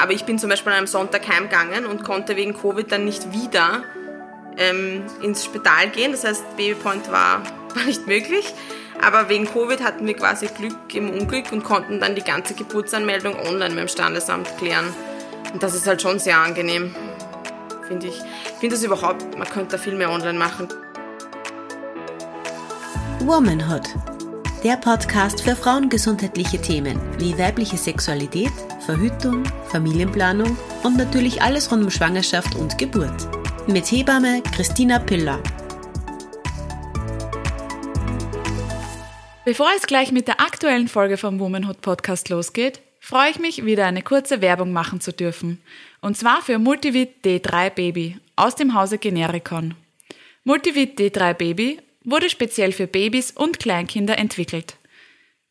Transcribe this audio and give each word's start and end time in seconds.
Aber 0.00 0.12
ich 0.12 0.24
bin 0.24 0.38
zum 0.38 0.50
Beispiel 0.50 0.72
an 0.72 0.78
einem 0.78 0.86
Sonntag 0.86 1.26
heimgegangen 1.28 1.86
und 1.86 2.04
konnte 2.04 2.36
wegen 2.36 2.54
Covid 2.54 2.90
dann 2.92 3.04
nicht 3.04 3.32
wieder 3.32 3.82
ähm, 4.58 5.04
ins 5.22 5.44
Spital 5.44 5.88
gehen. 5.90 6.12
Das 6.12 6.24
heißt, 6.24 6.56
Babypoint 6.56 7.10
war, 7.10 7.42
war 7.74 7.84
nicht 7.84 8.06
möglich. 8.06 8.54
Aber 9.02 9.28
wegen 9.28 9.46
Covid 9.46 9.82
hatten 9.82 10.06
wir 10.06 10.14
quasi 10.14 10.46
Glück 10.46 10.94
im 10.94 11.10
Unglück 11.10 11.52
und 11.52 11.64
konnten 11.64 12.00
dann 12.00 12.14
die 12.14 12.22
ganze 12.22 12.54
Geburtsanmeldung 12.54 13.34
online 13.38 13.70
mit 13.70 13.78
dem 13.78 13.88
Standesamt 13.88 14.56
klären. 14.58 14.86
Und 15.52 15.62
das 15.62 15.74
ist 15.74 15.86
halt 15.86 16.02
schon 16.02 16.18
sehr 16.18 16.38
angenehm, 16.38 16.94
finde 17.86 18.08
ich. 18.08 18.18
Ich 18.18 18.60
finde 18.60 18.76
das 18.76 18.84
überhaupt, 18.84 19.38
man 19.38 19.48
könnte 19.48 19.76
da 19.76 19.78
viel 19.78 19.94
mehr 19.94 20.10
online 20.10 20.38
machen. 20.38 20.68
Womanhood. 23.20 23.88
Der 24.64 24.76
Podcast 24.76 25.42
für 25.42 25.54
frauengesundheitliche 25.54 26.60
Themen 26.60 27.00
wie 27.18 27.38
weibliche 27.38 27.76
Sexualität, 27.76 28.52
Verhütung, 28.86 29.42
Familienplanung 29.66 30.56
und 30.84 30.96
natürlich 30.96 31.42
alles 31.42 31.72
rund 31.72 31.82
um 31.82 31.90
Schwangerschaft 31.90 32.54
und 32.54 32.78
Geburt. 32.78 33.28
Mit 33.66 33.90
Hebamme 33.90 34.44
Christina 34.54 35.00
Piller. 35.00 35.42
Bevor 39.44 39.68
es 39.76 39.88
gleich 39.88 40.12
mit 40.12 40.28
der 40.28 40.40
aktuellen 40.40 40.86
Folge 40.86 41.16
vom 41.16 41.40
Womanhood 41.40 41.80
Podcast 41.80 42.28
losgeht, 42.28 42.80
freue 43.00 43.30
ich 43.30 43.40
mich, 43.40 43.64
wieder 43.64 43.86
eine 43.86 44.02
kurze 44.02 44.40
Werbung 44.40 44.72
machen 44.72 45.00
zu 45.00 45.12
dürfen. 45.12 45.60
Und 46.00 46.16
zwar 46.16 46.40
für 46.40 46.60
Multivit 46.60 47.24
D3 47.24 47.70
Baby 47.70 48.18
aus 48.36 48.54
dem 48.54 48.72
Hause 48.72 48.98
Genericon. 48.98 49.74
Multivit 50.44 50.96
D3 50.96 51.34
Baby 51.34 51.80
wurde 52.04 52.30
speziell 52.30 52.70
für 52.70 52.86
Babys 52.86 53.32
und 53.32 53.58
Kleinkinder 53.58 54.16
entwickelt. 54.16 54.76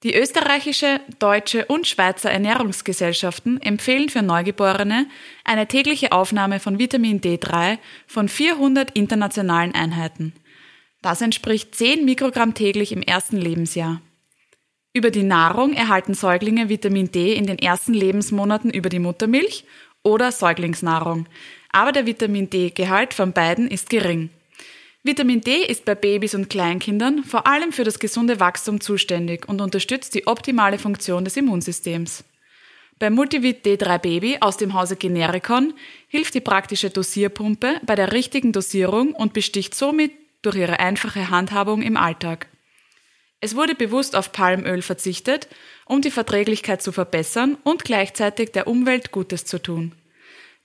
Die 0.06 0.16
österreichische, 0.16 1.02
deutsche 1.20 1.66
und 1.66 1.86
Schweizer 1.86 2.32
Ernährungsgesellschaften 2.32 3.62
empfehlen 3.62 4.08
für 4.08 4.22
Neugeborene 4.22 5.08
eine 5.44 5.68
tägliche 5.68 6.14
Aufnahme 6.14 6.62
von 6.62 6.80
Vitamin 6.80 7.20
D3 7.20 7.80
von 8.08 8.30
400 8.30 8.92
internationalen 8.92 9.76
Einheiten– 9.76 10.32
das 11.06 11.22
entspricht 11.22 11.76
10 11.76 12.04
Mikrogramm 12.04 12.56
täglich 12.56 12.92
im 12.92 13.04
ersten 13.04 13.38
Lebensjahr. 13.38 14.02
Über 14.92 15.12
die 15.12 15.22
Nahrung 15.22 15.74
erhalten 15.74 16.16
Säuglinge 16.16 16.68
Vitamin 16.68 17.12
D 17.12 17.36
in 17.36 17.46
den 17.46 17.60
ersten 17.60 17.94
Lebensmonaten 17.94 18.72
über 18.72 18.90
die 18.90 18.98
Muttermilch 18.98 19.66
oder 20.02 20.32
Säuglingsnahrung, 20.32 21.28
aber 21.72 21.92
der 21.92 22.08
Vitamin 22.08 22.50
D-Gehalt 22.50 23.14
von 23.14 23.34
beiden 23.34 23.68
ist 23.68 23.92
gering. 23.92 24.32
Vitamin 25.06 25.40
D 25.40 25.64
ist 25.64 25.86
bei 25.86 25.94
Babys 25.94 26.34
und 26.34 26.50
Kleinkindern 26.50 27.24
vor 27.24 27.46
allem 27.46 27.72
für 27.72 27.84
das 27.84 28.00
gesunde 28.00 28.40
Wachstum 28.40 28.82
zuständig 28.82 29.48
und 29.48 29.62
unterstützt 29.62 30.16
die 30.16 30.26
optimale 30.26 30.80
Funktion 30.80 31.24
des 31.24 31.38
Immunsystems. 31.38 32.24
Bei 32.98 33.12
Multivit 33.12 33.64
D3 33.64 34.00
Baby 34.00 34.38
aus 34.42 34.58
dem 34.58 34.74
Hause 34.74 34.96
Genericon 34.96 35.76
hilft 36.08 36.34
die 36.34 36.42
praktische 36.42 36.90
Dosierpumpe 36.90 37.82
bei 37.86 37.94
der 37.94 38.14
richtigen 38.14 38.52
Dosierung 38.52 39.14
und 39.14 39.34
besticht 39.34 39.76
somit 39.76 40.12
durch 40.42 40.56
ihre 40.56 40.80
einfache 40.80 41.30
Handhabung 41.30 41.84
im 41.84 41.98
Alltag. 41.98 42.48
Es 43.42 43.56
wurde 43.56 43.76
bewusst 43.76 44.16
auf 44.16 44.32
Palmöl 44.32 44.82
verzichtet, 44.82 45.48
um 45.86 46.02
die 46.02 46.10
Verträglichkeit 46.10 46.82
zu 46.82 46.92
verbessern 46.92 47.58
und 47.64 47.86
gleichzeitig 47.86 48.54
der 48.54 48.66
Umwelt 48.66 49.12
Gutes 49.12 49.46
zu 49.46 49.62
tun. 49.62 49.94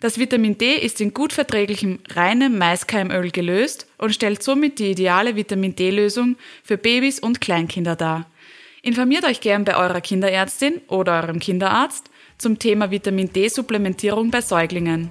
Das 0.00 0.18
Vitamin 0.18 0.56
D 0.56 0.76
ist 0.76 0.98
in 1.02 1.12
gut 1.12 1.34
verträglichem 1.34 1.98
reinem 2.14 2.56
Maiskeimöl 2.56 3.30
gelöst 3.30 3.86
und 3.98 4.14
stellt 4.14 4.42
somit 4.42 4.78
die 4.78 4.92
ideale 4.92 5.36
Vitamin 5.36 5.76
D-Lösung 5.76 6.36
für 6.64 6.78
Babys 6.78 7.18
und 7.18 7.42
Kleinkinder 7.42 7.96
dar. 7.96 8.24
Informiert 8.80 9.24
euch 9.24 9.42
gern 9.42 9.64
bei 9.64 9.76
eurer 9.76 10.00
Kinderärztin 10.00 10.80
oder 10.88 11.20
eurem 11.20 11.38
Kinderarzt 11.38 12.10
zum 12.38 12.58
Thema 12.58 12.90
Vitamin 12.90 13.30
D-Supplementierung 13.30 14.30
bei 14.30 14.40
Säuglingen. 14.40 15.10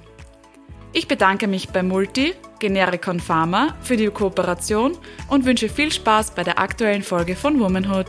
Ich 0.92 1.06
bedanke 1.06 1.46
mich 1.46 1.68
bei 1.68 1.84
Multi, 1.84 2.34
Genericon 2.58 3.20
Pharma, 3.20 3.76
für 3.82 3.96
die 3.96 4.08
Kooperation 4.08 4.98
und 5.28 5.44
wünsche 5.44 5.68
viel 5.68 5.92
Spaß 5.92 6.34
bei 6.34 6.42
der 6.42 6.58
aktuellen 6.58 7.04
Folge 7.04 7.36
von 7.36 7.60
Womanhood. 7.60 8.08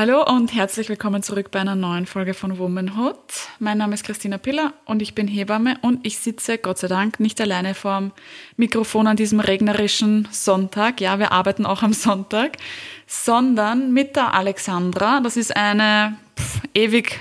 Hallo 0.00 0.24
und 0.26 0.54
herzlich 0.54 0.88
willkommen 0.88 1.22
zurück 1.22 1.50
bei 1.50 1.60
einer 1.60 1.76
neuen 1.76 2.06
Folge 2.06 2.32
von 2.32 2.58
Womanhood. 2.58 3.18
Mein 3.58 3.76
Name 3.76 3.92
ist 3.92 4.02
Christina 4.02 4.38
Piller 4.38 4.72
und 4.86 5.02
ich 5.02 5.14
bin 5.14 5.28
Hebamme 5.28 5.76
und 5.82 6.06
ich 6.06 6.16
sitze 6.16 6.56
Gott 6.56 6.78
sei 6.78 6.88
Dank 6.88 7.20
nicht 7.20 7.38
alleine 7.38 7.74
vorm 7.74 8.12
Mikrofon 8.56 9.06
an 9.06 9.18
diesem 9.18 9.40
regnerischen 9.40 10.26
Sonntag. 10.30 11.02
Ja, 11.02 11.18
wir 11.18 11.32
arbeiten 11.32 11.66
auch 11.66 11.82
am 11.82 11.92
Sonntag, 11.92 12.56
sondern 13.06 13.92
mit 13.92 14.16
der 14.16 14.32
Alexandra. 14.32 15.20
Das 15.20 15.36
ist 15.36 15.54
eine 15.54 16.16
pff, 16.34 16.62
ewig 16.72 17.20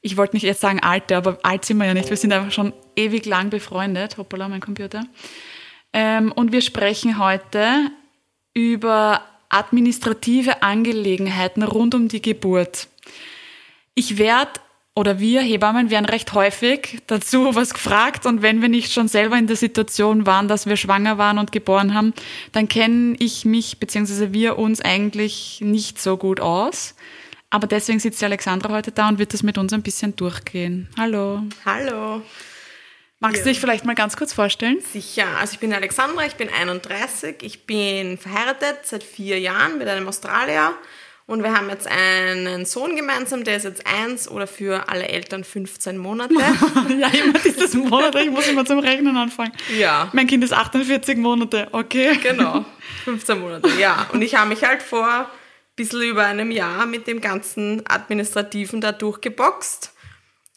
ich 0.00 0.16
wollte 0.16 0.36
nicht 0.36 0.44
jetzt 0.44 0.60
sagen 0.60 0.78
alte, 0.78 1.16
aber 1.16 1.36
alt 1.42 1.64
sind 1.64 1.78
wir 1.78 1.86
ja 1.86 1.94
nicht. 1.94 2.10
Wir 2.10 2.16
sind 2.16 2.32
einfach 2.32 2.52
schon 2.52 2.72
ewig 2.94 3.26
lang 3.26 3.50
befreundet. 3.50 4.18
Hoppala, 4.18 4.48
mein 4.48 4.60
Computer. 4.60 5.02
Ähm, 5.92 6.30
und 6.30 6.52
wir 6.52 6.60
sprechen 6.60 7.18
heute 7.18 7.90
über 8.54 9.20
administrative 9.50 10.62
Angelegenheiten 10.62 11.62
rund 11.62 11.94
um 11.94 12.08
die 12.08 12.22
Geburt. 12.22 12.88
Ich 13.94 14.16
werde 14.16 14.60
oder 14.94 15.20
wir 15.20 15.40
Hebammen 15.40 15.90
werden 15.90 16.06
recht 16.06 16.32
häufig 16.32 16.98
dazu 17.06 17.50
was 17.54 17.74
gefragt 17.74 18.26
und 18.26 18.42
wenn 18.42 18.62
wir 18.62 18.68
nicht 18.68 18.92
schon 18.92 19.08
selber 19.08 19.38
in 19.38 19.46
der 19.46 19.56
Situation 19.56 20.26
waren, 20.26 20.48
dass 20.48 20.66
wir 20.66 20.76
schwanger 20.76 21.18
waren 21.18 21.38
und 21.38 21.52
geboren 21.52 21.94
haben, 21.94 22.12
dann 22.52 22.68
kenne 22.68 23.16
ich 23.18 23.44
mich 23.44 23.78
bzw. 23.78 24.32
wir 24.32 24.58
uns 24.58 24.80
eigentlich 24.80 25.60
nicht 25.62 26.00
so 26.00 26.16
gut 26.16 26.40
aus. 26.40 26.94
Aber 27.52 27.66
deswegen 27.66 27.98
sitzt 27.98 28.20
die 28.20 28.24
Alexandra 28.24 28.72
heute 28.72 28.92
da 28.92 29.08
und 29.08 29.18
wird 29.18 29.34
das 29.34 29.42
mit 29.42 29.58
uns 29.58 29.72
ein 29.72 29.82
bisschen 29.82 30.14
durchgehen. 30.14 30.88
Hallo. 30.96 31.42
Hallo. 31.64 32.22
Magst 33.20 33.44
du 33.44 33.50
dich 33.50 33.60
vielleicht 33.60 33.84
mal 33.84 33.94
ganz 33.94 34.16
kurz 34.16 34.32
vorstellen? 34.32 34.78
Sicher. 34.92 35.26
Also 35.38 35.52
ich 35.52 35.58
bin 35.58 35.74
Alexandra, 35.74 36.24
ich 36.24 36.36
bin 36.36 36.48
31, 36.48 37.42
ich 37.42 37.66
bin 37.66 38.16
verheiratet 38.16 38.78
seit 38.84 39.04
vier 39.04 39.38
Jahren 39.38 39.76
mit 39.76 39.88
einem 39.88 40.08
Australier 40.08 40.72
und 41.26 41.42
wir 41.42 41.54
haben 41.54 41.68
jetzt 41.68 41.86
einen 41.86 42.64
Sohn 42.64 42.96
gemeinsam, 42.96 43.44
der 43.44 43.58
ist 43.58 43.64
jetzt 43.64 43.86
eins 43.86 44.26
oder 44.26 44.46
für 44.46 44.88
alle 44.88 45.06
Eltern 45.06 45.44
15 45.44 45.98
Monate. 45.98 46.34
ja, 46.98 47.08
immer 47.08 47.38
dieses 47.44 47.74
Monate, 47.74 48.20
ich 48.20 48.30
muss 48.30 48.48
immer 48.48 48.64
zum 48.64 48.78
Rechnen 48.78 49.16
anfangen. 49.16 49.52
Ja. 49.78 50.08
Mein 50.14 50.26
Kind 50.26 50.42
ist 50.42 50.54
48 50.54 51.18
Monate, 51.18 51.68
okay. 51.72 52.18
Genau, 52.22 52.64
15 53.04 53.38
Monate, 53.38 53.68
ja. 53.78 54.08
Und 54.14 54.22
ich 54.22 54.34
habe 54.34 54.48
mich 54.48 54.64
halt 54.64 54.82
vor 54.82 55.30
bisschen 55.76 56.02
über 56.02 56.24
einem 56.24 56.50
Jahr 56.50 56.84
mit 56.86 57.06
dem 57.06 57.20
ganzen 57.20 57.82
Administrativen 57.88 58.80
da 58.80 58.92
durchgeboxt. 58.92 59.94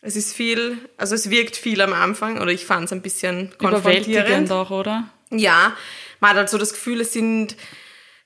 Es 0.06 0.18
ist 0.18 0.36
viel, 0.36 0.78
also 0.98 1.16
es 1.16 1.30
wirkt 1.30 1.56
viel 1.56 1.80
am 1.80 1.94
Anfang 1.94 2.42
oder 2.42 2.52
ich 2.52 2.66
fand 2.66 2.86
es 2.86 2.92
ein 2.92 3.02
bisschen 3.02 3.54
konfrontierend. 3.58 4.52
auch, 4.52 4.70
oder? 4.70 5.10
Ja, 5.32 5.78
man 6.20 6.32
hat 6.32 6.38
halt 6.38 6.50
so 6.50 6.58
das 6.58 6.74
Gefühl, 6.74 7.00
es 7.00 7.14
sind 7.14 7.56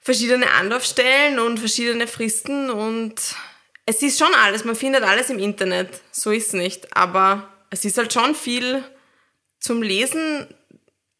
verschiedene 0.02 0.50
Anlaufstellen 0.52 1.38
und 1.38 1.60
verschiedene 1.60 2.08
Fristen 2.08 2.72
und 2.72 3.14
es 3.86 4.02
ist 4.02 4.18
schon 4.18 4.34
alles, 4.44 4.66
man 4.66 4.76
findet 4.76 5.04
alles 5.04 5.30
im 5.30 5.38
Internet, 5.38 5.90
so 6.12 6.32
ist 6.32 6.48
es 6.48 6.54
nicht, 6.54 6.98
aber 6.98 7.48
es 7.70 7.86
ist 7.86 8.00
halt 8.00 8.12
schon 8.12 8.34
viel 8.34 8.84
zum 9.60 9.84
Lesen, 9.84 10.48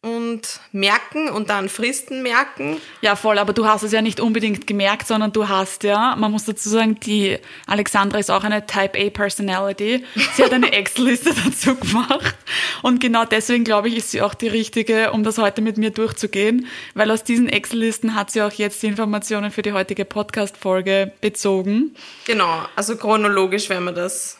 und 0.00 0.60
merken 0.70 1.28
und 1.28 1.50
dann 1.50 1.68
Fristen 1.68 2.22
merken. 2.22 2.80
Ja, 3.00 3.16
voll, 3.16 3.36
aber 3.36 3.52
du 3.52 3.66
hast 3.66 3.82
es 3.82 3.90
ja 3.90 4.00
nicht 4.00 4.20
unbedingt 4.20 4.68
gemerkt, 4.68 5.08
sondern 5.08 5.32
du 5.32 5.48
hast 5.48 5.82
ja, 5.82 6.14
man 6.16 6.30
muss 6.30 6.44
dazu 6.44 6.68
sagen, 6.68 7.00
die 7.00 7.36
Alexandra 7.66 8.18
ist 8.18 8.30
auch 8.30 8.44
eine 8.44 8.64
Type 8.64 8.96
A 8.96 9.10
Personality. 9.10 10.04
Sie 10.34 10.44
hat 10.44 10.52
eine 10.52 10.72
Excel-Liste 10.72 11.34
dazu 11.44 11.74
gemacht 11.74 12.36
und 12.82 13.00
genau 13.00 13.24
deswegen 13.24 13.64
glaube 13.64 13.88
ich, 13.88 13.96
ist 13.96 14.12
sie 14.12 14.22
auch 14.22 14.34
die 14.34 14.46
richtige, 14.46 15.10
um 15.10 15.24
das 15.24 15.36
heute 15.38 15.62
mit 15.62 15.78
mir 15.78 15.90
durchzugehen, 15.90 16.68
weil 16.94 17.10
aus 17.10 17.24
diesen 17.24 17.48
Excel-Listen 17.48 18.14
hat 18.14 18.30
sie 18.30 18.42
auch 18.42 18.52
jetzt 18.52 18.80
die 18.84 18.86
Informationen 18.86 19.50
für 19.50 19.62
die 19.62 19.72
heutige 19.72 20.04
Podcast-Folge 20.04 21.12
bezogen. 21.20 21.96
Genau, 22.24 22.62
also 22.76 22.96
chronologisch 22.96 23.68
werden 23.68 23.84
wir 23.86 23.92
das 23.92 24.38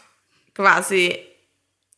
quasi 0.54 1.18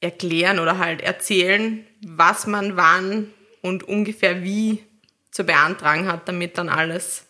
erklären 0.00 0.60
oder 0.60 0.78
halt 0.78 1.02
erzählen, 1.02 1.86
was 2.00 2.46
man 2.46 2.78
wann 2.78 3.34
und 3.62 3.84
ungefähr 3.84 4.42
wie 4.42 4.82
zu 5.30 5.44
beantragen 5.44 6.08
hat, 6.08 6.28
damit 6.28 6.58
dann 6.58 6.68
alles 6.68 7.26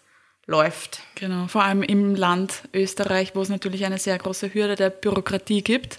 läuft. 0.46 1.00
Genau, 1.14 1.46
vor 1.46 1.62
allem 1.62 1.82
im 1.82 2.14
Land 2.14 2.62
Österreich, 2.74 3.34
wo 3.34 3.42
es 3.42 3.48
natürlich 3.48 3.84
eine 3.84 3.98
sehr 3.98 4.18
große 4.18 4.52
Hürde 4.52 4.74
der 4.74 4.90
Bürokratie 4.90 5.62
gibt. 5.62 5.98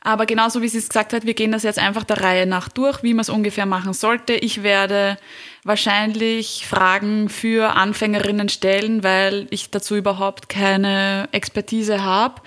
Aber 0.00 0.26
genauso 0.26 0.62
wie 0.62 0.68
sie 0.68 0.78
es 0.78 0.88
gesagt 0.88 1.12
hat, 1.12 1.26
wir 1.26 1.34
gehen 1.34 1.52
das 1.52 1.64
jetzt 1.64 1.78
einfach 1.78 2.04
der 2.04 2.22
Reihe 2.22 2.46
nach 2.46 2.68
durch, 2.68 3.02
wie 3.02 3.14
man 3.14 3.22
es 3.22 3.28
ungefähr 3.28 3.66
machen 3.66 3.92
sollte. 3.92 4.32
Ich 4.32 4.62
werde 4.62 5.18
wahrscheinlich 5.64 6.66
Fragen 6.66 7.28
für 7.28 7.74
Anfängerinnen 7.74 8.48
stellen, 8.48 9.02
weil 9.02 9.48
ich 9.50 9.70
dazu 9.70 9.96
überhaupt 9.96 10.48
keine 10.48 11.28
Expertise 11.32 12.02
habe. 12.04 12.40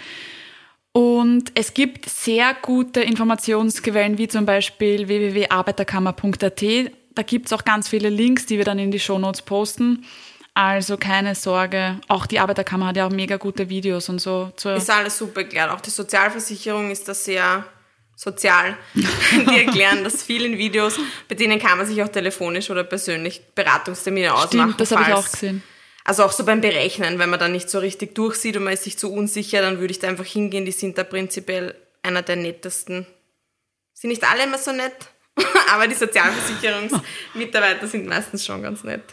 Und 0.93 1.51
es 1.55 1.73
gibt 1.73 2.09
sehr 2.09 2.53
gute 2.61 3.01
Informationsquellen, 3.01 4.17
wie 4.17 4.27
zum 4.27 4.45
Beispiel 4.45 5.07
www.arbeiterkammer.at. 5.07 6.63
Da 7.13 7.23
gibt 7.23 7.45
es 7.45 7.53
auch 7.53 7.63
ganz 7.63 7.87
viele 7.87 8.09
Links, 8.09 8.45
die 8.45 8.57
wir 8.57 8.65
dann 8.65 8.79
in 8.79 8.91
die 8.91 8.99
Shownotes 8.99 9.41
posten. 9.41 10.05
Also 10.53 10.97
keine 10.97 11.33
Sorge. 11.33 11.99
Auch 12.09 12.25
die 12.25 12.39
Arbeiterkammer 12.39 12.87
hat 12.87 12.97
ja 12.97 13.07
auch 13.07 13.11
mega 13.11 13.37
gute 13.37 13.69
Videos 13.69 14.09
und 14.09 14.19
so. 14.19 14.51
Ist 14.57 14.89
alles 14.89 15.17
super 15.17 15.41
erklärt. 15.41 15.71
Auch 15.71 15.79
die 15.79 15.89
Sozialversicherung 15.89 16.91
ist 16.91 17.07
da 17.07 17.13
sehr 17.13 17.65
sozial. 18.21 18.77
Die 18.93 19.65
erklären 19.65 20.03
das 20.03 20.21
viel 20.21 20.45
in 20.45 20.57
Videos. 20.57 20.99
Bei 21.27 21.33
denen 21.33 21.57
kann 21.57 21.77
man 21.77 21.87
sich 21.87 22.03
auch 22.03 22.07
telefonisch 22.07 22.69
oder 22.69 22.83
persönlich 22.83 23.41
Beratungstermine 23.55 24.33
ausmachen. 24.33 24.73
Stimmt, 24.73 24.81
das 24.81 24.91
habe 24.91 25.03
ich 25.07 25.13
auch 25.13 25.31
gesehen. 25.31 25.63
Also 26.11 26.25
auch 26.25 26.33
so 26.33 26.43
beim 26.43 26.59
Berechnen, 26.59 27.19
wenn 27.19 27.29
man 27.29 27.39
da 27.39 27.47
nicht 27.47 27.69
so 27.69 27.79
richtig 27.79 28.15
durchsieht 28.15 28.57
und 28.57 28.65
man 28.65 28.73
ist 28.73 28.83
sich 28.83 28.97
zu 28.97 29.13
unsicher, 29.13 29.61
dann 29.61 29.79
würde 29.79 29.91
ich 29.91 29.99
da 29.99 30.09
einfach 30.09 30.25
hingehen. 30.25 30.65
Die 30.65 30.73
sind 30.73 30.97
da 30.97 31.05
prinzipiell 31.05 31.73
einer 32.03 32.21
der 32.21 32.35
nettesten. 32.35 33.07
Sind 33.93 34.09
nicht 34.09 34.29
alle 34.29 34.43
immer 34.43 34.57
so 34.57 34.73
nett, 34.73 34.93
aber 35.73 35.87
die 35.87 35.95
Sozialversicherungsmitarbeiter 35.95 37.87
sind 37.87 38.07
meistens 38.07 38.45
schon 38.45 38.61
ganz 38.61 38.83
nett. 38.83 39.03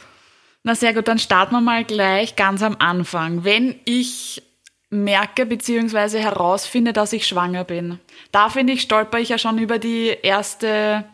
Na 0.64 0.74
sehr 0.74 0.92
gut, 0.92 1.06
dann 1.06 1.20
starten 1.20 1.54
wir 1.54 1.60
mal 1.60 1.84
gleich 1.84 2.34
ganz 2.34 2.64
am 2.64 2.74
Anfang. 2.80 3.44
Wenn 3.44 3.78
ich 3.84 4.42
merke 4.90 5.46
bzw. 5.46 6.18
herausfinde, 6.18 6.92
dass 6.92 7.12
ich 7.12 7.28
schwanger 7.28 7.62
bin, 7.62 8.00
da 8.32 8.48
finde 8.48 8.72
ich, 8.72 8.82
stolper 8.82 9.20
ich 9.20 9.28
ja 9.28 9.38
schon 9.38 9.58
über 9.58 9.78
die 9.78 10.16
erste 10.20 11.04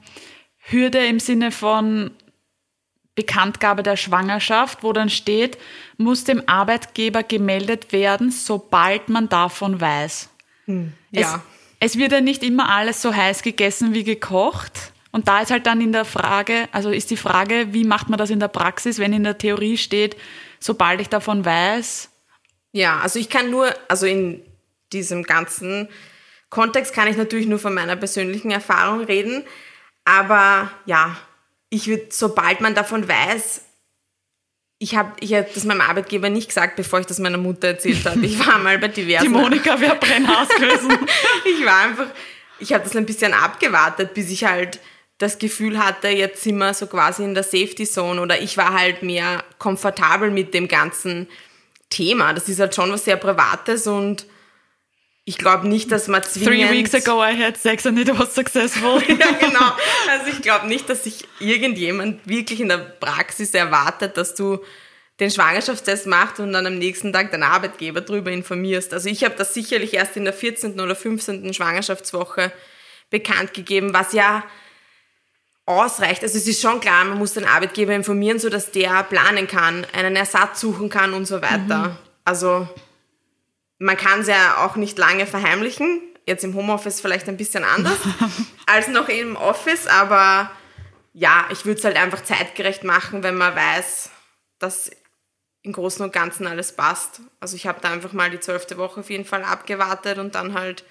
Hürde 0.61 1.05
im 1.05 1.21
Sinne 1.21 1.51
von 1.51 2.13
Bekanntgabe 3.15 3.83
der 3.83 3.97
Schwangerschaft, 3.97 4.83
wo 4.83 4.93
dann 4.93 5.09
steht, 5.09 5.59
muss 5.97 6.25
dem 6.25 6.43
Arbeitgeber 6.49 7.23
gemeldet 7.23 7.93
werden, 7.93 8.31
sobald 8.31 9.09
man 9.09 9.29
davon 9.29 9.81
weiß. 9.81 10.31
Ja. 10.67 11.43
Es, 11.81 11.93
es 11.93 11.99
wird 11.99 12.13
ja 12.13 12.21
nicht 12.21 12.43
immer 12.43 12.71
alles 12.71 13.03
so 13.03 13.15
heiß 13.15 13.43
gegessen 13.43 13.95
wie 13.95 14.05
gekocht. 14.05 14.93
Und 15.13 15.29
da 15.29 15.41
ist 15.41 15.53
halt 15.53 15.67
dann 15.67 15.81
in 15.81 15.93
der 15.93 16.05
Frage, 16.05 16.69
also 16.73 16.91
ist 16.91 17.11
die 17.11 17.17
Frage, 17.17 17.73
wie 17.73 17.85
macht 17.85 18.09
man 18.09 18.19
das 18.19 18.31
in 18.31 18.41
der 18.41 18.49
Praxis, 18.49 18.99
wenn 18.99 19.13
in 19.13 19.23
der 19.23 19.39
Theorie 19.39 19.77
steht, 19.77 20.17
sobald 20.59 21.01
ich 21.01 21.09
davon 21.09 21.45
weiß, 21.45 22.11
Ja, 22.73 22.99
also 22.99 23.21
ich 23.21 23.31
kann 23.31 23.51
nur, 23.51 23.73
also 23.87 24.07
in 24.07 24.43
diesem 24.93 25.23
ganzen 25.23 25.89
Kontext 26.51 26.93
kann 26.93 27.07
ich 27.07 27.17
natürlich 27.17 27.47
nur 27.47 27.61
von 27.61 27.73
meiner 27.73 27.95
persönlichen 27.95 28.51
Erfahrung 28.51 29.05
reden. 29.05 29.45
Aber 30.05 30.71
ja, 30.85 31.17
ich 31.75 31.89
würde, 31.89 32.07
sobald 32.11 32.61
man 32.61 32.75
davon 32.75 33.09
weiß, 33.09 33.63
ich 34.79 34.95
habe 34.97 35.13
ich 35.21 35.35
hab 35.35 35.53
das 35.55 35.65
meinem 35.65 35.81
Arbeitgeber 35.81 36.31
nicht 36.31 36.49
gesagt, 36.49 36.77
bevor 36.77 37.01
ich 37.01 37.07
das 37.07 37.19
meiner 37.19 37.39
Mutter 37.39 37.69
erzählt 37.69 38.05
habe. 38.07 38.25
Ich 38.25 38.39
war 38.47 38.59
mal 38.59 38.79
bei 38.79 38.89
diversen. 39.01 39.25
die 39.25 39.31
Monika 39.31 39.81
wäre 39.81 39.97
Brennhaus 39.97 40.49
gewesen. 40.57 40.97
ich 41.45 41.65
war 41.65 41.79
einfach, 41.81 42.07
ich 42.59 42.73
habe 42.73 42.85
das 42.85 42.95
ein 42.95 43.07
bisschen 43.07 43.35
abgewartet, 43.35 44.15
bis 44.15 44.31
ich 44.31 44.45
halt 44.45 44.79
das 45.19 45.39
Gefühl 45.39 45.79
hatte, 45.79 46.09
jetzt 46.09 46.43
sind 46.43 46.59
wir 46.59 46.75
so 46.75 46.87
quasi 46.87 47.25
in 47.25 47.35
der 47.35 47.45
Safety 47.45 47.85
Zone 47.85 48.21
oder 48.21 48.41
ich 48.41 48.57
war 48.57 48.75
halt 48.75 49.03
mehr 49.03 49.43
komfortabel 49.59 50.31
mit 50.31 50.55
dem 50.55 50.69
ganzen 50.69 51.29
Thema. 51.89 52.33
Das 52.33 52.49
ist 52.49 52.61
halt 52.61 52.75
schon 52.75 52.93
was 52.93 53.05
sehr 53.05 53.17
Privates 53.17 53.87
und 53.87 54.27
ich 55.27 55.39
glaube 55.39 55.67
nicht, 55.69 55.91
dass 55.91 56.09
man 56.09 56.23
zwingend... 56.23 56.69
Three 56.69 56.71
weeks 56.71 56.95
ago 56.95 57.23
I 57.23 57.35
had 57.35 57.57
sex 57.57 57.87
and 57.87 57.99
it 57.99 58.19
was 58.19 58.35
successful. 58.35 59.03
ja, 59.09 59.33
genau. 59.33 59.73
Also 60.11 60.31
ich 60.31 60.43
glaube 60.43 60.67
nicht, 60.67 60.89
dass 60.91 61.05
sich 61.05 61.27
irgendjemand 61.41 62.27
wirklich 62.29 62.61
in 62.61 62.69
der 62.69 62.79
Praxis 62.79 63.55
erwartet, 63.55 64.17
dass 64.17 64.35
du 64.35 64.59
den 65.21 65.31
Schwangerschaftstest 65.31 66.07
machst 66.07 66.41
und 66.41 66.53
dann 66.53 66.67
am 66.67 66.79
nächsten 66.79 67.13
Tag 67.13 67.31
deinen 67.31 67.45
Arbeitgeber 67.45 68.01
darüber 68.01 68.33
informierst. 68.33 68.93
Also 68.93 69.09
ich 69.09 69.25
habe 69.25 69.35
das 69.37 69.55
sicherlich 69.55 69.95
erst 69.95 70.17
in 70.17 70.25
der 70.25 70.35
14. 70.35 70.79
oder 70.79 70.97
15. 70.97 71.55
Schwangerschaftswoche 71.55 72.53
bekannt 73.11 73.55
gegeben, 73.55 73.95
was 73.95 74.13
ja 74.13 74.45
ausreicht. 75.67 76.23
Also 76.23 76.37
es 76.37 76.47
ist 76.47 76.61
schon 76.61 76.81
klar, 76.81 77.05
man 77.05 77.17
muss 77.17 77.33
den 77.33 77.47
Arbeitgeber 77.47 77.95
informieren, 77.95 78.39
so 78.39 78.51
dass 78.51 78.73
der 78.73 79.05
planen 79.05 79.47
kann, 79.47 79.87
einen 79.93 80.17
Ersatz 80.17 80.61
suchen 80.61 80.91
kann 80.91 81.15
und 81.15 81.27
so 81.27 81.41
weiter. 81.41 81.99
Also 82.25 82.69
man 83.85 83.99
kann 83.99 84.21
es 84.21 84.29
ja 84.29 84.65
auch 84.65 84.77
nicht 84.77 84.97
lange 84.99 85.27
verheimlichen. 85.27 86.01
Jetzt 86.27 86.43
im 86.43 86.55
Homeoffice 86.55 87.03
vielleicht 87.03 87.29
ein 87.29 87.37
bisschen 87.37 87.65
anders 87.65 87.99
als 88.67 88.89
noch 88.89 89.11
im 89.11 89.37
Office, 89.37 89.87
aber 89.87 90.51
ja, 91.13 91.47
ich 91.51 91.67
würde 91.67 91.79
es 91.79 91.85
halt 91.85 91.97
einfach 91.97 92.25
zeitgerecht 92.25 92.83
machen, 92.83 93.23
wenn 93.23 93.35
man 93.35 93.55
weiß, 93.55 94.09
dass 94.59 94.91
im 95.63 95.73
Großen 95.73 96.03
und 96.03 96.15
Ganzen 96.15 96.47
alles 96.47 96.75
passt. 96.75 97.21
Also 97.41 97.57
ich 97.57 97.67
habe 97.67 97.81
da 97.83 97.91
einfach 97.91 98.15
mal 98.15 98.31
die 98.31 98.41
zwölfte 98.41 98.79
Woche 98.79 99.01
auf 99.01 99.11
jeden 99.11 99.27
Fall 99.27 99.45
abgewartet 99.45 100.17
und 100.17 100.35
dann 100.35 100.55
halt, 100.55 100.85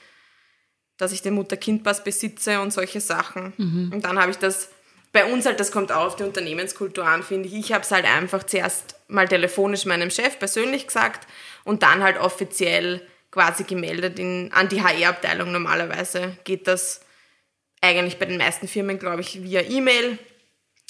dass 0.97 1.11
ich 1.11 1.23
den 1.23 1.33
Mutter-Kind-Pass 1.33 2.03
besitze 2.03 2.61
und 2.61 2.71
solche 2.71 3.01
Sachen. 3.01 3.53
Und 3.91 4.05
dann 4.05 4.19
habe 4.19 4.29
ich 4.29 4.37
das, 4.37 4.69
bei 5.11 5.25
uns 5.25 5.47
halt, 5.47 5.59
das 5.59 5.71
kommt 5.71 5.91
auch 5.91 6.05
auf 6.05 6.15
die 6.15 6.23
Unternehmenskultur 6.23 7.05
an, 7.05 7.23
finde 7.23 7.49
ich. 7.49 7.55
Ich 7.55 7.73
habe 7.73 7.83
es 7.83 7.91
halt 7.91 8.05
einfach 8.05 8.43
zuerst 8.43 8.95
mal 9.13 9.27
telefonisch 9.27 9.85
meinem 9.85 10.09
Chef 10.09 10.39
persönlich 10.39 10.87
gesagt 10.87 11.27
und 11.63 11.83
dann 11.83 12.03
halt 12.03 12.17
offiziell 12.19 13.01
quasi 13.31 13.63
gemeldet 13.63 14.19
in, 14.19 14.51
an 14.53 14.69
die 14.69 14.83
HR-Abteilung. 14.83 15.51
Normalerweise 15.51 16.37
geht 16.43 16.67
das 16.67 17.01
eigentlich 17.81 18.19
bei 18.19 18.25
den 18.25 18.37
meisten 18.37 18.67
Firmen, 18.67 18.99
glaube 18.99 19.21
ich, 19.21 19.43
via 19.43 19.61
E-Mail. 19.61 20.17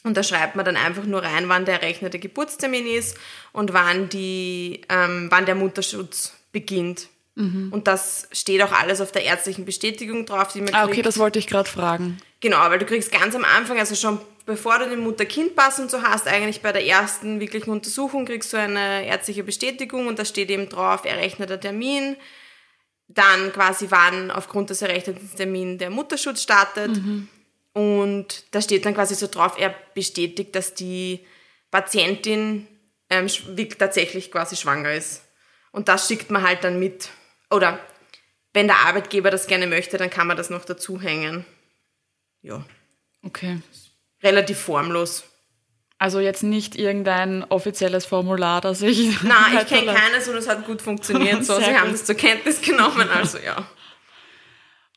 Und 0.04 0.18
da 0.18 0.24
schreibt 0.24 0.56
man 0.56 0.66
dann 0.66 0.76
einfach 0.76 1.06
nur 1.06 1.24
rein, 1.24 1.48
wann 1.48 1.66
der 1.66 1.82
errechnete 1.82 2.20
Geburtstermin 2.20 2.86
ist 2.88 3.18
und 3.54 3.72
wann, 3.72 4.10
die, 4.10 4.82
ähm, 4.90 5.28
wann 5.30 5.46
der 5.46 5.56
Mutterschutz 5.56 6.34
beginnt. 6.52 7.08
Und 7.36 7.88
das 7.88 8.28
steht 8.32 8.62
auch 8.62 8.72
alles 8.72 9.02
auf 9.02 9.12
der 9.12 9.24
ärztlichen 9.24 9.66
Bestätigung 9.66 10.28
drauf, 10.28 10.54
die 10.54 10.62
man 10.62 10.74
ah, 10.76 10.84
okay, 10.84 10.94
kriegt. 10.96 11.08
das 11.08 11.18
wollte 11.18 11.40
ich 11.40 11.48
gerade 11.48 11.68
fragen. 11.68 12.20
Genau, 12.42 12.60
weil 12.70 12.78
du 12.78 12.86
kriegst 12.86 13.12
ganz 13.12 13.34
am 13.34 13.44
Anfang, 13.44 13.80
also 13.80 13.96
schon 13.96 14.20
bevor 14.46 14.80
du 14.80 14.90
den 14.90 15.00
Mutter-Kind-Pass 15.00 15.80
und 15.80 15.90
so 15.90 16.02
hast, 16.02 16.28
eigentlich 16.28 16.62
bei 16.62 16.72
der 16.72 16.86
ersten 16.86 17.40
wirklichen 17.40 17.72
Untersuchung 17.72 18.26
kriegst 18.26 18.52
du 18.54 18.58
eine 18.58 19.06
ärztliche 19.06 19.44
Bestätigung 19.44 20.08
und 20.08 20.20
da 20.20 20.26
steht 20.26 20.50
eben 20.50 20.70
drauf, 20.70 21.06
errechneter 21.06 21.60
Termin, 21.60 22.16
dann 23.08 23.52
quasi 23.54 23.88
wann 23.90 24.32
aufgrund 24.32 24.70
des 24.70 24.82
errechneten 24.82 25.30
Termins 25.36 25.80
der 25.80 25.90
Mutterschutz 25.90 26.42
startet 26.42 26.98
und 27.74 28.46
da 28.52 28.62
steht 28.62 28.86
dann 28.86 28.94
quasi 28.94 29.16
so 29.16 29.28
drauf, 29.28 29.56
er 29.58 29.74
bestätigt, 29.94 30.56
dass 30.56 30.74
die 30.74 31.26
Patientin 31.72 32.68
ähm, 33.10 33.28
tatsächlich 33.78 34.32
quasi 34.32 34.56
schwanger 34.56 34.94
ist. 34.94 35.24
Und 35.72 35.88
das 35.88 36.08
schickt 36.08 36.30
man 36.30 36.44
halt 36.44 36.64
dann 36.64 36.78
mit. 36.78 37.10
Oder 37.50 37.80
wenn 38.54 38.68
der 38.68 38.86
Arbeitgeber 38.86 39.32
das 39.32 39.48
gerne 39.48 39.66
möchte, 39.66 39.98
dann 39.98 40.12
kann 40.12 40.28
man 40.28 40.38
das 40.38 40.52
noch 40.52 40.66
dazu 40.66 41.02
hängen. 41.02 41.46
Ja, 42.44 42.64
Okay. 43.24 43.62
Relativ 44.24 44.60
formlos. 44.60 45.24
Also 45.98 46.20
jetzt 46.20 46.44
nicht 46.44 46.76
irgendein 46.76 47.46
offizielles 47.50 48.06
Formular, 48.06 48.62
das 48.62 48.82
ich. 48.82 49.22
Na, 49.24 49.48
ich 49.54 49.68
kenne 49.68 49.94
keines 49.94 50.28
und 50.28 50.36
es 50.36 50.50
hat 50.50 50.66
gut 50.66 50.82
funktioniert. 50.82 51.46
So, 51.46 51.56
Sehr 51.60 51.66
sie 51.66 51.76
haben 51.76 51.86
gut. 51.86 51.94
das 51.94 52.06
zur 52.06 52.16
Kenntnis 52.16 52.62
genommen, 52.62 53.08
also 53.10 53.38
ja. 53.38 53.66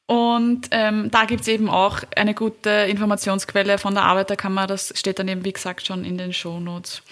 Und 0.07 0.69
ähm, 0.71 1.11
da 1.11 1.25
gibt's 1.25 1.49
eben 1.49 1.69
auch 1.69 2.01
eine 2.15 2.35
gute 2.35 2.71
Informationsquelle 2.71 3.79
von 3.79 3.95
der 3.95 4.05
Arbeiterkammer. 4.05 4.67
Das 4.69 4.93
steht 4.97 5.19
dann 5.19 5.27
eben, 5.27 5.45
wie 5.45 5.53
gesagt, 5.53 5.87
schon 5.87 6.05
in 6.05 6.17
den 6.17 6.33
Shownotes. 6.33 7.03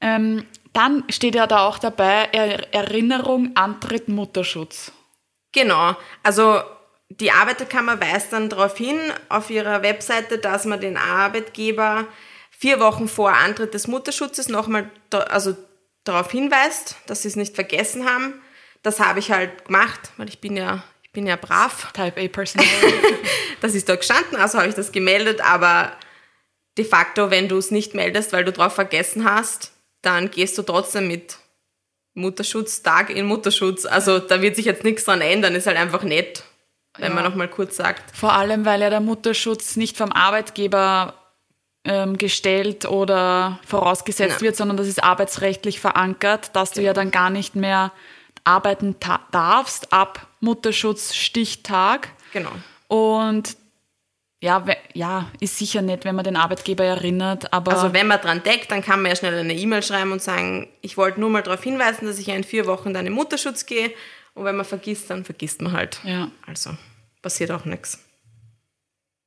Ähm, 0.00 0.44
dann 0.72 1.04
steht 1.10 1.34
ja 1.34 1.46
da 1.46 1.66
auch 1.66 1.78
dabei 1.78 2.28
er 2.32 2.72
Erinnerung, 2.74 3.52
Antritt, 3.54 4.08
Mutterschutz. 4.08 4.92
Genau. 5.52 5.96
Also 6.22 6.60
die 7.08 7.30
Arbeiterkammer 7.30 8.00
weist 8.00 8.32
dann 8.32 8.48
darauf 8.48 8.76
hin 8.76 8.98
auf 9.28 9.50
ihrer 9.50 9.82
Webseite, 9.82 10.38
dass 10.38 10.64
man 10.64 10.80
den 10.80 10.96
Arbeitgeber 10.96 12.06
vier 12.50 12.80
Wochen 12.80 13.08
vor 13.08 13.32
Antritt 13.32 13.74
des 13.74 13.86
Mutterschutzes 13.86 14.48
nochmal 14.48 14.90
also 15.10 15.56
darauf 16.04 16.30
hinweist, 16.30 16.96
dass 17.06 17.22
sie 17.22 17.28
es 17.28 17.36
nicht 17.36 17.54
vergessen 17.54 18.06
haben. 18.06 18.40
Das 18.82 19.00
habe 19.00 19.18
ich 19.18 19.30
halt 19.30 19.66
gemacht, 19.66 20.12
weil 20.16 20.28
ich 20.28 20.40
bin 20.40 20.56
ja, 20.56 20.84
ich 21.02 21.10
bin 21.12 21.26
ja 21.26 21.36
brav. 21.36 21.92
Type 21.92 22.20
A 22.20 22.28
Personality. 22.28 23.16
Das 23.62 23.74
ist 23.74 23.88
da 23.88 23.96
gestanden, 23.96 24.36
also 24.36 24.58
habe 24.58 24.68
ich 24.68 24.74
das 24.74 24.92
gemeldet, 24.92 25.40
aber 25.40 25.96
de 26.76 26.84
facto, 26.84 27.30
wenn 27.30 27.48
du 27.48 27.56
es 27.56 27.70
nicht 27.70 27.94
meldest, 27.94 28.34
weil 28.34 28.44
du 28.44 28.52
drauf 28.52 28.74
vergessen 28.74 29.24
hast, 29.24 29.72
dann 30.02 30.30
gehst 30.30 30.58
du 30.58 30.62
trotzdem 30.62 31.08
mit 31.08 31.38
Mutterschutztag 32.12 33.08
in 33.08 33.24
Mutterschutz. 33.24 33.86
Also 33.86 34.18
da 34.18 34.42
wird 34.42 34.56
sich 34.56 34.66
jetzt 34.66 34.84
nichts 34.84 35.04
dran 35.04 35.22
ändern, 35.22 35.54
ist 35.54 35.66
halt 35.66 35.78
einfach 35.78 36.02
nett, 36.02 36.44
wenn 36.98 37.14
man 37.14 37.24
Ja. 37.24 37.30
noch 37.30 37.36
mal 37.36 37.48
kurz 37.48 37.76
sagt. 37.76 38.16
Vor 38.16 38.32
allem, 38.32 38.64
weil 38.64 38.80
ja 38.80 38.90
der 38.90 39.00
Mutterschutz 39.00 39.76
nicht 39.76 39.96
vom 39.96 40.12
Arbeitgeber 40.12 41.14
ähm, 41.84 42.18
gestellt 42.18 42.84
oder 42.84 43.60
vorausgesetzt 43.66 44.36
Ja. 44.40 44.46
wird, 44.46 44.56
sondern 44.56 44.76
das 44.76 44.88
ist 44.88 45.02
arbeitsrechtlich 45.04 45.78
verankert, 45.80 46.50
dass 46.56 46.72
du 46.72 46.82
ja 46.82 46.92
dann 46.92 47.10
gar 47.12 47.30
nicht 47.30 47.54
mehr 47.54 47.92
arbeiten 48.44 48.96
darfst 49.30 49.92
ab 49.92 50.26
Mutterschutzstichtag. 50.40 52.08
Genau. 52.32 52.50
Und 52.88 53.56
ja, 54.42 54.64
ja, 54.92 55.30
ist 55.40 55.58
sicher 55.58 55.80
nett, 55.82 56.04
wenn 56.04 56.14
man 56.14 56.24
den 56.24 56.36
Arbeitgeber 56.36 56.84
erinnert, 56.84 57.52
aber 57.52 57.72
Also 57.72 57.92
wenn 57.94 58.06
man 58.06 58.20
dran 58.20 58.42
denkt, 58.42 58.70
dann 58.70 58.82
kann 58.82 59.00
man 59.00 59.10
ja 59.10 59.16
schnell 59.16 59.34
eine 59.38 59.54
E-Mail 59.54 59.82
schreiben 59.82 60.12
und 60.12 60.22
sagen, 60.22 60.68
ich 60.82 60.96
wollte 60.96 61.20
nur 61.20 61.30
mal 61.30 61.42
darauf 61.42 61.62
hinweisen, 61.62 62.06
dass 62.06 62.18
ich 62.18 62.26
ja 62.26 62.34
in 62.34 62.44
vier 62.44 62.66
Wochen 62.66 62.92
dann 62.92 63.06
in 63.06 63.12
Mutterschutz 63.14 63.64
gehe. 63.66 63.92
Und 64.36 64.44
wenn 64.44 64.54
man 64.54 64.66
vergisst, 64.66 65.08
dann 65.10 65.24
vergisst 65.24 65.62
man 65.62 65.72
halt. 65.72 65.98
ja. 66.04 66.30
Also 66.46 66.76
passiert 67.22 67.50
auch 67.50 67.64
nichts. 67.64 67.98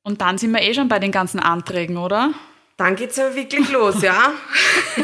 Und 0.02 0.20
dann 0.22 0.38
sind 0.38 0.52
wir 0.52 0.62
eh 0.62 0.72
schon 0.72 0.88
bei 0.88 0.98
den 0.98 1.12
ganzen 1.12 1.40
Anträgen, 1.40 1.98
oder? 1.98 2.32
Dann 2.76 2.96
geht's 2.96 3.18
aber 3.18 3.34
wirklich 3.34 3.68
los, 3.70 4.00
ja. 4.00 4.32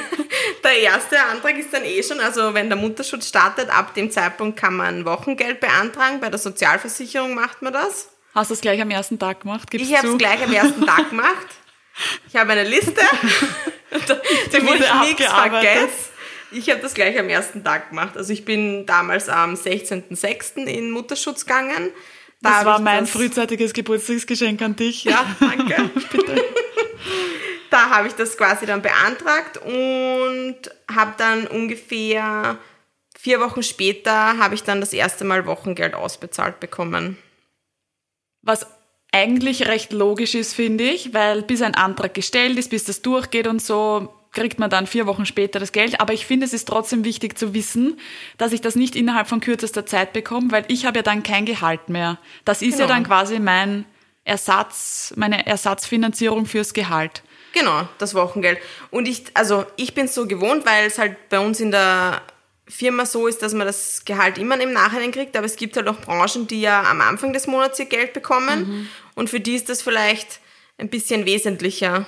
der 0.65 0.79
erste 0.79 1.21
Antrag 1.21 1.59
ist 1.59 1.73
dann 1.75 1.85
eh 1.85 2.03
schon, 2.03 2.21
also 2.21 2.55
wenn 2.55 2.71
der 2.71 2.79
Mutterschutz 2.79 3.29
startet, 3.29 3.69
ab 3.69 3.95
dem 3.95 4.11
Zeitpunkt 4.11 4.59
kann 4.59 4.77
man 4.77 5.05
Wochengeld 5.05 5.61
beantragen. 5.61 6.21
Bei 6.21 6.31
der 6.31 6.39
Sozialversicherung 6.39 7.35
macht 7.35 7.61
man 7.61 7.73
das. 7.73 8.09
Hast 8.33 8.51
du 8.51 8.55
es 8.55 8.61
gleich 8.61 8.81
am 8.81 8.91
ersten 8.91 9.19
Tag 9.19 9.41
gemacht? 9.41 9.71
Gib's 9.71 9.85
Ich 9.85 9.97
habe 9.97 10.09
es 10.09 10.19
gleich 10.19 10.43
am 10.43 10.53
ersten 10.53 10.87
Tag 10.87 11.11
gemacht. 11.11 11.47
Ich 12.29 12.37
habe 12.37 12.53
eine 12.53 12.65
Liste, 12.65 12.95
damit 14.53 14.81
ich 14.81 14.95
nichts 15.01 15.27
vergesse. 15.27 16.16
Ich 16.53 16.71
habe 16.71 16.81
das 16.81 16.95
gleich 16.95 17.19
am 17.19 17.29
ersten 17.29 17.65
Tag 17.65 17.91
gemacht. 17.91 18.17
Also 18.17 18.33
ich 18.33 18.45
bin 18.45 18.87
damals 18.87 19.29
am 19.29 19.55
16.06. 19.55 20.65
in 20.65 20.91
Mutterschutz 20.91 21.45
gegangen. 21.45 21.91
Da 22.41 22.51
Das 22.59 22.65
war 22.65 22.79
mein 22.81 23.01
das- 23.05 23.11
frühzeitiges 23.11 23.73
Geburtstagsgeschenk 23.73 24.61
an 24.63 24.77
dich. 24.77 25.05
Ja, 25.05 25.25
danke. 25.41 25.91
Da 27.71 27.91
habe 27.91 28.09
ich 28.09 28.15
das 28.15 28.37
quasi 28.39 28.65
dann 28.65 28.81
beantragt 28.83 29.59
und 29.59 30.57
habe 30.95 31.15
dann 31.19 31.47
ungefähr 31.49 32.59
vier 33.19 33.41
Wochen 33.41 33.63
später 33.63 34.39
habe 34.39 34.55
ich 34.55 34.63
dann 34.63 34.81
das 34.81 34.93
erste 34.93 35.25
Mal 35.25 35.47
Wochengeld 35.47 35.95
ausbezahlt 35.95 36.61
bekommen. 36.61 37.19
Was 38.43 38.67
eigentlich 39.13 39.67
recht 39.67 39.93
logisch 39.93 40.35
ist, 40.37 40.55
finde 40.55 40.85
ich, 40.85 41.13
weil 41.13 41.43
bis 41.43 41.63
ein 41.63 41.75
Antrag 41.75 42.15
gestellt 42.15 42.57
ist, 42.59 42.71
bis 42.71 42.85
das 42.85 43.03
durchgeht 43.03 43.49
und 43.49 43.61
so, 43.61 44.15
kriegt 44.37 44.61
man 44.61 44.71
dann 44.71 44.87
vier 44.87 45.07
Wochen 45.07 45.27
später 45.27 45.59
das 45.59 45.73
Geld. 45.73 46.01
Aber 46.01 46.13
ich 46.13 46.27
finde, 46.27 46.47
es 46.47 46.53
ist 46.53 46.69
trotzdem 46.69 47.05
wichtig 47.05 47.37
zu 47.37 47.55
wissen, 47.55 47.99
dass 48.39 48.53
ich 48.53 48.61
das 48.61 48.77
nicht 48.77 48.95
innerhalb 48.95 49.27
von 49.27 49.41
kürzester 49.41 49.85
Zeit 49.87 50.13
bekomme, 50.13 50.53
weil 50.53 50.65
ich 50.69 50.87
habe 50.87 50.99
ja 50.99 51.03
dann 51.03 51.25
kein 51.25 51.45
Gehalt 51.47 51.89
mehr. 51.89 52.19
Das 52.45 52.63
ist 52.63 52.79
ja 52.79 52.85
Genau. 52.87 52.89
dann 52.95 53.05
quasi 53.05 53.41
mein 53.41 53.85
Ersatz, 54.25 55.13
meine 55.17 55.47
Ersatzfinanzierung 55.47 56.47
fürs 56.47 56.73
Gehalt. 56.75 57.23
Genau, 57.53 57.89
das 57.99 58.15
Wochengeld. 58.15 58.59
Und 58.91 59.09
ich, 59.09 59.25
also 59.35 59.65
ich 59.77 59.95
bin 59.95 60.05
es 60.07 60.15
so 60.15 60.27
gewohnt, 60.27 60.67
weil 60.67 60.87
es 60.87 60.99
halt 60.99 61.29
bei 61.31 61.41
uns 61.41 61.59
in 61.59 61.71
der 61.71 62.21
Firma 62.69 63.07
so 63.07 63.29
ist, 63.29 63.41
dass 63.43 63.55
man 63.55 63.67
das 63.67 64.05
Gehalt 64.05 64.37
immer 64.39 64.61
im 64.61 64.73
Nachhinein 64.73 65.13
kriegt, 65.13 65.37
aber 65.37 65.47
es 65.47 65.57
gibt 65.57 65.77
halt 65.77 65.89
auch 65.89 66.01
Branchen, 66.01 66.47
die 66.49 66.61
ja 66.61 66.83
am 66.83 67.01
Anfang 67.01 67.33
des 67.33 67.47
Monats 67.47 67.79
ihr 67.79 67.87
Geld 67.87 68.13
bekommen 68.13 68.89
und 69.15 69.31
für 69.31 69.39
die 69.41 69.55
ist 69.55 69.69
das 69.69 69.81
vielleicht 69.83 70.41
ein 70.77 70.91
bisschen 70.91 71.25
wesentlicher. 71.25 72.07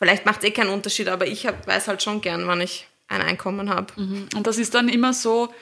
Vielleicht 0.00 0.24
macht 0.26 0.38
es 0.42 0.48
eh 0.48 0.50
keinen 0.50 0.70
Unterschied, 0.70 1.08
aber 1.08 1.26
ich 1.26 1.46
hab, 1.46 1.66
weiß 1.66 1.86
halt 1.86 2.02
schon 2.02 2.22
gern, 2.22 2.46
wann 2.48 2.60
ich 2.62 2.86
ein 3.06 3.20
Einkommen 3.20 3.68
habe. 3.70 3.92
Und 4.34 4.46
das 4.46 4.56
ist 4.56 4.74
dann 4.74 4.88
immer 4.88 5.12
so 5.12 5.52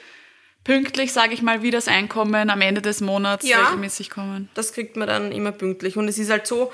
pünktlich, 0.62 1.12
sage 1.12 1.34
ich 1.34 1.42
mal, 1.42 1.62
wie 1.62 1.70
das 1.72 1.88
Einkommen 1.88 2.48
am 2.48 2.60
Ende 2.60 2.80
des 2.80 3.00
Monats 3.00 3.46
Ja. 3.48 3.64
regelmäßig 3.64 4.10
kommen. 4.10 4.48
Das 4.54 4.72
kriegt 4.72 4.96
man 4.96 5.08
dann 5.08 5.32
immer 5.32 5.50
pünktlich. 5.50 5.96
Und 5.96 6.06
es 6.08 6.18
ist 6.18 6.30
halt 6.30 6.46
so, 6.46 6.72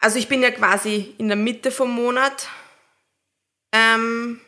also 0.00 0.18
ich 0.18 0.26
bin 0.28 0.42
ja 0.42 0.50
quasi 0.50 1.14
in 1.18 1.28
der 1.28 1.36
Mitte 1.36 1.70
vom 1.70 1.90
Monat 1.90 2.48
ähm, 3.72 4.40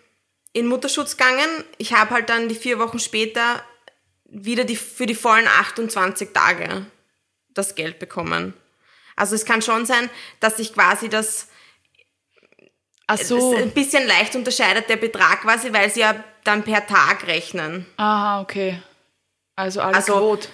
in 0.52 0.66
Mutterschutz 0.66 1.16
gegangen. 1.16 1.64
Ich 1.78 1.92
habe 1.92 2.11
halt 2.12 2.28
dann 2.28 2.49
die 2.49 2.54
vier 2.54 2.78
Wochen 2.78 2.99
später 2.99 3.62
wieder 4.25 4.64
die, 4.64 4.76
für 4.76 5.06
die 5.06 5.14
vollen 5.14 5.47
28 5.47 6.30
Tage 6.33 6.87
das 7.50 7.75
Geld 7.75 7.99
bekommen. 7.99 8.54
Also 9.16 9.35
es 9.35 9.45
kann 9.45 9.62
schon 9.62 9.87
sein, 9.87 10.11
dass 10.40 10.56
sich 10.56 10.75
quasi 10.75 11.09
das, 11.09 11.49
Ach 13.08 13.18
so. 13.18 13.54
ein 13.56 13.70
bisschen 13.70 14.06
leicht 14.06 14.34
unterscheidet, 14.34 14.88
der 14.88 14.96
Betrag 14.96 15.42
quasi, 15.42 15.72
weil 15.72 15.90
sie 15.90 16.00
ja 16.00 16.22
dann 16.44 16.62
per 16.64 16.86
Tag 16.86 17.26
rechnen. 17.26 17.86
Aha, 17.96 18.40
okay. 18.40 18.80
Also 19.54 19.80
alles 19.80 19.96
Also- 20.08 20.18
rot. 20.18 20.48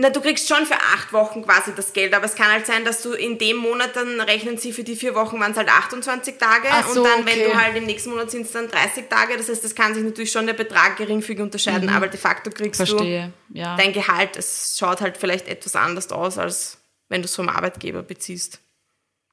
Na, 0.00 0.10
du 0.10 0.20
kriegst 0.20 0.46
schon 0.46 0.64
für 0.64 0.76
acht 0.76 1.12
Wochen 1.12 1.42
quasi 1.42 1.72
das 1.74 1.92
Geld, 1.92 2.14
aber 2.14 2.24
es 2.24 2.36
kann 2.36 2.52
halt 2.52 2.66
sein, 2.66 2.84
dass 2.84 3.02
du 3.02 3.14
in 3.14 3.36
dem 3.36 3.56
Monat, 3.56 3.96
dann 3.96 4.20
rechnen 4.20 4.56
sie 4.56 4.72
für 4.72 4.84
die 4.84 4.94
vier 4.94 5.16
Wochen, 5.16 5.40
waren 5.40 5.50
es 5.50 5.56
halt 5.58 5.68
28 5.68 6.38
Tage 6.38 6.68
so, 6.88 7.00
und 7.00 7.04
dann, 7.08 7.26
wenn 7.26 7.40
okay. 7.40 7.50
du 7.50 7.60
halt 7.60 7.76
im 7.76 7.84
nächsten 7.84 8.10
Monat 8.10 8.30
sind 8.30 8.42
es 8.42 8.52
dann 8.52 8.68
30 8.68 9.08
Tage, 9.08 9.36
das 9.36 9.48
heißt, 9.48 9.64
das 9.64 9.74
kann 9.74 9.94
sich 9.94 10.04
natürlich 10.04 10.30
schon 10.30 10.46
der 10.46 10.54
Betrag 10.54 10.98
geringfügig 10.98 11.42
unterscheiden, 11.42 11.88
aber 11.88 12.06
de 12.06 12.16
facto 12.20 12.48
kriegst 12.50 12.80
Mhm. 12.80 12.86
Verstehe, 12.86 13.32
ja. 13.52 13.74
du 13.74 13.82
dein 13.82 13.92
Gehalt, 13.92 14.36
es 14.36 14.76
schaut 14.78 15.00
halt 15.00 15.16
vielleicht 15.16 15.48
etwas 15.48 15.74
anders 15.74 16.12
aus, 16.12 16.38
als 16.38 16.78
wenn 17.08 17.20
du 17.22 17.26
es 17.26 17.34
vom 17.34 17.48
Arbeitgeber 17.48 18.04
beziehst. 18.04 18.60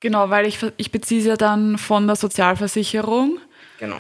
Genau, 0.05 0.29
weil 0.29 0.45
ich, 0.45 0.59
ich 0.77 0.91
beziehe 0.91 1.19
es 1.21 1.25
ja 1.25 1.35
dann 1.35 1.79
von 1.79 2.05
der 2.05 2.15
Sozialversicherung. 2.15 3.39
Genau. 3.79 3.99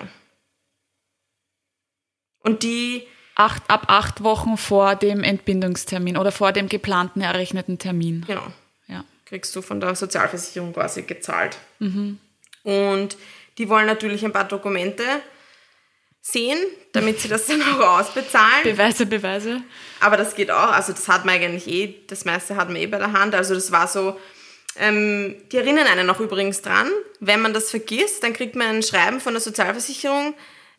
Und 2.41 2.61
die, 2.61 3.07
Acht, 3.33 3.63
ab 3.71 3.85
acht 3.87 4.21
Wochen 4.21 4.55
vor 4.55 4.95
dem 4.95 5.23
Entbindungstermin 5.23 6.15
oder 6.15 6.31
vor 6.31 6.51
dem 6.51 6.69
geplanten 6.69 7.21
errechneten 7.21 7.79
Termin. 7.79 8.23
genau, 8.27 8.45
Ja. 8.85 9.03
kriegst 9.25 9.55
du 9.55 9.63
von 9.63 9.79
der 9.81 9.95
Sozialversicherung 9.95 10.73
quasi 10.73 11.01
gezahlt. 11.01 11.57
Und 12.61 13.17
die 13.57 13.67
wollen 13.67 13.87
natürlich 13.87 14.23
ein 14.23 14.31
paar 14.31 14.47
Dokumente 14.47 15.01
sehen, 16.21 16.59
damit 16.93 17.19
sie 17.19 17.29
das 17.29 17.47
dann 17.47 17.63
auch 17.63 17.99
ausbezahlen. 17.99 18.61
Beweise, 18.63 19.07
Beweise. 19.07 19.63
Aber 20.01 20.17
das 20.17 20.35
geht 20.35 20.51
auch, 20.51 20.71
also 20.71 20.93
das 20.93 21.07
hat 21.07 21.25
man 21.25 21.33
eigentlich 21.33 21.67
eh, 21.67 21.95
das 22.05 22.25
meiste 22.25 22.55
hat 22.57 22.67
man 22.67 22.77
eh 22.77 22.85
bei 22.85 22.99
der 22.99 23.11
Hand. 23.11 23.33
Also 23.33 23.55
das 23.55 23.71
war 23.71 23.87
so, 23.87 24.19
ähm, 24.77 25.35
die 25.51 25.57
erinnern 25.57 25.87
einen 25.87 26.09
auch 26.09 26.19
übrigens 26.19 26.61
dran, 26.61 26.89
wenn 27.19 27.41
man 27.41 27.53
das 27.53 27.69
vergisst, 27.69 28.23
dann 28.23 28.33
kriegt 28.33 28.55
man 28.55 28.67
ein 28.67 28.83
Schreiben 28.83 29.19
von 29.19 29.33
der 29.33 29.41
Sozialversicherung, 29.41 30.33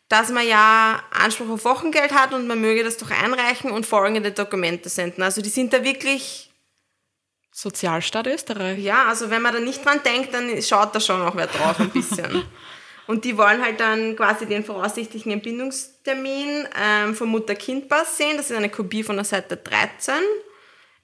dass 0.09 0.29
man 0.29 0.47
ja 0.47 1.03
Anspruch 1.11 1.49
auf 1.49 1.65
Wochengeld 1.65 2.13
hat 2.13 2.33
und 2.33 2.47
man 2.47 2.61
möge 2.61 2.83
das 2.83 2.97
doch 2.97 3.11
einreichen 3.11 3.71
und 3.71 3.85
folgende 3.85 4.31
Dokumente 4.31 4.89
senden. 4.89 5.23
Also 5.23 5.41
die 5.41 5.49
sind 5.49 5.73
da 5.73 5.83
wirklich 5.83 6.51
Sozialstaat 7.51 8.27
Österreich. 8.27 8.77
ja, 8.79 9.05
also 9.05 9.31
wenn 9.31 9.41
man 9.41 9.53
da 9.53 9.59
nicht 9.59 9.83
dran 9.83 10.01
denkt, 10.05 10.31
dann 10.33 10.61
schaut 10.61 10.93
da 10.93 10.99
schon 10.99 11.21
auch 11.23 11.35
wer 11.35 11.47
drauf 11.47 11.79
ein 11.79 11.89
bisschen. 11.89 12.43
Und 13.07 13.23
die 13.23 13.37
wollen 13.37 13.63
halt 13.63 13.79
dann 13.79 14.15
quasi 14.17 14.45
den 14.45 14.65
voraussichtlichen 14.65 15.31
Entbindungstermin 15.31 16.67
ähm, 16.79 17.15
vom 17.15 17.29
Mutter-Kind-Pass 17.29 18.17
sehen. 18.17 18.35
Das 18.35 18.51
ist 18.51 18.55
eine 18.55 18.69
Kopie 18.69 19.01
von 19.01 19.15
der 19.15 19.23
Seite 19.23 19.55
13. 19.55 20.13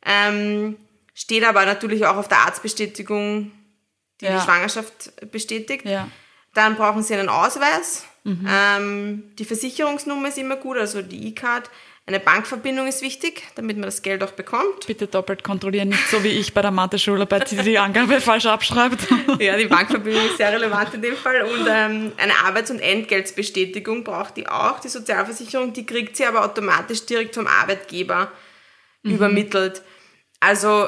Ähm, 0.05 0.75
steht 1.13 1.43
aber 1.45 1.65
natürlich 1.65 2.05
auch 2.05 2.17
auf 2.17 2.27
der 2.27 2.39
Arztbestätigung, 2.39 3.51
die 4.21 4.25
Ja. 4.25 4.37
die 4.37 4.43
Schwangerschaft 4.43 5.31
bestätigt. 5.31 5.85
Ja. 5.85 6.07
Dann 6.53 6.75
brauchen 6.75 7.01
sie 7.03 7.15
einen 7.15 7.29
Ausweis. 7.29 8.05
Ähm, 8.25 9.23
die 9.37 9.43
Versicherungsnummer 9.43 10.29
ist 10.29 10.37
immer 10.37 10.55
gut, 10.55 10.77
also 10.77 11.01
die 11.01 11.27
E-Card. 11.27 11.69
Eine 12.05 12.19
Bankverbindung 12.19 12.87
ist 12.87 13.01
wichtig, 13.01 13.43
damit 13.55 13.75
man 13.77 13.83
das 13.85 14.01
Geld 14.01 14.23
auch 14.23 14.31
bekommt. 14.31 14.87
Bitte 14.87 15.07
doppelt 15.07 15.43
kontrollieren, 15.43 15.89
nicht 15.89 16.07
so 16.09 16.21
wie 16.23 16.29
ich 16.29 16.53
bei 16.53 16.61
der 16.61 16.71
Mathe-Schularbeit, 16.71 17.51
die 17.51 17.57
die 17.57 17.79
Angabe 17.79 18.19
falsch 18.21 18.45
abschreibt. 18.45 18.99
Ja, 19.39 19.57
die 19.57 19.65
Bankverbindung 19.67 20.25
ist 20.25 20.37
sehr 20.37 20.51
relevant 20.53 20.93
in 20.93 21.01
dem 21.01 21.15
Fall. 21.17 21.41
Und 21.43 21.67
ähm, 21.69 22.11
eine 22.17 22.33
Arbeits- 22.45 22.71
und 22.71 22.79
Entgeltsbestätigung 22.79 24.03
braucht 24.03 24.37
die 24.37 24.47
auch, 24.47 24.79
die 24.79 24.89
Sozialversicherung. 24.89 25.73
Die 25.73 25.85
kriegt 25.85 26.15
sie 26.15 26.25
aber 26.25 26.43
automatisch 26.45 27.05
direkt 27.05 27.35
vom 27.35 27.47
Arbeitgeber 27.47 28.31
übermittelt. 29.01 29.81
Also 30.39 30.87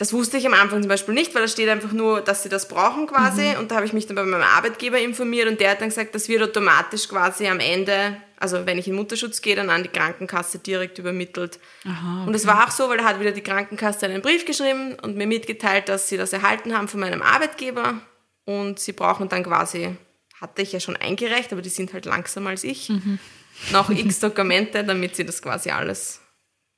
das 0.00 0.14
wusste 0.14 0.38
ich 0.38 0.46
am 0.46 0.54
Anfang 0.54 0.80
zum 0.80 0.88
Beispiel 0.88 1.12
nicht, 1.12 1.34
weil 1.34 1.42
da 1.42 1.48
steht 1.48 1.68
einfach 1.68 1.92
nur, 1.92 2.22
dass 2.22 2.42
sie 2.42 2.48
das 2.48 2.68
brauchen 2.68 3.06
quasi. 3.06 3.54
Und 3.58 3.70
da 3.70 3.74
habe 3.74 3.84
ich 3.84 3.92
mich 3.92 4.06
dann 4.06 4.16
bei 4.16 4.24
meinem 4.24 4.42
Arbeitgeber 4.42 4.98
informiert 4.98 5.46
und 5.46 5.60
der 5.60 5.72
hat 5.72 5.82
dann 5.82 5.90
gesagt, 5.90 6.14
das 6.14 6.26
wird 6.26 6.42
automatisch 6.42 7.06
quasi 7.06 7.46
am 7.46 7.60
Ende, 7.60 8.16
also 8.38 8.64
wenn 8.64 8.78
ich 8.78 8.88
in 8.88 8.94
Mutterschutz 8.94 9.42
gehe, 9.42 9.54
dann 9.54 9.68
an 9.68 9.82
die 9.82 9.90
Krankenkasse 9.90 10.58
direkt 10.58 10.98
übermittelt. 10.98 11.60
Und 12.26 12.34
es 12.34 12.46
war 12.46 12.64
auch 12.64 12.70
so, 12.70 12.88
weil 12.88 12.96
da 12.96 13.04
hat 13.04 13.20
wieder 13.20 13.32
die 13.32 13.42
Krankenkasse 13.42 14.06
einen 14.06 14.22
Brief 14.22 14.46
geschrieben 14.46 14.96
und 15.02 15.18
mir 15.18 15.26
mitgeteilt, 15.26 15.90
dass 15.90 16.08
sie 16.08 16.16
das 16.16 16.32
erhalten 16.32 16.74
haben 16.74 16.88
von 16.88 17.00
meinem 17.00 17.20
Arbeitgeber 17.20 18.00
und 18.46 18.78
sie 18.78 18.92
brauchen 18.92 19.28
dann 19.28 19.44
quasi, 19.44 19.98
hatte 20.40 20.62
ich 20.62 20.72
ja 20.72 20.80
schon 20.80 20.96
eingereicht, 20.96 21.52
aber 21.52 21.60
die 21.60 21.68
sind 21.68 21.92
halt 21.92 22.06
langsamer 22.06 22.48
als 22.48 22.64
ich, 22.64 22.90
noch 23.70 23.90
x 23.90 24.20
Dokumente, 24.20 24.82
damit 24.82 25.14
sie 25.14 25.26
das 25.26 25.42
quasi 25.42 25.68
alles. 25.68 26.22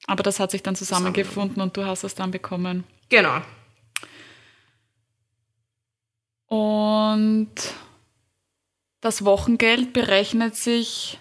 Aber 0.09 0.25
das 0.25 0.41
hat 0.41 0.51
sich 0.51 0.65
dann 0.65 0.75
zusammengefunden 0.75 1.63
und 1.63 1.77
du 1.77 1.87
hast 1.87 2.03
es 2.03 2.17
dann 2.17 2.33
bekommen. 2.33 2.83
Genau. 3.13 3.43
Und 6.47 7.53
das 9.03 9.23
Wochengeld 9.27 9.93
berechnet 9.93 10.57
sich, 10.57 11.21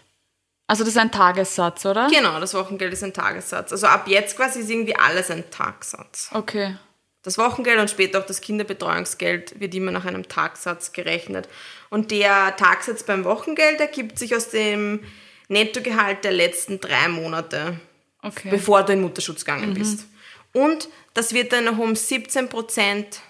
also 0.68 0.86
das 0.86 0.94
ist 0.94 0.98
ein 1.00 1.12
Tagessatz, 1.12 1.86
oder? 1.86 2.08
Genau, 2.10 2.40
das 2.40 2.54
Wochengeld 2.54 2.94
ist 2.94 3.04
ein 3.04 3.14
Tagessatz. 3.14 3.74
Also 3.74 3.88
ab 3.88 4.08
jetzt 4.08 4.38
quasi 4.38 4.62
ist 4.62 4.70
irgendwie 4.70 4.96
alles 4.96 5.30
ein 5.32 5.50
Tagsatz. 5.52 6.30
Okay. 6.34 6.78
Das 7.24 7.38
Wochengeld 7.38 7.78
und 7.78 7.90
später 7.90 8.20
auch 8.20 8.26
das 8.26 8.40
Kinderbetreuungsgeld 8.40 9.60
wird 9.60 9.76
immer 9.76 9.92
nach 9.92 10.06
einem 10.06 10.30
Tagsatz 10.30 10.94
gerechnet. 10.94 11.50
Und 11.90 12.12
der 12.12 12.56
Tagsatz 12.56 13.04
beim 13.04 13.26
Wochengeld 13.26 13.82
ergibt 13.82 14.18
sich 14.18 14.34
aus 14.34 14.48
dem 14.50 15.04
Nettogehalt 15.50 16.24
der 16.24 16.32
letzten 16.32 16.80
drei 16.80 17.10
Monate, 17.10 17.78
Okay. 18.24 18.50
bevor 18.50 18.84
du 18.84 18.94
in 18.94 19.02
Mutterschutz 19.02 19.44
gegangen 19.44 19.74
bist. 19.74 20.06
Und 20.54 20.90
das 21.14 21.34
wird 21.34 21.54
dann 21.54 21.66
noch 21.66 21.78
um 21.78 21.96
17 21.96 22.50
Prozent 22.50 23.22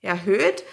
erhöht, 0.00 0.64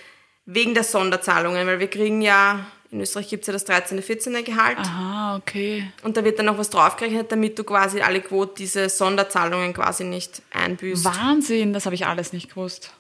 wegen 0.46 0.74
der 0.74 0.84
Sonderzahlungen, 0.84 1.66
weil 1.68 1.80
wir 1.80 1.90
kriegen 1.90 2.22
ja, 2.22 2.68
in 2.92 3.02
Österreich 3.02 3.30
gibt 3.30 3.44
es 3.44 3.48
ja 3.48 3.54
das 3.54 3.66
13., 3.66 4.02
14. 4.02 4.44
Gehalt. 4.44 4.78
Aha, 4.78 5.38
okay. 5.38 5.92
Und 6.04 6.18
da 6.18 6.24
wird 6.24 6.38
dann 6.38 6.46
noch 6.46 6.58
was 6.58 6.70
draufgerechnet, 6.70 7.32
damit 7.32 7.58
du 7.58 7.64
quasi 7.64 8.02
alle 8.02 8.22
Quote 8.22 8.54
diese 8.58 8.90
Sonderzahlungen 8.90 9.74
quasi 9.74 10.04
nicht 10.04 10.42
einbüßt. 10.52 11.04
Wahnsinn, 11.04 11.74
das 11.74 11.86
habe 11.86 11.96
ich 11.96 12.06
alles 12.06 12.32
nicht 12.32 12.50
gewusst. 12.50 12.94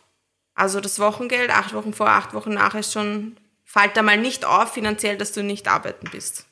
Also 0.56 0.80
das 0.82 1.00
Wochengeld, 1.00 1.52
acht 1.52 1.74
Wochen 1.74 1.94
vor, 1.94 2.10
acht 2.10 2.34
Wochen 2.34 2.54
nach, 2.54 2.76
ist 2.76 2.94
schon 2.94 3.38
fällt 3.66 3.98
da 3.98 4.04
mal 4.04 4.18
nicht 4.18 4.46
auf 4.46 4.74
finanziell, 4.74 5.18
dass 5.18 5.34
du 5.34 5.44
nicht 5.44 5.68
arbeiten 5.68 6.08
bist. 6.10 6.46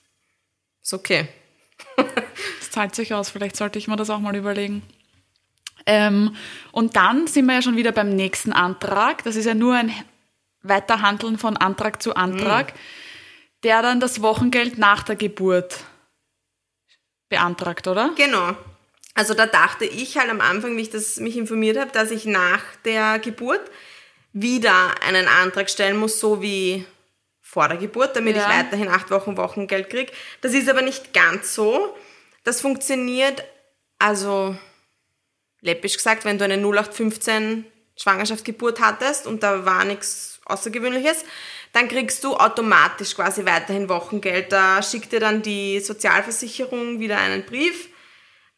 Ist 0.81 0.93
okay. 0.93 1.27
Das 2.59 2.71
zahlt 2.71 2.95
sich 2.95 3.13
aus, 3.13 3.29
vielleicht 3.29 3.55
sollte 3.55 3.77
ich 3.77 3.87
mir 3.87 3.97
das 3.97 4.09
auch 4.09 4.19
mal 4.19 4.35
überlegen. 4.35 4.81
Ähm, 5.85 6.35
und 6.71 6.95
dann 6.95 7.27
sind 7.27 7.45
wir 7.45 7.55
ja 7.55 7.61
schon 7.61 7.75
wieder 7.75 7.91
beim 7.91 8.09
nächsten 8.09 8.53
Antrag. 8.53 9.23
Das 9.23 9.35
ist 9.35 9.45
ja 9.45 9.53
nur 9.53 9.75
ein 9.75 9.93
Weiterhandeln 10.61 11.37
von 11.37 11.57
Antrag 11.57 12.01
zu 12.01 12.15
Antrag, 12.15 12.73
der 13.63 13.81
dann 13.81 13.99
das 13.99 14.21
Wochengeld 14.21 14.77
nach 14.77 15.03
der 15.03 15.15
Geburt 15.15 15.83
beantragt, 17.29 17.87
oder? 17.87 18.11
Genau. 18.15 18.55
Also 19.15 19.33
da 19.33 19.45
dachte 19.45 19.85
ich 19.85 20.17
halt 20.17 20.29
am 20.29 20.41
Anfang, 20.41 20.75
wie 20.77 20.81
ich 20.81 20.89
das 20.89 21.17
mich 21.17 21.37
informiert 21.37 21.77
habe, 21.77 21.91
dass 21.91 22.11
ich 22.11 22.25
nach 22.25 22.63
der 22.85 23.19
Geburt 23.19 23.61
wieder 24.31 24.73
einen 25.05 25.27
Antrag 25.27 25.69
stellen 25.69 25.97
muss, 25.97 26.19
so 26.19 26.41
wie 26.41 26.85
vor 27.41 27.67
der 27.67 27.77
Geburt, 27.77 28.15
damit 28.15 28.35
Ja. 28.35 28.43
ich 28.43 28.57
weiterhin 28.57 28.87
acht 28.87 29.11
Wochen 29.11 29.37
Wochengeld 29.37 29.89
kriege. 29.89 30.11
Das 30.41 30.53
ist 30.53 30.67
aber 30.69 30.81
nicht 30.81 31.13
ganz 31.13 31.53
so. 31.53 31.95
Das 32.43 32.61
funktioniert, 32.61 33.43
also 33.99 34.57
läppisch 35.63 35.95
gesagt, 35.95 36.25
wenn 36.25 36.37
du 36.37 36.45
eine 36.45 36.57
0815 36.57 37.65
Schwangerschaftsgeburt 37.95 38.79
hattest 38.79 39.27
und 39.27 39.43
da 39.43 39.65
war 39.65 39.85
nichts 39.85 40.39
Außergewöhnliches, 40.45 41.23
dann 41.71 41.87
kriegst 41.87 42.23
du 42.23 42.35
automatisch 42.35 43.15
quasi 43.15 43.45
weiterhin 43.45 43.89
Wochengeld. 43.89 44.51
Da 44.51 44.83
schickt 44.83 45.11
dir 45.11 45.19
dann 45.19 45.41
die 45.41 45.79
Sozialversicherung 45.79 46.99
wieder 46.99 47.17
einen 47.17 47.43
Brief. 47.43 47.89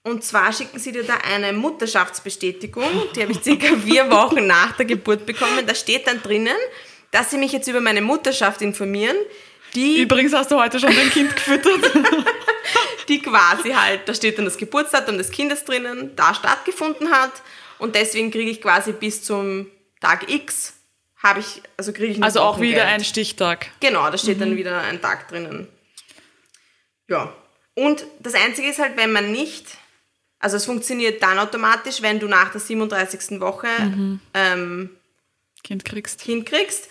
Und 0.03 0.23
zwar 0.23 0.51
schicken 0.53 0.79
sie 0.79 0.91
dir 0.91 1.03
da 1.03 1.15
eine 1.15 1.51
Mutterschaftsbestätigung, 1.53 2.83
die 3.15 3.23
habe 3.23 3.31
ich 3.31 3.41
circa 3.41 3.75
vier 3.77 4.11
Wochen 4.11 4.45
nach 4.45 4.73
der 4.77 4.85
Geburt 4.85 5.25
bekommen. 5.25 5.65
Da 5.65 5.73
steht 5.73 6.05
dann 6.05 6.21
drinnen, 6.21 6.57
dass 7.09 7.31
sie 7.31 7.37
mich 7.37 7.51
jetzt 7.51 7.67
über 7.67 7.81
meine 7.81 8.01
Mutterschaft 8.01 8.61
informieren, 8.61 9.15
die 9.73 10.01
Übrigens 10.01 10.33
hast 10.33 10.51
du 10.51 10.59
heute 10.59 10.79
schon 10.79 10.95
dein 10.95 11.09
Kind 11.09 11.35
gefüttert. 11.35 11.91
die 13.09 13.21
quasi 13.21 13.71
halt, 13.71 14.07
da 14.07 14.13
steht 14.13 14.37
dann 14.37 14.45
das 14.45 14.57
Geburtsdatum 14.57 15.17
des 15.17 15.31
Kindes 15.31 15.65
drinnen, 15.65 16.15
da 16.15 16.33
stattgefunden 16.33 17.11
hat 17.11 17.31
und 17.79 17.95
deswegen 17.95 18.31
kriege 18.31 18.51
ich 18.51 18.61
quasi 18.61 18.93
bis 18.93 19.23
zum 19.23 19.67
Tag 20.01 20.29
X 20.29 20.73
habe 21.25 21.39
ich, 21.39 21.63
also 21.75 21.91
kriege 21.91 22.13
ich 22.13 22.23
Also 22.23 22.41
auch 22.41 22.59
wieder 22.59 22.85
ein 22.85 23.03
Stichtag. 23.03 23.71
Genau, 23.79 24.09
da 24.11 24.17
steht 24.17 24.39
dann 24.39 24.55
wieder 24.55 24.79
ein 24.81 25.01
Tag 25.01 25.27
drinnen. 25.27 25.67
Ja. 27.07 27.33
Und 27.73 28.05
das 28.19 28.35
Einzige 28.35 28.69
ist 28.69 28.79
halt, 28.79 28.95
wenn 28.95 29.11
man 29.11 29.31
nicht, 29.31 29.65
also 30.39 30.57
es 30.57 30.65
funktioniert 30.65 31.23
dann 31.23 31.39
automatisch, 31.39 32.01
wenn 32.01 32.19
du 32.19 32.27
nach 32.27 32.51
der 32.51 32.61
37. 32.61 33.39
Woche 33.39 33.67
ähm, 34.33 34.91
Kind 35.63 35.83
kriegst. 35.83 36.21
Kind 36.21 36.45
kriegst. 36.45 36.89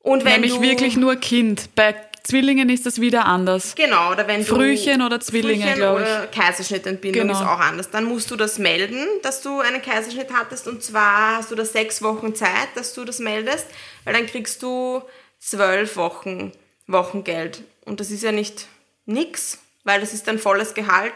Und 0.00 0.24
wenn 0.24 0.40
Nämlich 0.40 0.54
du, 0.54 0.62
wirklich 0.62 0.96
nur 0.96 1.16
Kind. 1.16 1.74
Bei 1.74 1.92
Zwillingen 2.22 2.68
ist 2.68 2.86
das 2.86 3.00
wieder 3.00 3.24
anders. 3.26 3.74
Genau, 3.74 4.12
oder 4.12 4.26
wenn 4.28 4.44
Frühchen 4.44 5.00
du, 5.00 5.06
oder 5.06 5.20
Zwillinge, 5.20 5.64
Frühchen 5.66 5.82
oder 5.82 6.26
Kaiserschnittentbindung 6.26 7.22
Genau. 7.28 7.32
ist 7.38 7.44
auch 7.46 7.60
anders. 7.60 7.90
Dann 7.90 8.04
musst 8.04 8.30
du 8.30 8.36
das 8.36 8.58
melden, 8.58 9.06
dass 9.22 9.42
du 9.42 9.60
einen 9.60 9.80
Kaiserschnitt 9.82 10.28
hattest 10.32 10.68
und 10.68 10.82
zwar 10.82 11.36
hast 11.36 11.50
du 11.50 11.54
da 11.54 11.64
sechs 11.64 12.02
Wochen 12.02 12.34
Zeit, 12.34 12.68
dass 12.74 12.92
du 12.94 13.04
das 13.04 13.18
meldest, 13.18 13.66
weil 14.04 14.14
dann 14.14 14.26
kriegst 14.26 14.62
du 14.62 15.02
zwölf 15.38 15.96
Wochen 15.96 16.52
Wochengeld 16.86 17.62
und 17.84 18.00
das 18.00 18.10
ist 18.10 18.22
ja 18.22 18.32
nicht 18.32 18.66
nix, 19.06 19.58
weil 19.84 20.00
das 20.00 20.12
ist 20.12 20.26
dann 20.28 20.38
volles 20.38 20.74
Gehalt. 20.74 21.12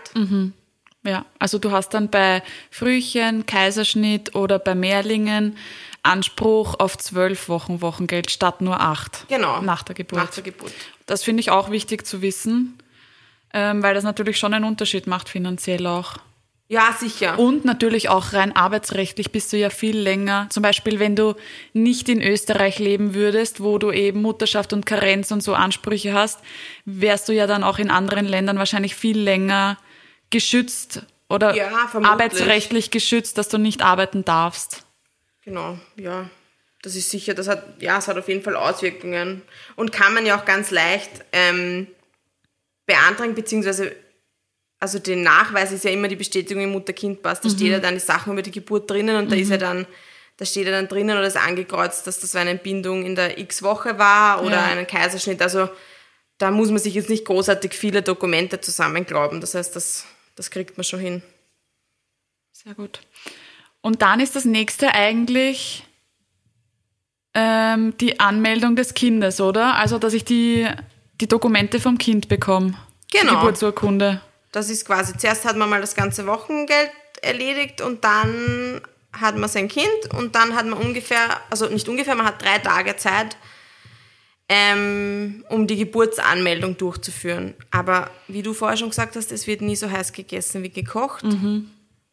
Ja, 1.04 1.26
also 1.38 1.58
du 1.58 1.70
hast 1.72 1.90
dann 1.90 2.08
bei 2.08 2.42
Frühchen, 2.70 3.44
Kaiserschnitt 3.44 4.34
oder 4.34 4.58
bei 4.58 4.74
Mehrlingen 4.74 5.58
Anspruch 6.04 6.74
auf 6.78 6.96
zwölf 6.98 7.48
Wochen 7.48 7.80
Wochengeld 7.80 8.30
statt 8.30 8.60
nur 8.60 8.80
acht. 8.80 9.26
Genau. 9.28 9.60
Nach 9.62 9.82
der 9.82 9.94
Geburt. 9.94 10.22
Nach 10.22 10.30
der 10.30 10.42
Geburt. 10.42 10.72
Das 11.06 11.24
finde 11.24 11.40
ich 11.40 11.50
auch 11.50 11.70
wichtig 11.70 12.06
zu 12.06 12.22
wissen, 12.22 12.78
ähm, 13.52 13.82
weil 13.82 13.94
das 13.94 14.04
natürlich 14.04 14.38
schon 14.38 14.54
einen 14.54 14.64
Unterschied 14.64 15.06
macht 15.06 15.28
finanziell 15.28 15.86
auch. 15.86 16.16
Ja, 16.66 16.96
sicher. 16.98 17.38
Und 17.38 17.66
natürlich 17.66 18.08
auch 18.08 18.32
rein 18.32 18.56
arbeitsrechtlich 18.56 19.32
bist 19.32 19.52
du 19.52 19.58
ja 19.58 19.68
viel 19.68 19.98
länger. 19.98 20.46
Zum 20.50 20.62
Beispiel, 20.62 20.98
wenn 20.98 21.14
du 21.14 21.34
nicht 21.74 22.08
in 22.08 22.22
Österreich 22.22 22.78
leben 22.78 23.14
würdest, 23.14 23.62
wo 23.62 23.76
du 23.76 23.92
eben 23.92 24.22
Mutterschaft 24.22 24.72
und 24.72 24.86
Karenz 24.86 25.30
und 25.30 25.42
so 25.42 25.54
Ansprüche 25.54 26.14
hast, 26.14 26.40
wärst 26.86 27.28
du 27.28 27.32
ja 27.32 27.46
dann 27.46 27.64
auch 27.64 27.78
in 27.78 27.90
anderen 27.90 28.24
Ländern 28.24 28.58
wahrscheinlich 28.58 28.94
viel 28.94 29.18
länger 29.18 29.76
geschützt 30.30 31.02
oder 31.28 31.54
Ja, 31.54 31.68
arbeitsrechtlich 32.02 32.90
geschützt, 32.90 33.36
dass 33.36 33.48
du 33.48 33.58
nicht 33.58 33.82
arbeiten 33.82 34.24
darfst. 34.24 34.84
Genau, 35.44 35.78
ja. 35.96 36.28
Das 36.82 36.96
ist 36.96 37.10
sicher, 37.10 37.32
das 37.34 37.48
hat, 37.48 37.80
ja, 37.80 37.98
es 37.98 38.08
hat 38.08 38.18
auf 38.18 38.28
jeden 38.28 38.42
Fall 38.42 38.56
Auswirkungen. 38.56 39.42
Und 39.76 39.92
kann 39.92 40.12
man 40.14 40.26
ja 40.26 40.38
auch 40.38 40.44
ganz 40.44 40.70
leicht 40.70 41.10
ähm, 41.32 41.86
beantragen, 42.86 43.34
beziehungsweise, 43.34 43.94
also 44.80 44.98
den 44.98 45.22
Nachweis 45.22 45.72
ist 45.72 45.84
ja 45.84 45.90
immer 45.90 46.08
die 46.08 46.16
Bestätigung 46.16 46.62
im 46.62 46.72
Mutter-Kind-Pass. 46.72 47.40
Da 47.40 47.48
steht 47.48 47.68
ja 47.68 47.78
dann 47.80 47.94
die 47.94 48.00
Sachen 48.00 48.32
über 48.34 48.42
die 48.42 48.50
Geburt 48.50 48.90
drinnen 48.90 49.16
und 49.16 49.32
da 49.32 49.36
ist 49.36 49.48
ja 49.50 49.56
dann, 49.56 49.86
da 50.36 50.44
steht 50.44 50.66
ja 50.66 50.72
dann 50.72 50.88
drinnen 50.88 51.16
oder 51.16 51.26
ist 51.26 51.38
angekreuzt, 51.38 52.06
dass 52.06 52.20
das 52.20 52.36
eine 52.36 52.50
Entbindung 52.50 53.06
in 53.06 53.14
der 53.14 53.38
X-Woche 53.38 53.98
war 53.98 54.42
oder 54.42 54.56
Ja. 54.56 54.64
einen 54.64 54.86
Kaiserschnitt. 54.86 55.40
Also 55.40 55.70
da 56.36 56.50
muss 56.50 56.68
man 56.68 56.78
sich 56.78 56.94
jetzt 56.94 57.08
nicht 57.08 57.24
großartig 57.24 57.72
viele 57.72 58.02
Dokumente 58.02 58.60
zusammenglauben. 58.60 59.40
Das 59.40 59.54
heißt, 59.54 59.74
das, 59.74 60.04
das 60.36 60.50
kriegt 60.50 60.76
man 60.76 60.84
schon 60.84 61.00
hin. 61.00 61.22
Sehr 62.52 62.74
gut. 62.74 63.00
Und 63.84 64.00
dann 64.00 64.18
ist 64.18 64.34
das 64.34 64.46
nächste 64.46 64.94
eigentlich 64.94 65.84
ähm, 67.34 67.94
die 67.98 68.18
Anmeldung 68.18 68.76
des 68.76 68.94
Kindes, 68.94 69.42
oder? 69.42 69.74
Also, 69.74 69.98
dass 69.98 70.14
ich 70.14 70.24
die, 70.24 70.66
die 71.20 71.28
Dokumente 71.28 71.78
vom 71.78 71.98
Kind 71.98 72.28
bekomme. 72.28 72.78
Die 73.12 73.18
Genau. 73.18 73.34
Geburtsurkunde. 73.34 74.22
Das 74.52 74.70
ist 74.70 74.86
quasi, 74.86 75.14
zuerst 75.18 75.44
hat 75.44 75.58
man 75.58 75.68
mal 75.68 75.82
das 75.82 75.94
ganze 75.94 76.26
Wochengeld 76.26 76.90
erledigt 77.20 77.82
und 77.82 78.04
dann 78.04 78.80
hat 79.12 79.36
man 79.36 79.50
sein 79.50 79.68
Kind 79.68 80.14
und 80.18 80.34
dann 80.34 80.54
hat 80.54 80.64
man 80.64 80.78
ungefähr, 80.78 81.38
also 81.50 81.66
nicht 81.66 81.86
ungefähr, 81.86 82.14
man 82.14 82.24
hat 82.24 82.40
drei 82.40 82.60
Tage 82.60 82.96
Zeit, 82.96 83.36
ähm, 84.48 85.44
um 85.50 85.66
die 85.66 85.76
Geburtsanmeldung 85.76 86.78
durchzuführen. 86.78 87.52
Aber 87.70 88.10
wie 88.28 88.40
du 88.40 88.54
vorher 88.54 88.78
schon 88.78 88.88
gesagt 88.88 89.14
hast, 89.16 89.30
es 89.30 89.46
wird 89.46 89.60
nie 89.60 89.76
so 89.76 89.90
heiß 89.90 90.14
gegessen 90.14 90.62
wie 90.62 90.70
gekocht, 90.70 91.26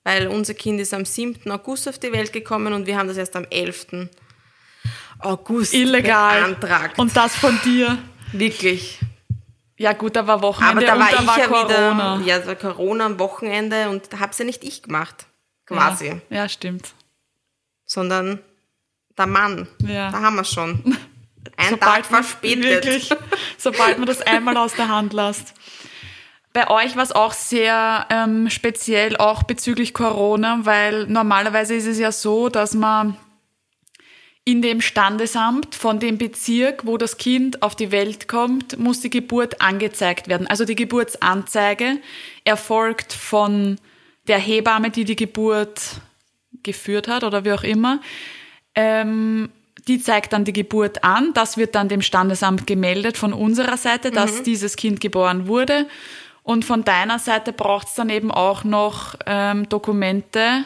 weil 0.03 0.27
unser 0.27 0.53
Kind 0.53 0.79
ist 0.81 0.93
am 0.93 1.05
7. 1.05 1.49
August 1.51 1.87
auf 1.87 1.99
die 1.99 2.11
Welt 2.11 2.33
gekommen 2.33 2.73
und 2.73 2.85
wir 2.87 2.97
haben 2.97 3.07
das 3.07 3.17
erst 3.17 3.35
am 3.35 3.45
11. 3.49 4.09
August 5.19 5.73
Illegal. 5.73 6.41
beantragt. 6.41 6.97
Und 6.99 7.15
das 7.15 7.35
von 7.35 7.59
dir. 7.63 7.97
Wirklich. 8.33 8.99
Ja 9.77 9.93
gut, 9.93 10.15
da 10.15 10.25
war 10.27 10.35
Aber 10.35 10.43
Wochenende 10.43 10.85
da 10.85 10.97
war 10.99 11.07
und 11.07 11.13
da 11.13 11.19
ich 11.21 11.27
war 11.27 11.39
ja 11.39 11.47
Corona. 11.47 12.19
wieder, 12.19 12.27
ja, 12.27 12.39
da 12.39 12.47
war 12.47 12.55
Corona 12.55 13.05
am 13.07 13.19
Wochenende 13.19 13.89
und 13.89 14.11
da 14.13 14.19
hab's 14.19 14.37
ja 14.37 14.45
nicht 14.45 14.63
ich 14.63 14.83
gemacht, 14.83 15.25
quasi, 15.65 16.07
Ja, 16.07 16.15
ja, 16.29 16.49
stimmt. 16.49 16.93
sondern 17.85 18.39
der 19.17 19.25
Mann. 19.27 19.67
Ja. 19.79 20.11
Da 20.11 20.21
haben 20.21 20.35
wir 20.35 20.43
schon. 20.45 20.97
Ein 21.57 21.79
Tag 21.79 22.09
man- 22.11 22.23
verspätet. 22.23 22.63
Wirklich, 22.85 23.09
sobald 23.57 23.97
man 23.97 24.05
das 24.07 24.21
einmal 24.21 24.55
aus 24.57 24.73
der 24.75 24.87
Hand 24.87 25.13
lässt. 25.13 25.53
Bei 26.53 26.69
euch 26.69 26.95
war 26.97 27.03
es 27.03 27.13
auch 27.13 27.33
sehr 27.33 28.05
ähm, 28.09 28.49
speziell, 28.49 29.15
auch 29.15 29.43
bezüglich 29.43 29.93
Corona, 29.93 30.59
weil 30.63 31.07
normalerweise 31.07 31.75
ist 31.75 31.87
es 31.87 31.97
ja 31.97 32.11
so, 32.11 32.49
dass 32.49 32.73
man 32.73 33.15
in 34.43 34.61
dem 34.61 34.81
Standesamt 34.81 35.75
von 35.75 35.99
dem 35.99 36.17
Bezirk, 36.17 36.85
wo 36.85 36.97
das 36.97 37.17
Kind 37.17 37.61
auf 37.61 37.75
die 37.75 37.91
Welt 37.91 38.27
kommt, 38.27 38.77
muss 38.79 38.99
die 38.99 39.09
Geburt 39.09 39.61
angezeigt 39.61 40.27
werden. 40.27 40.47
Also 40.47 40.65
die 40.65 40.75
Geburtsanzeige 40.75 41.99
erfolgt 42.43 43.13
von 43.13 43.77
der 44.27 44.39
Hebamme, 44.39 44.89
die 44.89 45.05
die 45.05 45.15
Geburt 45.15 46.01
geführt 46.63 47.07
hat 47.07 47.23
oder 47.23 47.45
wie 47.45 47.53
auch 47.53 47.63
immer. 47.63 48.01
Ähm, 48.75 49.49
die 49.87 50.01
zeigt 50.01 50.33
dann 50.33 50.43
die 50.43 50.53
Geburt 50.53 51.03
an. 51.03 51.33
Das 51.33 51.57
wird 51.57 51.75
dann 51.75 51.87
dem 51.87 52.01
Standesamt 52.01 52.67
gemeldet 52.67 53.17
von 53.17 53.33
unserer 53.33 53.77
Seite, 53.77 54.11
dass 54.11 54.43
dieses 54.43 54.75
Kind 54.75 55.01
geboren 55.01 55.47
wurde. 55.47 55.87
Und 56.51 56.65
von 56.65 56.83
deiner 56.83 57.17
Seite 57.17 57.53
braucht 57.53 57.87
es 57.87 57.95
dann 57.95 58.09
eben 58.09 58.29
auch 58.29 58.65
noch 58.65 59.15
ähm, 59.25 59.69
Dokumente, 59.69 60.65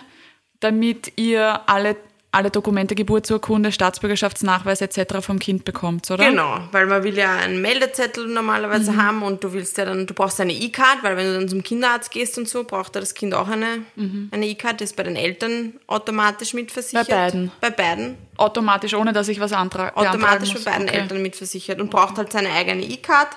damit 0.60 1.13
ihr 1.15 1.62
alle, 1.67 1.95
alle 2.32 2.50
Dokumente, 2.50 2.95
Geburtsurkunde, 2.95 3.71
Staatsbürgerschaftsnachweis 3.71 4.82
etc. 4.82 5.17
vom 5.21 5.38
Kind 5.38 5.63
bekommt, 5.63 6.10
oder? 6.10 6.28
Genau, 6.28 6.58
weil 6.71 6.88
man 6.88 7.04
will 7.04 7.15
ja 7.15 7.36
einen 7.36 7.62
Meldezettel 7.62 8.26
normalerweise 8.28 8.93
Mhm. 8.93 9.04
haben 9.04 9.21
und 9.21 9.43
du 9.43 9.54
willst 9.54 9.78
ja 9.78 9.86
dann, 9.86 10.08
du 10.08 10.15
brauchst 10.15 10.41
eine 10.41 10.54
E-Card, 10.54 11.04
weil 11.04 11.17
wenn 11.17 11.28
du 11.28 11.34
dann 11.36 11.50
zum 11.50 11.62
Kinderarzt 11.62 12.10
gehst 12.10 12.39
und 12.39 12.50
so, 12.50 12.63
braucht 12.63 12.95
ja 12.95 13.00
das 13.02 13.13
Kind 13.13 13.36
auch 13.36 13.48
eine, 13.48 13.84
eine 14.32 14.48
E-Card, 14.48 14.82
das 14.82 14.89
ist 14.89 14.95
bei 14.98 15.04
den 15.04 15.15
Eltern 15.15 15.74
automatisch 15.86 16.56
mitversichert. 16.56 17.08
Mhm. 17.08 17.12
Bei 17.12 17.19
beiden? 17.30 17.52
Bei 17.62 17.69
beiden. 17.69 18.17
Automatisch, 18.38 18.95
ohne 18.95 19.13
dass 19.13 19.28
ich 19.28 19.39
was 19.39 19.54
antra 19.54 19.91
beantragen 19.91 20.08
automatisch 20.08 20.54
bei 20.56 20.71
beiden 20.71 20.89
Okay. 20.89 20.98
Eltern 20.98 21.21
mitversichert 21.21 21.80
und 21.80 21.91
braucht 21.91 22.17
halt 22.17 22.32
seine 22.32 22.52
eigene 22.54 22.82
E-Card. 22.82 23.28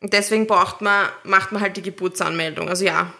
Und 0.00 0.12
deswegen 0.12 0.46
braucht 0.46 0.80
man, 0.80 1.08
macht 1.24 1.52
man 1.52 1.60
halt 1.60 1.76
die 1.76 1.82
Geburtsanmeldung. 1.82 2.68
Also 2.68 2.84
ja, 2.84 3.12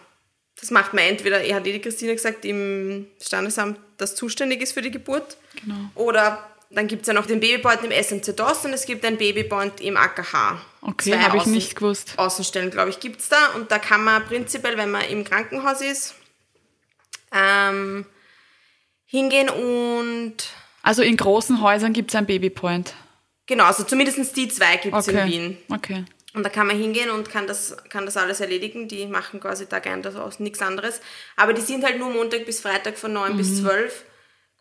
das 0.59 0.71
macht 0.71 0.93
man 0.93 1.03
entweder, 1.05 1.41
er 1.41 1.55
hat 1.57 1.67
eh 1.67 1.73
die 1.73 1.81
Christine 1.81 2.13
gesagt, 2.13 2.43
im 2.45 3.07
Standesamt, 3.21 3.79
das 3.97 4.15
zuständig 4.15 4.61
ist 4.61 4.73
für 4.73 4.81
die 4.81 4.91
Geburt. 4.91 5.37
Genau. 5.63 5.75
Oder 5.95 6.47
dann 6.71 6.87
gibt 6.87 7.01
es 7.01 7.07
ja 7.07 7.13
noch 7.13 7.25
den 7.25 7.39
Babypoint 7.39 7.83
im 7.83 7.91
SMC 7.91 8.33
DOS 8.35 8.65
und 8.65 8.73
es 8.73 8.85
gibt 8.85 9.03
einen 9.05 9.17
Babypoint 9.17 9.81
im 9.81 9.97
AKH. 9.97 10.61
Okay, 10.81 11.15
habe 11.19 11.37
ich 11.37 11.43
Außen- 11.43 11.49
nicht 11.49 11.75
gewusst. 11.75 12.13
Außenstellen, 12.17 12.71
glaube 12.71 12.89
ich, 12.89 12.99
gibt 12.99 13.19
es 13.21 13.29
da. 13.29 13.47
Und 13.55 13.71
da 13.71 13.77
kann 13.77 14.03
man 14.03 14.25
prinzipiell, 14.25 14.77
wenn 14.77 14.89
man 14.89 15.03
im 15.03 15.23
Krankenhaus 15.23 15.81
ist, 15.81 16.15
ähm, 17.33 18.05
hingehen 19.05 19.49
und 19.49 20.35
Also 20.81 21.01
in 21.03 21.17
großen 21.17 21.61
Häusern 21.61 21.93
gibt 21.93 22.11
es 22.11 22.15
ein 22.15 22.25
Babypoint. 22.25 22.93
genau, 23.45 23.65
also 23.65 23.83
zumindest 23.83 24.35
die 24.37 24.47
zwei 24.47 24.77
gibt 24.77 24.95
es 24.95 25.07
in 25.07 25.17
Okay. 25.17 25.27
Wien. 25.29 25.57
Okay. 25.69 26.05
Und 26.33 26.43
da 26.43 26.49
kann 26.49 26.67
man 26.67 26.77
hingehen 26.77 27.09
und 27.09 27.29
kann 27.29 27.45
das, 27.47 27.75
kann 27.89 28.05
das 28.05 28.15
alles 28.15 28.39
erledigen. 28.39 28.87
Die 28.87 29.05
machen 29.05 29.39
quasi 29.41 29.67
da 29.67 29.79
gern 29.79 30.01
das 30.01 30.15
aus, 30.15 30.39
nichts 30.39 30.61
anderes. 30.61 31.01
Aber 31.35 31.51
die 31.53 31.61
sind 31.61 31.83
halt 31.83 31.99
nur 31.99 32.09
Montag 32.09 32.45
bis 32.45 32.61
Freitag 32.61 32.97
von 32.97 33.11
9 33.11 33.33
Mhm. 33.33 33.37
bis 33.37 33.59
12 33.61 34.05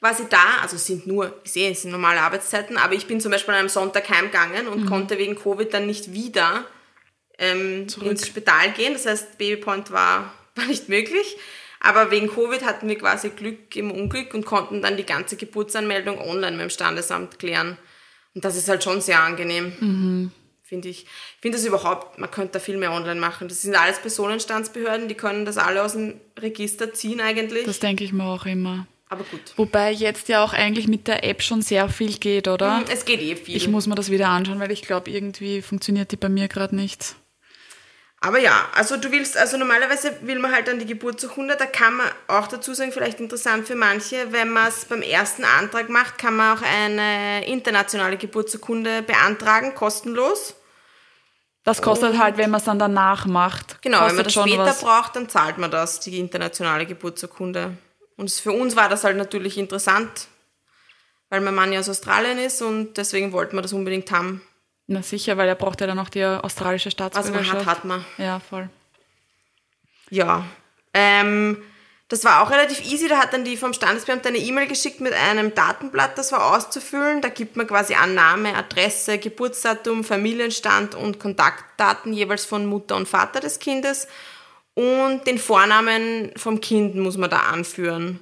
quasi 0.00 0.24
da. 0.28 0.58
Also 0.62 0.76
sind 0.78 1.06
nur, 1.06 1.38
ich 1.44 1.52
sehe, 1.52 1.70
es 1.70 1.82
sind 1.82 1.92
normale 1.92 2.20
Arbeitszeiten. 2.22 2.76
Aber 2.76 2.94
ich 2.94 3.06
bin 3.06 3.20
zum 3.20 3.30
Beispiel 3.30 3.54
an 3.54 3.60
einem 3.60 3.68
Sonntag 3.68 4.08
heimgegangen 4.08 4.66
Mhm. 4.66 4.72
und 4.72 4.86
konnte 4.86 5.16
wegen 5.18 5.36
Covid 5.36 5.72
dann 5.72 5.86
nicht 5.86 6.12
wieder 6.12 6.64
ähm, 7.38 7.86
ins 8.02 8.26
Spital 8.26 8.72
gehen. 8.72 8.92
Das 8.94 9.06
heißt, 9.06 9.38
Babypoint 9.38 9.90
war, 9.92 10.34
war 10.56 10.64
nicht 10.66 10.88
möglich. 10.88 11.36
Aber 11.78 12.10
wegen 12.10 12.28
Covid 12.28 12.64
hatten 12.64 12.88
wir 12.88 12.98
quasi 12.98 13.30
Glück 13.30 13.74
im 13.76 13.90
Unglück 13.92 14.34
und 14.34 14.44
konnten 14.44 14.82
dann 14.82 14.96
die 14.98 15.06
ganze 15.06 15.36
Geburtsanmeldung 15.36 16.18
online 16.20 16.52
mit 16.56 16.60
dem 16.62 16.70
Standesamt 16.70 17.38
klären. 17.38 17.78
Und 18.34 18.44
das 18.44 18.56
ist 18.56 18.68
halt 18.68 18.82
schon 18.84 19.00
sehr 19.00 19.20
angenehm 19.22 20.30
finde 20.70 20.88
ich. 20.88 21.02
Ich 21.02 21.40
finde 21.42 21.58
das 21.58 21.66
überhaupt, 21.66 22.18
man 22.18 22.30
könnte 22.30 22.54
da 22.54 22.58
viel 22.60 22.78
mehr 22.78 22.92
online 22.92 23.20
machen. 23.20 23.48
Das 23.48 23.62
sind 23.62 23.74
alles 23.74 23.98
Personenstandsbehörden, 23.98 25.08
die 25.08 25.16
können 25.16 25.44
das 25.44 25.58
alle 25.58 25.82
aus 25.82 25.92
dem 25.92 26.20
Register 26.38 26.94
ziehen 26.94 27.20
eigentlich. 27.20 27.64
Das 27.64 27.80
denke 27.80 28.04
ich 28.04 28.12
mir 28.12 28.24
auch 28.24 28.46
immer. 28.46 28.86
Aber 29.08 29.24
gut. 29.24 29.40
Wobei 29.56 29.90
jetzt 29.90 30.28
ja 30.28 30.44
auch 30.44 30.52
eigentlich 30.52 30.86
mit 30.86 31.08
der 31.08 31.24
App 31.24 31.42
schon 31.42 31.60
sehr 31.60 31.88
viel 31.88 32.16
geht, 32.18 32.46
oder? 32.46 32.84
Es 32.88 33.04
geht 33.04 33.20
eh 33.20 33.34
viel. 33.34 33.56
Ich 33.56 33.66
muss 33.66 33.88
mir 33.88 33.96
das 33.96 34.10
wieder 34.10 34.28
anschauen, 34.28 34.60
weil 34.60 34.70
ich 34.70 34.82
glaube, 34.82 35.10
irgendwie 35.10 35.60
funktioniert 35.60 36.12
die 36.12 36.16
bei 36.16 36.28
mir 36.28 36.46
gerade 36.46 36.76
nicht. 36.76 37.16
Aber 38.22 38.38
ja, 38.38 38.68
also 38.74 38.98
du 38.98 39.10
willst, 39.10 39.38
also 39.38 39.56
normalerweise 39.56 40.14
will 40.20 40.38
man 40.38 40.52
halt 40.52 40.68
dann 40.68 40.78
die 40.78 40.86
Geburtsurkunde, 40.86 41.56
da 41.56 41.64
kann 41.64 41.94
man 41.94 42.06
auch 42.28 42.46
dazu 42.46 42.74
sagen, 42.74 42.92
vielleicht 42.92 43.18
interessant 43.18 43.66
für 43.66 43.74
manche, 43.74 44.30
wenn 44.30 44.50
man 44.50 44.68
es 44.68 44.84
beim 44.84 45.00
ersten 45.00 45.42
Antrag 45.42 45.88
macht, 45.88 46.18
kann 46.18 46.36
man 46.36 46.58
auch 46.58 46.62
eine 46.62 47.46
internationale 47.46 48.18
Geburtsurkunde 48.18 49.02
beantragen, 49.02 49.74
kostenlos. 49.74 50.54
Das 51.64 51.82
kostet 51.82 52.18
halt, 52.18 52.38
wenn 52.38 52.50
man 52.50 52.58
es 52.58 52.64
dann 52.64 52.78
danach 52.78 53.26
macht. 53.26 53.82
Genau, 53.82 54.06
wenn 54.06 54.14
man 54.14 54.24
das 54.24 54.32
später 54.32 54.64
was. 54.64 54.80
braucht, 54.80 55.14
dann 55.16 55.28
zahlt 55.28 55.58
man 55.58 55.70
das, 55.70 56.00
die 56.00 56.18
internationale 56.18 56.86
Geburtsurkunde. 56.86 57.76
Und 58.16 58.30
für 58.30 58.52
uns 58.52 58.76
war 58.76 58.88
das 58.88 59.04
halt 59.04 59.16
natürlich 59.16 59.58
interessant, 59.58 60.28
weil 61.28 61.40
mein 61.40 61.54
Mann 61.54 61.72
ja 61.72 61.80
aus 61.80 61.88
Australien 61.88 62.38
ist 62.38 62.62
und 62.62 62.96
deswegen 62.96 63.32
wollten 63.32 63.56
wir 63.56 63.62
das 63.62 63.72
unbedingt 63.72 64.10
haben. 64.10 64.42
Na 64.86 65.02
sicher, 65.02 65.36
weil 65.36 65.48
er 65.48 65.54
braucht 65.54 65.80
ja 65.80 65.86
dann 65.86 65.96
noch 65.96 66.08
die 66.08 66.24
australische 66.24 66.90
Was 66.90 66.98
man 66.98 67.10
Staatsbürgerschaft. 67.12 67.66
hat, 67.66 67.76
hat 67.78 67.84
man. 67.84 68.04
Ja, 68.18 68.40
voll. 68.40 68.68
Ja. 70.10 70.44
Ähm, 70.92 71.62
das 72.10 72.24
war 72.24 72.42
auch 72.42 72.50
relativ 72.50 72.84
easy. 72.84 73.08
Da 73.08 73.18
hat 73.18 73.32
dann 73.32 73.44
die 73.44 73.56
vom 73.56 73.72
Standesbeamten 73.72 74.28
eine 74.34 74.38
E-Mail 74.38 74.66
geschickt 74.66 75.00
mit 75.00 75.12
einem 75.14 75.54
Datenblatt, 75.54 76.18
das 76.18 76.32
war 76.32 76.54
auszufüllen. 76.54 77.22
Da 77.22 77.28
gibt 77.28 77.56
man 77.56 77.66
quasi 77.68 77.94
an 77.94 78.14
Name, 78.14 78.54
Adresse, 78.54 79.16
Geburtsdatum, 79.18 80.02
Familienstand 80.04 80.94
und 80.96 81.20
Kontaktdaten 81.20 82.12
jeweils 82.12 82.44
von 82.44 82.66
Mutter 82.66 82.96
und 82.96 83.08
Vater 83.08 83.38
des 83.40 83.60
Kindes. 83.60 84.08
Und 84.74 85.26
den 85.26 85.38
Vornamen 85.38 86.32
vom 86.36 86.60
Kind 86.60 86.96
muss 86.96 87.16
man 87.16 87.30
da 87.30 87.38
anführen. 87.38 88.18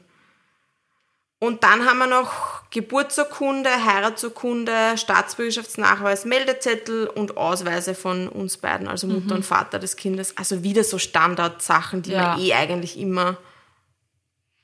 Und 1.41 1.63
dann 1.63 1.87
haben 1.87 1.99
wir 1.99 2.09
noch 2.09 2.69
Geburtsurkunde, 2.71 3.71
Heiratsurkunde, 3.87 4.99
Staatsbürgerschaftsnachweis, 4.99 6.25
Meldezettel 6.25 7.07
und 7.07 7.37
Ausweise 7.37 7.95
von 7.95 8.29
uns 8.29 8.57
beiden, 8.59 8.89
also 8.89 9.07
Mutter 9.07 9.37
und 9.37 9.47
Vater 9.47 9.79
des 9.79 9.97
Kindes. 9.97 10.37
Also 10.37 10.63
wieder 10.65 10.83
so 10.85 10.99
Standardsachen, 10.99 12.03
die 12.03 12.11
Ja. 12.11 12.31
man 12.31 12.41
eh 12.41 12.55
eigentlich 12.55 12.99
immer, 12.99 13.37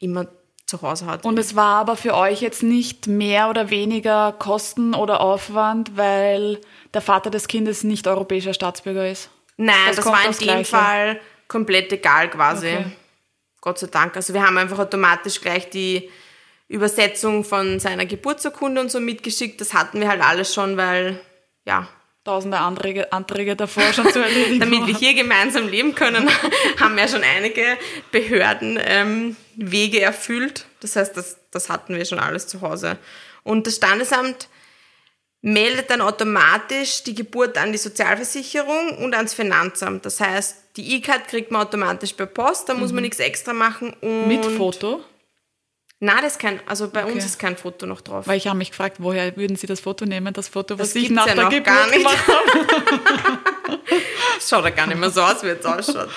immer 0.05 0.27
zu 0.67 0.83
Hause 0.83 1.07
hat. 1.07 1.25
Und 1.25 1.39
es 1.39 1.57
war 1.57 1.77
aber 1.77 1.97
für 1.97 2.15
euch 2.15 2.41
jetzt 2.41 2.63
nicht 2.63 3.07
mehr 3.07 3.51
oder 3.51 3.71
weniger 3.71 4.33
Kosten 4.33 4.95
oder 4.95 5.21
Aufwand, 5.21 5.97
weil 5.97 6.61
der 6.95 7.01
Vater 7.01 7.31
des 7.31 7.49
Kindes 7.49 7.85
nicht 7.85 8.07
europäischer 8.07 8.55
Staatsbürger 8.55 9.11
ist. 9.11 9.31
Nein, 9.57 9.77
das 9.89 9.97
das, 9.97 10.07
war 10.07 10.25
in 10.25 10.33
dem 10.33 10.39
Gleiche. 10.39 10.71
Fall 10.71 11.21
komplett 11.49 11.93
egal 11.93 12.31
quasi. 12.31 12.69
Okay. 12.69 12.87
Gott 13.61 13.79
sei 13.79 13.87
Dank. 13.87 14.17
Also 14.17 14.35
wir 14.35 14.43
haben 14.45 14.59
einfach 14.59 14.79
automatisch 14.79 15.41
gleich 15.41 15.71
die 15.71 16.11
Übersetzung 16.69 17.45
von 17.45 17.79
seiner 17.79 18.07
Geburtsurkunde 18.07 18.81
und 18.81 18.91
so 18.91 19.01
mitgeschickt. 19.01 19.61
Das 19.61 19.75
hatten 19.75 20.01
wir 20.01 20.09
halt 20.09 20.23
alles 20.23 20.53
schon, 20.53 20.77
weil, 20.77 21.21
ja, 21.65 21.89
Tausende 22.25 22.57
Anträge, 22.59 23.13
Anträge 23.13 23.55
davor 23.55 23.93
schon 23.93 24.11
zu 24.11 24.19
erledigen. 24.19 24.59
damit 24.59 24.87
wir 24.87 24.97
hier 24.97 25.13
gemeinsam 25.15 25.69
leben 25.69 25.95
können, 25.95 26.29
haben 26.81 26.97
ja 26.97 27.07
schon 27.07 27.23
einige 27.23 27.77
Behörden 28.13 28.79
ähm, 28.83 29.37
Wege 29.57 30.01
erfüllt. 30.01 30.65
Das 30.81 30.97
heißt, 30.97 31.15
das, 31.17 31.37
das 31.51 31.69
hatten 31.69 31.95
wir 31.95 32.05
schon 32.07 32.19
alles 32.19 32.47
zu 32.47 32.63
Hause. 32.63 32.97
Und 33.43 33.67
das 33.67 33.77
Standesamt 33.77 34.49
meldet 35.43 35.91
dann 35.91 36.01
automatisch 36.01 37.03
die 37.03 37.15
Geburt 37.15 37.59
an 37.59 37.73
die 37.73 37.79
Sozialversicherung 37.79 38.97
und 39.05 39.15
ans 39.15 39.35
Finanzamt. 39.35 40.07
Das 40.07 40.19
heißt, 40.19 40.57
die 40.79 40.97
E-Card 40.97 41.29
kriegt 41.29 41.51
man 41.51 41.61
automatisch 41.61 42.15
per 42.15 42.25
Post, 42.25 42.71
da 42.71 42.75
muss 42.75 42.93
man 42.93 43.03
nichts 43.03 43.19
extra 43.19 43.53
machen. 43.53 43.93
Und 44.01 44.23
Mhm. 44.23 44.29
Mit 44.29 44.47
Foto? 44.47 45.05
Nein, 46.05 46.19
das 46.23 46.33
ist 46.35 46.39
kein, 46.39 46.61
also 46.67 46.89
bei 46.91 47.03
Okay. 47.05 47.13
uns 47.15 47.25
ist 47.25 47.39
kein 47.39 47.57
Foto 47.57 47.87
noch 47.87 48.03
drauf. 48.03 48.27
Weil 48.27 48.37
ich 48.37 48.47
habe 48.47 48.59
mich 48.59 48.71
gefragt, 48.71 48.97
woher 48.99 49.35
würden 49.39 49.57
Sie 49.57 49.67
das 49.67 49.81
Foto 49.81 50.05
nehmen? 50.05 50.35
Das 50.35 50.49
Foto, 50.49 50.79
was 50.79 50.93
Das 50.93 51.03
ich 51.03 51.09
nach 51.09 51.27
ja 51.27 51.35
der 51.35 51.45
Geburt 51.47 51.65
gar 51.65 51.87
nicht. 51.87 51.97
gemacht 51.99 52.27
habe. 52.29 53.39
Das 54.37 54.49
schaut 54.51 54.65
ja 54.65 54.71
gar 54.71 54.87
nicht 54.87 54.99
mehr 54.99 55.11
so 55.11 55.23
aus, 55.23 55.43
wie 55.43 55.49
es 55.49 55.65
ausschaut. 55.65 56.11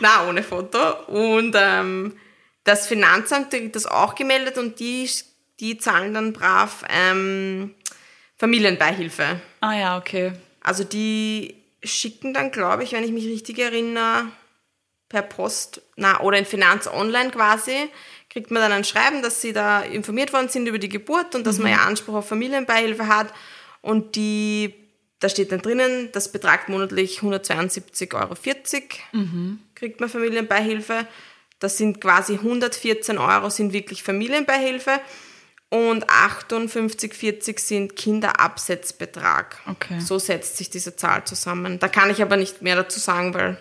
Nein, 0.00 0.28
ohne 0.28 0.42
Foto. 0.42 0.78
Und 1.08 1.56
ähm, 1.58 2.16
das 2.64 2.86
Finanzamt 2.86 3.50
kriegt 3.50 3.74
das 3.74 3.86
auch 3.86 4.14
gemeldet 4.14 4.58
und 4.58 4.78
die, 4.78 5.08
die 5.58 5.78
zahlen 5.78 6.14
dann 6.14 6.32
brav 6.32 6.84
ähm, 6.88 7.74
Familienbeihilfe. 8.36 9.40
Ah 9.60 9.72
ja, 9.74 9.98
okay. 9.98 10.32
Also 10.60 10.84
die 10.84 11.56
schicken 11.82 12.32
dann, 12.34 12.50
glaube 12.52 12.84
ich, 12.84 12.92
wenn 12.92 13.02
ich 13.04 13.10
mich 13.10 13.26
richtig 13.26 13.58
erinnere, 13.58 14.26
per 15.08 15.22
Post 15.22 15.80
na, 15.96 16.20
oder 16.20 16.38
in 16.38 16.46
Finanz 16.46 16.86
Online 16.86 17.30
quasi, 17.30 17.88
kriegt 18.32 18.50
man 18.50 18.62
dann 18.62 18.72
ein 18.72 18.84
Schreiben, 18.84 19.20
dass 19.20 19.42
sie 19.42 19.52
da 19.52 19.82
informiert 19.82 20.32
worden 20.32 20.48
sind 20.48 20.66
über 20.66 20.78
die 20.78 20.88
Geburt 20.88 21.34
und 21.34 21.46
dass 21.46 21.58
man 21.58 21.70
ja 21.70 21.82
Anspruch 21.82 22.14
auf 22.14 22.28
Familienbeihilfe 22.28 23.06
hat. 23.06 23.32
Und 23.82 24.16
die, 24.16 24.74
da 25.20 25.28
steht 25.28 25.52
dann 25.52 25.60
drinnen, 25.60 26.08
das 26.12 26.32
betragt 26.32 26.70
monatlich 26.70 27.18
172,40 27.18 28.14
Euro. 28.14 28.34
Kriegt 29.74 30.00
man 30.00 30.08
Familienbeihilfe. 30.08 31.06
Das 31.58 31.76
sind 31.76 32.00
quasi 32.00 32.34
114 32.34 33.18
Euro 33.18 33.50
sind 33.50 33.74
wirklich 33.74 34.02
Familienbeihilfe 34.02 34.98
und 35.68 36.08
58,40 36.08 37.60
sind 37.60 37.96
Kinderabsetzbetrag. 37.96 39.60
Okay. 39.66 40.00
So 40.00 40.18
setzt 40.18 40.56
sich 40.56 40.70
diese 40.70 40.96
Zahl 40.96 41.24
zusammen. 41.24 41.78
Da 41.78 41.88
kann 41.88 42.10
ich 42.10 42.22
aber 42.22 42.38
nicht 42.38 42.62
mehr 42.62 42.76
dazu 42.76 42.98
sagen, 42.98 43.34
weil 43.34 43.58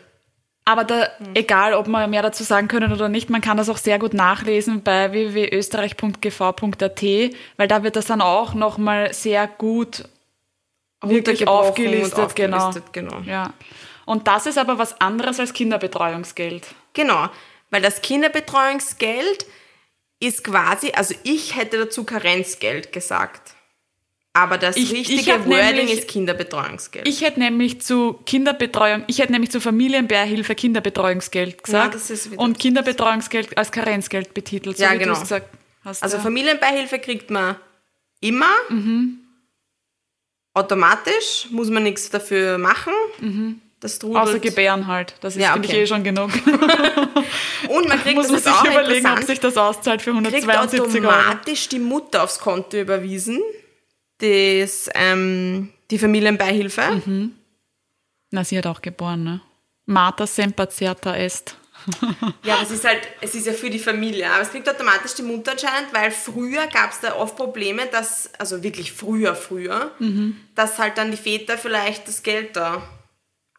Aber 0.64 0.84
da, 0.84 1.08
Hm. 1.18 1.34
egal, 1.34 1.74
ob 1.74 1.88
wir 1.88 2.08
mehr 2.08 2.22
dazu 2.22 2.44
sagen 2.44 2.68
können 2.68 2.94
oder 2.94 3.10
nicht, 3.10 3.30
man 3.30 3.42
kann 3.42 3.58
das 3.58 3.68
auch 3.70 3.78
sehr 3.78 3.98
gut 3.98 4.14
nachlesen 4.14 4.84
bei 4.84 5.12
www.österreich.gv.at, 5.12 7.02
weil 7.58 7.68
da 7.68 7.84
wird 7.84 7.96
das 7.96 8.06
dann 8.06 8.22
auch 8.22 8.54
nochmal 8.54 9.12
sehr 9.14 9.48
gut 9.48 10.06
wirklich 11.02 11.48
aufgelistet, 11.48 12.20
und 12.20 12.36
genau. 12.36 12.58
aufgelistet, 12.58 12.94
genau. 12.94 13.22
Ja. 13.26 13.54
Und 14.06 14.28
das 14.28 14.46
ist 14.46 14.60
aber 14.60 14.78
was 14.78 15.02
anderes 15.02 15.40
als 15.40 15.54
Kinderbetreuungsgeld. 15.54 16.68
Genau, 16.94 17.30
weil 17.72 17.82
das 17.82 18.02
Kinderbetreuungsgeld 18.02 19.46
ist 20.20 20.44
quasi, 20.44 20.92
also 20.92 21.16
ich 21.24 21.56
hätte 21.56 21.80
dazu 21.80 22.04
Karenzgeld 22.04 22.94
gesagt. 22.94 23.56
Aber 24.34 24.58
das 24.58 24.78
Ich- 24.78 24.94
ich 24.94 25.10
richtige 25.10 25.34
hab 25.34 25.46
Wording 25.46 25.76
nämlich- 25.76 26.00
ist 26.00 26.08
Kinderbetreuungsgeld. 26.08 27.06
Ich 27.08 27.22
hätte 27.22 27.40
nämlich 27.40 27.82
zu 27.82 28.14
Kinderbetreuung, 28.26 29.04
ich 29.08 29.20
hätte 29.20 29.34
nämlich 29.34 29.52
zu 29.52 29.60
Familienbeihilfe 29.60 30.56
Kinderbetreuungsgeld 30.56 31.64
gesagt 31.64 31.96
das 31.96 32.10
wieder- 32.32 32.42
und 32.42 32.58
Kinderbetreuungsgeld 32.58 33.58
als 33.58 33.72
Karenzgeld 33.72 34.34
betitelt, 34.34 34.78
so 34.78 34.84
Ja, 34.84 34.94
genau. 34.96 35.20
gesagt 35.20 35.48
also 35.84 36.16
ja. 36.18 36.22
Familienbeihilfe 36.24 37.00
kriegt 37.00 37.30
man 37.30 37.56
immer. 38.22 38.46
Mhm. 38.70 39.18
Automatisch, 40.54 41.48
muss 41.52 41.70
man 41.70 41.84
nichts 41.84 42.10
dafür 42.10 42.58
machen. 42.58 42.94
Das 43.80 43.98
trudelt. 44.00 44.22
Außer 44.24 44.40
Gebären 44.40 44.86
halt. 44.88 45.16
Das 45.22 45.36
ist, 45.36 45.42
Ja, 45.42 45.54
finde 45.54 45.68
ich, 45.70 45.74
okay. 45.74 45.84
eh 45.84 45.88
schon 45.88 46.04
genug. 46.04 46.30
Und 47.70 47.88
man 47.88 48.00
kriegt, 48.02 48.16
Muss 48.16 48.28
das 48.28 48.32
man 48.32 48.42
sich 48.44 48.52
auch 48.54 48.66
überlegen, 48.66 49.08
ob 49.08 49.24
sich 49.24 49.40
das 49.40 49.58
auszahlt 49.58 50.02
für 50.02 50.12
kriegt 50.12 50.26
172 50.26 50.80
Euro. 50.82 50.90
automatisch 51.08 51.68
die 51.70 51.80
Mutter 51.80 52.24
aufs 52.24 52.40
Konto 52.40 52.78
überwiesen. 52.78 53.40
Das, 54.22 54.90
ähm, 54.94 55.70
die 55.90 55.98
Familienbeihilfe. 55.98 57.02
Mhm. 57.06 57.34
Na, 58.32 58.44
sie 58.44 58.58
hat 58.58 58.68
auch 58.68 58.82
geboren, 58.82 59.24
ne? 59.24 59.42
Marta 59.86 60.26
semper 60.26 60.70
certa 60.70 61.16
est. 61.16 61.58
Ja, 62.44 62.60
es 62.62 62.70
ist 62.70 62.86
halt, 62.86 63.02
es 63.22 63.34
ist 63.34 63.48
ja 63.48 63.54
für 63.54 63.70
die 63.70 63.80
Familie. 63.80 64.30
Aber 64.30 64.42
es 64.42 64.52
kriegt 64.52 64.70
automatisch 64.70 65.16
die 65.16 65.24
Mutter 65.24 65.54
anscheinend, 65.54 65.94
weil 65.94 66.12
früher 66.12 66.68
gab 66.68 66.92
es 66.92 67.00
da 67.00 67.16
oft 67.16 67.36
Probleme, 67.36 67.88
dass, 67.88 68.30
also 68.38 68.62
wirklich 68.62 68.92
früher, 68.92 69.36
früher, 69.36 69.92
dass 70.56 70.78
halt 70.78 70.98
dann 70.98 71.12
die 71.12 71.18
Väter 71.18 71.58
vielleicht 71.58 72.08
das 72.08 72.22
Geld 72.22 72.56
da 72.56 72.84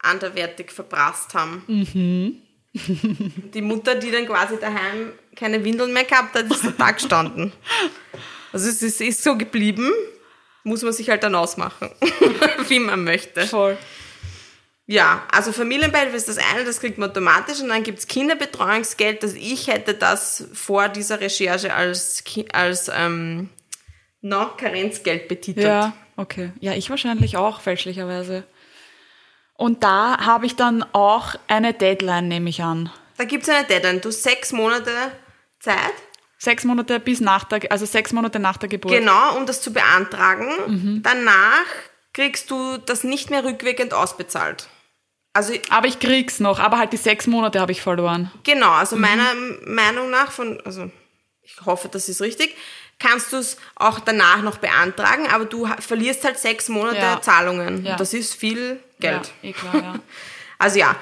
anderwertig 0.01 0.71
verprasst 0.71 1.33
haben. 1.33 1.63
Die 3.53 3.61
Mutter, 3.61 3.93
die 3.93 4.09
dann 4.09 4.25
quasi 4.25 4.57
daheim 4.59 5.11
keine 5.35 5.63
Windeln 5.63 5.93
mehr 5.93 6.05
gehabt 6.05 6.35
hat, 6.35 6.49
ist 6.49 6.65
da 6.77 6.91
gestanden. 6.91 7.51
Also 8.51 8.69
es 8.69 8.83
ist, 8.83 9.01
ist 9.01 9.23
so 9.23 9.35
geblieben, 9.35 9.91
muss 10.63 10.81
man 10.81 10.93
sich 10.93 11.09
halt 11.09 11.23
dann 11.23 11.35
ausmachen, 11.35 11.89
wie 12.67 12.79
man 12.79 13.03
möchte. 13.03 13.45
Voll. 13.47 13.77
Ja, 14.85 15.25
also 15.31 15.53
Familienbeihilfe 15.53 16.17
ist 16.17 16.27
das 16.27 16.37
eine, 16.37 16.65
das 16.65 16.81
kriegt 16.81 16.97
man 16.97 17.09
automatisch 17.09 17.61
und 17.61 17.69
dann 17.69 17.83
gibt's 17.83 18.07
Kinderbetreuungsgeld, 18.07 19.23
das 19.23 19.33
ich 19.33 19.67
hätte 19.67 19.93
das 19.93 20.49
vor 20.53 20.89
dieser 20.89 21.21
Recherche 21.21 21.73
als, 21.73 22.23
als 22.51 22.91
ähm, 22.93 23.49
noch 24.21 24.57
Karenzgeld 24.57 25.29
betitelt. 25.29 25.65
Ja, 25.65 25.93
okay. 26.17 26.51
Ja, 26.59 26.73
ich 26.73 26.89
wahrscheinlich 26.89 27.37
auch, 27.37 27.61
fälschlicherweise. 27.61 28.43
Und 29.55 29.83
da 29.83 30.17
habe 30.25 30.45
ich 30.45 30.57
dann 30.57 30.83
auch 30.91 31.35
eine 31.47 31.73
Deadline, 31.73 32.27
nehme 32.27 32.49
ich 32.49 32.61
an. 32.61 32.91
Da 33.17 33.23
gibt's 33.23 33.47
eine 33.47 33.65
Deadline, 33.65 34.01
du 34.01 34.09
hast 34.09 34.23
sechs 34.23 34.51
Monate 34.51 34.91
Zeit, 35.59 35.93
Sechs 36.43 36.65
Monate 36.65 36.99
bis 36.99 37.21
nach 37.21 37.45
der, 37.45 37.71
also 37.71 37.85
sechs 37.85 38.11
Monate 38.11 38.37
nach 38.37 38.57
der 38.57 38.67
Geburt. 38.67 38.91
genau, 38.93 39.37
um 39.37 39.45
das 39.45 39.61
zu 39.61 39.71
beantragen. 39.71 40.49
Mhm. 40.67 41.01
Danach 41.01 41.65
kriegst 42.13 42.51
du 42.51 42.77
das 42.85 43.05
nicht 43.05 43.29
mehr 43.29 43.45
rückwirkend 43.45 43.93
ausbezahlt. 43.93 44.67
Also 45.31 45.53
Aber 45.69 45.87
ich 45.87 45.99
krieg's 45.99 46.41
noch, 46.41 46.59
aber 46.59 46.77
halt 46.79 46.91
die 46.91 46.97
sechs 46.97 47.27
Monate 47.27 47.61
habe 47.61 47.71
ich 47.71 47.81
verloren. 47.81 48.29
Genau, 48.43 48.71
also 48.71 48.97
Mhm. 48.97 49.01
meiner 49.03 49.33
Meinung 49.65 50.09
nach 50.09 50.31
von, 50.33 50.59
also 50.65 50.91
ich 51.43 51.55
hoffe, 51.65 51.87
das 51.87 52.09
ist 52.09 52.19
richtig, 52.21 52.55
kannst 52.99 53.31
du 53.31 53.37
es 53.37 53.55
auch 53.75 53.99
danach 54.01 54.41
noch 54.41 54.57
beantragen, 54.57 55.27
aber 55.31 55.45
du 55.45 55.65
verlierst 55.79 56.25
halt 56.25 56.37
sechs 56.39 56.67
Monate 56.67 56.97
Ja. 56.97 57.21
Zahlungen. 57.21 57.85
Ja. 57.85 57.93
Und 57.93 57.99
das 58.01 58.13
ist 58.13 58.33
viel 58.35 58.81
Geld. 58.99 59.31
Ja, 59.41 59.49
eh 59.49 59.53
klar, 59.53 59.75
ja. 59.75 59.95
Also 60.59 60.77
ja, 60.79 60.95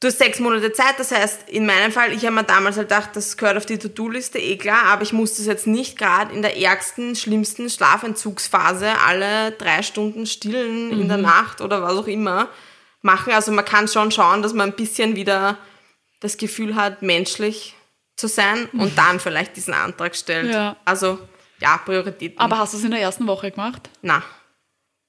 du 0.00 0.08
hast 0.08 0.18
sechs 0.18 0.38
Monate 0.40 0.72
Zeit, 0.72 0.98
das 0.98 1.10
heißt, 1.12 1.48
in 1.50 1.66
meinem 1.66 1.92
Fall, 1.92 2.12
ich 2.12 2.24
habe 2.24 2.34
mir 2.34 2.44
damals 2.44 2.76
halt 2.76 2.88
gedacht, 2.88 3.10
das 3.14 3.36
gehört 3.36 3.56
auf 3.56 3.66
die 3.66 3.78
To-Do-Liste, 3.78 4.38
eh 4.38 4.56
klar, 4.56 4.84
aber 4.84 5.02
ich 5.02 5.12
muss 5.12 5.36
das 5.36 5.46
jetzt 5.46 5.66
nicht 5.66 5.98
gerade 5.98 6.34
in 6.34 6.42
der 6.42 6.56
ärgsten, 6.56 7.14
schlimmsten 7.16 7.68
Schlafentzugsphase 7.68 8.92
alle 9.06 9.52
drei 9.52 9.82
Stunden 9.82 10.26
stillen 10.26 10.90
in 10.90 11.08
der 11.08 11.18
Mhm. 11.18 11.22
Nacht 11.24 11.60
oder 11.60 11.82
was 11.82 11.92
auch 11.94 12.06
immer 12.06 12.48
machen. 13.02 13.32
Also 13.32 13.52
man 13.52 13.64
kann 13.64 13.88
schon 13.88 14.10
schauen, 14.10 14.42
dass 14.42 14.52
man 14.54 14.70
ein 14.70 14.76
bisschen 14.76 15.16
wieder 15.16 15.58
das 16.20 16.36
Gefühl 16.36 16.74
hat, 16.76 17.02
menschlich 17.02 17.74
zu 18.16 18.26
sein 18.26 18.66
und 18.74 18.98
dann 18.98 19.20
vielleicht 19.20 19.56
diesen 19.56 19.72
Antrag 19.72 20.14
stellt. 20.14 20.52
Ja. 20.52 20.76
Also 20.84 21.18
ja, 21.60 21.78
Prioritäten. 21.78 22.38
Aber 22.38 22.58
hast 22.58 22.72
du 22.74 22.78
es 22.78 22.84
in 22.84 22.90
der 22.90 23.00
ersten 23.00 23.26
Woche 23.26 23.50
gemacht? 23.50 23.88
na, 24.02 24.22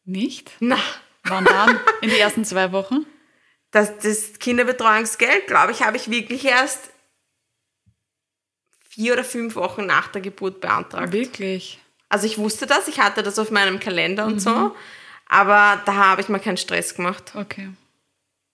Nicht? 0.05 0.51
na. 0.59 0.77
Wann 1.25 1.45
dann? 1.45 1.79
In 2.01 2.09
die 2.09 2.17
ersten 2.19 2.43
zwei 2.45 2.71
Wochen? 2.71 3.05
Das, 3.71 3.97
das 3.99 4.33
Kinderbetreuungsgeld, 4.39 5.47
glaube 5.47 5.71
ich, 5.71 5.81
habe 5.83 5.97
ich 5.97 6.09
wirklich 6.09 6.45
erst 6.45 6.89
vier 8.89 9.13
oder 9.13 9.23
fünf 9.23 9.55
Wochen 9.55 9.85
nach 9.85 10.07
der 10.09 10.21
Geburt 10.21 10.59
beantragt. 10.61 11.13
Wirklich? 11.13 11.79
Also 12.09 12.25
ich 12.25 12.37
wusste 12.37 12.67
das, 12.67 12.87
ich 12.87 12.99
hatte 12.99 13.23
das 13.23 13.39
auf 13.39 13.51
meinem 13.51 13.79
Kalender 13.79 14.25
und 14.25 14.35
Mhm. 14.35 14.39
so, 14.39 14.75
aber 15.27 15.81
da 15.85 15.93
habe 15.95 16.21
ich 16.21 16.27
mir 16.29 16.39
keinen 16.39 16.57
Stress 16.57 16.95
gemacht. 16.95 17.31
Okay. 17.35 17.69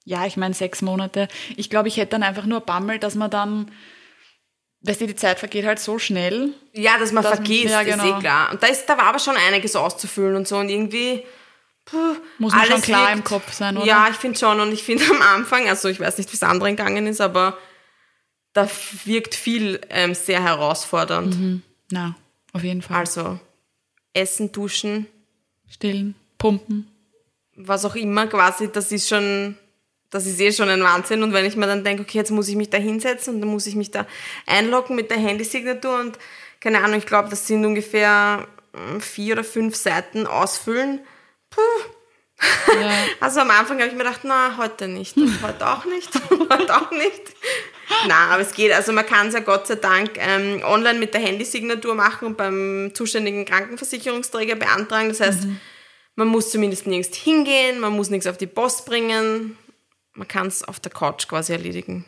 Ja, 0.06 0.26
ich 0.26 0.38
meine 0.38 0.54
sechs 0.54 0.82
Monate. 0.82 1.28
Ich 1.58 1.70
glaube, 1.70 1.88
ich 1.88 1.98
hätte 1.98 2.12
dann 2.12 2.24
einfach 2.24 2.46
nur 2.46 2.62
Bammel, 2.62 3.00
dass 3.00 3.16
man 3.16 3.32
dann, 3.32 3.72
weißt 4.82 5.02
du, 5.02 5.08
die 5.08 5.16
Zeit 5.16 5.40
vergeht 5.40 5.66
halt 5.66 5.80
so 5.80 5.98
schnell. 6.00 6.54
Ja, 6.72 6.98
dass 7.00 7.12
man 7.12 7.24
Das- 7.24 7.34
vergisst, 7.36 7.66
ja, 7.74 7.82
ist 7.82 7.90
genau. 8.00 8.18
eh 8.18 8.20
klar. 8.22 8.52
Und 8.52 8.62
da, 8.62 8.68
ist, 8.68 8.86
da 8.86 8.98
war 8.98 9.06
aber 9.06 9.20
schon 9.20 9.36
einiges 9.36 9.76
auszufüllen 9.76 10.36
und 10.36 10.48
so 10.48 10.58
und 10.60 10.70
irgendwie 10.70 11.24
Muss 12.38 12.54
man 12.54 12.66
schon 12.66 12.82
klar 12.82 13.08
wirkt- 13.08 13.18
im 13.18 13.24
Kopf 13.24 13.54
sein, 13.54 13.78
oder? 13.78 13.86
Ja, 13.86 14.08
ich 14.10 14.16
finde 14.18 14.38
schon 14.38 14.60
und 14.60 14.72
ich 14.72 14.84
finde 14.84 15.04
am 15.10 15.22
Anfang, 15.22 15.68
also 15.70 15.88
ich 15.90 16.00
weiß 16.00 16.18
nicht, 16.18 16.32
wie 16.32 16.36
es 16.36 16.44
anderen 16.44 16.76
gegangen 16.76 17.08
ist, 17.08 17.22
aber 17.22 17.58
da 18.54 18.68
wirkt 19.06 19.36
viel 19.36 19.80
ähm, 19.90 20.14
sehr 20.16 20.42
herausfordernd. 20.44 21.38
Mhm. 21.40 21.62
Na, 21.92 22.16
auf 22.54 22.64
jeden 22.64 22.82
Fall. 22.82 22.98
Also 22.98 23.40
Essen, 24.14 24.52
Duschen, 24.52 25.08
Stillen, 25.70 26.16
pumpen. 26.38 26.88
was 27.56 27.86
auch 27.86 27.96
immer 27.96 28.28
quasi, 28.28 28.70
das 28.72 28.92
ist 28.92 29.08
schon, 29.08 29.56
das 30.10 30.26
ist 30.26 30.40
eh 30.40 30.52
schon 30.52 30.70
ein 30.70 30.82
Wahnsinn. 30.82 31.22
Und 31.24 31.34
wenn 31.34 31.46
ich 31.46 31.56
mir 31.56 31.68
dann 31.68 31.84
denke, 31.84 32.02
okay, 32.04 32.18
jetzt 32.18 32.32
muss 32.32 32.48
ich 32.48 32.56
mich 32.56 32.70
da 32.70 32.78
hinsetzen 32.78 33.36
und 33.36 33.42
dann 33.42 33.50
muss 33.50 33.68
ich 33.68 33.76
mich 33.76 33.92
da 33.92 34.06
einloggen 34.48 34.96
mit 34.96 35.12
der 35.12 35.18
Handysignatur 35.20 36.00
und 36.00 36.18
keine 36.60 36.80
Ahnung, 36.84 36.98
ich 36.98 37.06
glaube, 37.06 37.30
das 37.30 37.46
sind 37.46 37.64
ungefähr 37.64 38.48
mm, 38.74 39.00
vier 39.00 39.34
oder 39.36 39.44
fünf 39.44 39.76
Seiten 39.76 40.26
ausfüllen. 40.26 41.00
Puh. 41.50 41.62
Ja. 42.80 43.06
Also 43.20 43.40
am 43.40 43.50
Anfang 43.50 43.78
habe 43.80 43.88
ich 43.88 43.94
mir 43.94 44.04
gedacht, 44.04 44.22
na, 44.24 44.58
heute 44.58 44.88
nicht 44.88 45.16
heute 45.42 45.68
auch 45.68 45.86
nicht 45.86 46.10
heute 46.50 46.76
auch 46.76 46.92
nicht. 46.92 47.22
Na, 48.08 48.28
aber 48.32 48.42
es 48.42 48.54
geht. 48.54 48.72
Also 48.72 48.92
man 48.92 49.06
kann 49.06 49.28
es 49.28 49.34
ja 49.34 49.40
Gott 49.40 49.66
sei 49.68 49.76
Dank 49.76 50.12
ähm, 50.18 50.62
online 50.64 51.00
mit 51.00 51.14
der 51.14 51.22
Handysignatur 51.22 51.96
machen 51.96 52.28
und 52.28 52.38
beim 52.38 52.92
zuständigen 52.94 53.46
Krankenversicherungsträger 53.46 54.56
beantragen. 54.56 55.08
Das 55.10 55.20
heißt, 55.20 55.48
man 56.16 56.28
muss 56.28 56.52
zumindest 56.52 56.86
nirgends 56.86 57.18
hingehen, 57.18 57.80
man 57.80 57.94
muss 57.94 58.10
nichts 58.10 58.28
auf 58.28 58.38
die 58.38 58.48
Post 58.48 58.86
bringen. 58.86 59.58
Man 60.14 60.28
kann 60.28 60.48
es 60.48 60.64
auf 60.64 60.80
der 60.80 60.92
Couch 60.92 61.28
quasi 61.28 61.54
erledigen. 61.54 62.06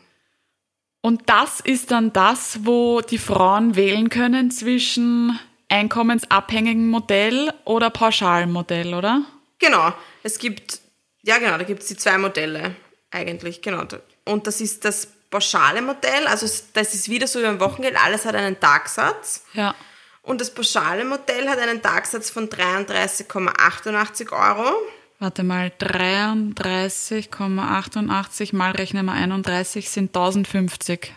Und 1.01 1.29
das 1.29 1.59
ist 1.59 1.91
dann 1.91 2.11
das, 2.11 2.65
wo 2.65 3.01
die 3.01 3.17
Frauen 3.17 3.75
wählen 3.75 4.09
können 4.09 4.51
zwischen 4.51 5.39
einkommensabhängigen 5.69 6.89
Modell 6.89 7.53
oder 7.65 7.89
pauschalem 7.89 8.51
Modell, 8.51 8.93
oder? 8.93 9.23
Genau, 9.59 9.93
es 10.23 10.39
gibt, 10.39 10.79
ja 11.21 11.37
genau, 11.37 11.57
da 11.57 11.63
gibt 11.63 11.83
es 11.83 11.87
die 11.87 11.97
zwei 11.97 12.17
Modelle 12.17 12.75
eigentlich, 13.11 13.61
genau. 13.61 13.83
Und 14.25 14.47
das 14.47 14.61
ist 14.61 14.85
das 14.85 15.07
pauschale 15.29 15.81
Modell, 15.81 16.27
also 16.27 16.47
das 16.73 16.93
ist 16.93 17.09
wieder 17.09 17.27
so 17.27 17.39
wie 17.39 17.43
beim 17.43 17.59
Wochengeld, 17.59 17.97
alles 18.03 18.25
hat 18.25 18.35
einen 18.35 18.59
Tagsatz. 18.59 19.45
Ja. 19.53 19.75
Und 20.21 20.41
das 20.41 20.53
pauschale 20.53 21.05
Modell 21.05 21.47
hat 21.49 21.59
einen 21.59 21.81
Tagsatz 21.81 22.29
von 22.29 22.49
33,88 22.49 24.31
Euro. 24.31 24.73
Warte 25.19 25.43
mal, 25.43 25.71
33,88 25.79 28.55
mal 28.55 28.71
rechnen 28.71 29.05
wir 29.05 29.13
31 29.13 29.89
sind 29.89 30.15
1050 30.15 31.13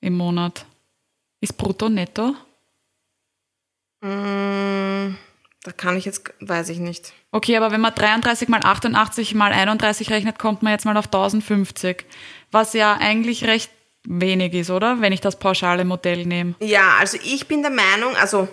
im 0.00 0.16
Monat. 0.16 0.64
Ist 1.40 1.58
brutto 1.58 1.88
netto? 1.88 2.34
Mm, 4.00 5.16
Da 5.64 5.72
kann 5.72 5.96
ich 5.96 6.04
jetzt, 6.04 6.32
weiß 6.40 6.68
ich 6.70 6.78
nicht. 6.78 7.12
Okay, 7.32 7.56
aber 7.56 7.70
wenn 7.72 7.80
man 7.80 7.94
33 7.94 8.48
mal 8.48 8.60
88 8.62 9.34
mal 9.34 9.52
31 9.52 10.10
rechnet, 10.10 10.38
kommt 10.38 10.62
man 10.62 10.72
jetzt 10.72 10.84
mal 10.86 10.96
auf 10.96 11.06
1050. 11.06 12.04
Was 12.50 12.72
ja 12.72 12.94
eigentlich 12.94 13.44
recht 13.44 13.70
wenig 14.04 14.54
ist, 14.54 14.70
oder? 14.70 15.00
Wenn 15.00 15.12
ich 15.12 15.20
das 15.20 15.38
pauschale 15.38 15.84
Modell 15.84 16.24
nehme. 16.24 16.54
Ja, 16.60 16.94
also 16.98 17.18
ich 17.22 17.46
bin 17.48 17.62
der 17.62 17.72
Meinung, 17.72 18.16
also 18.16 18.48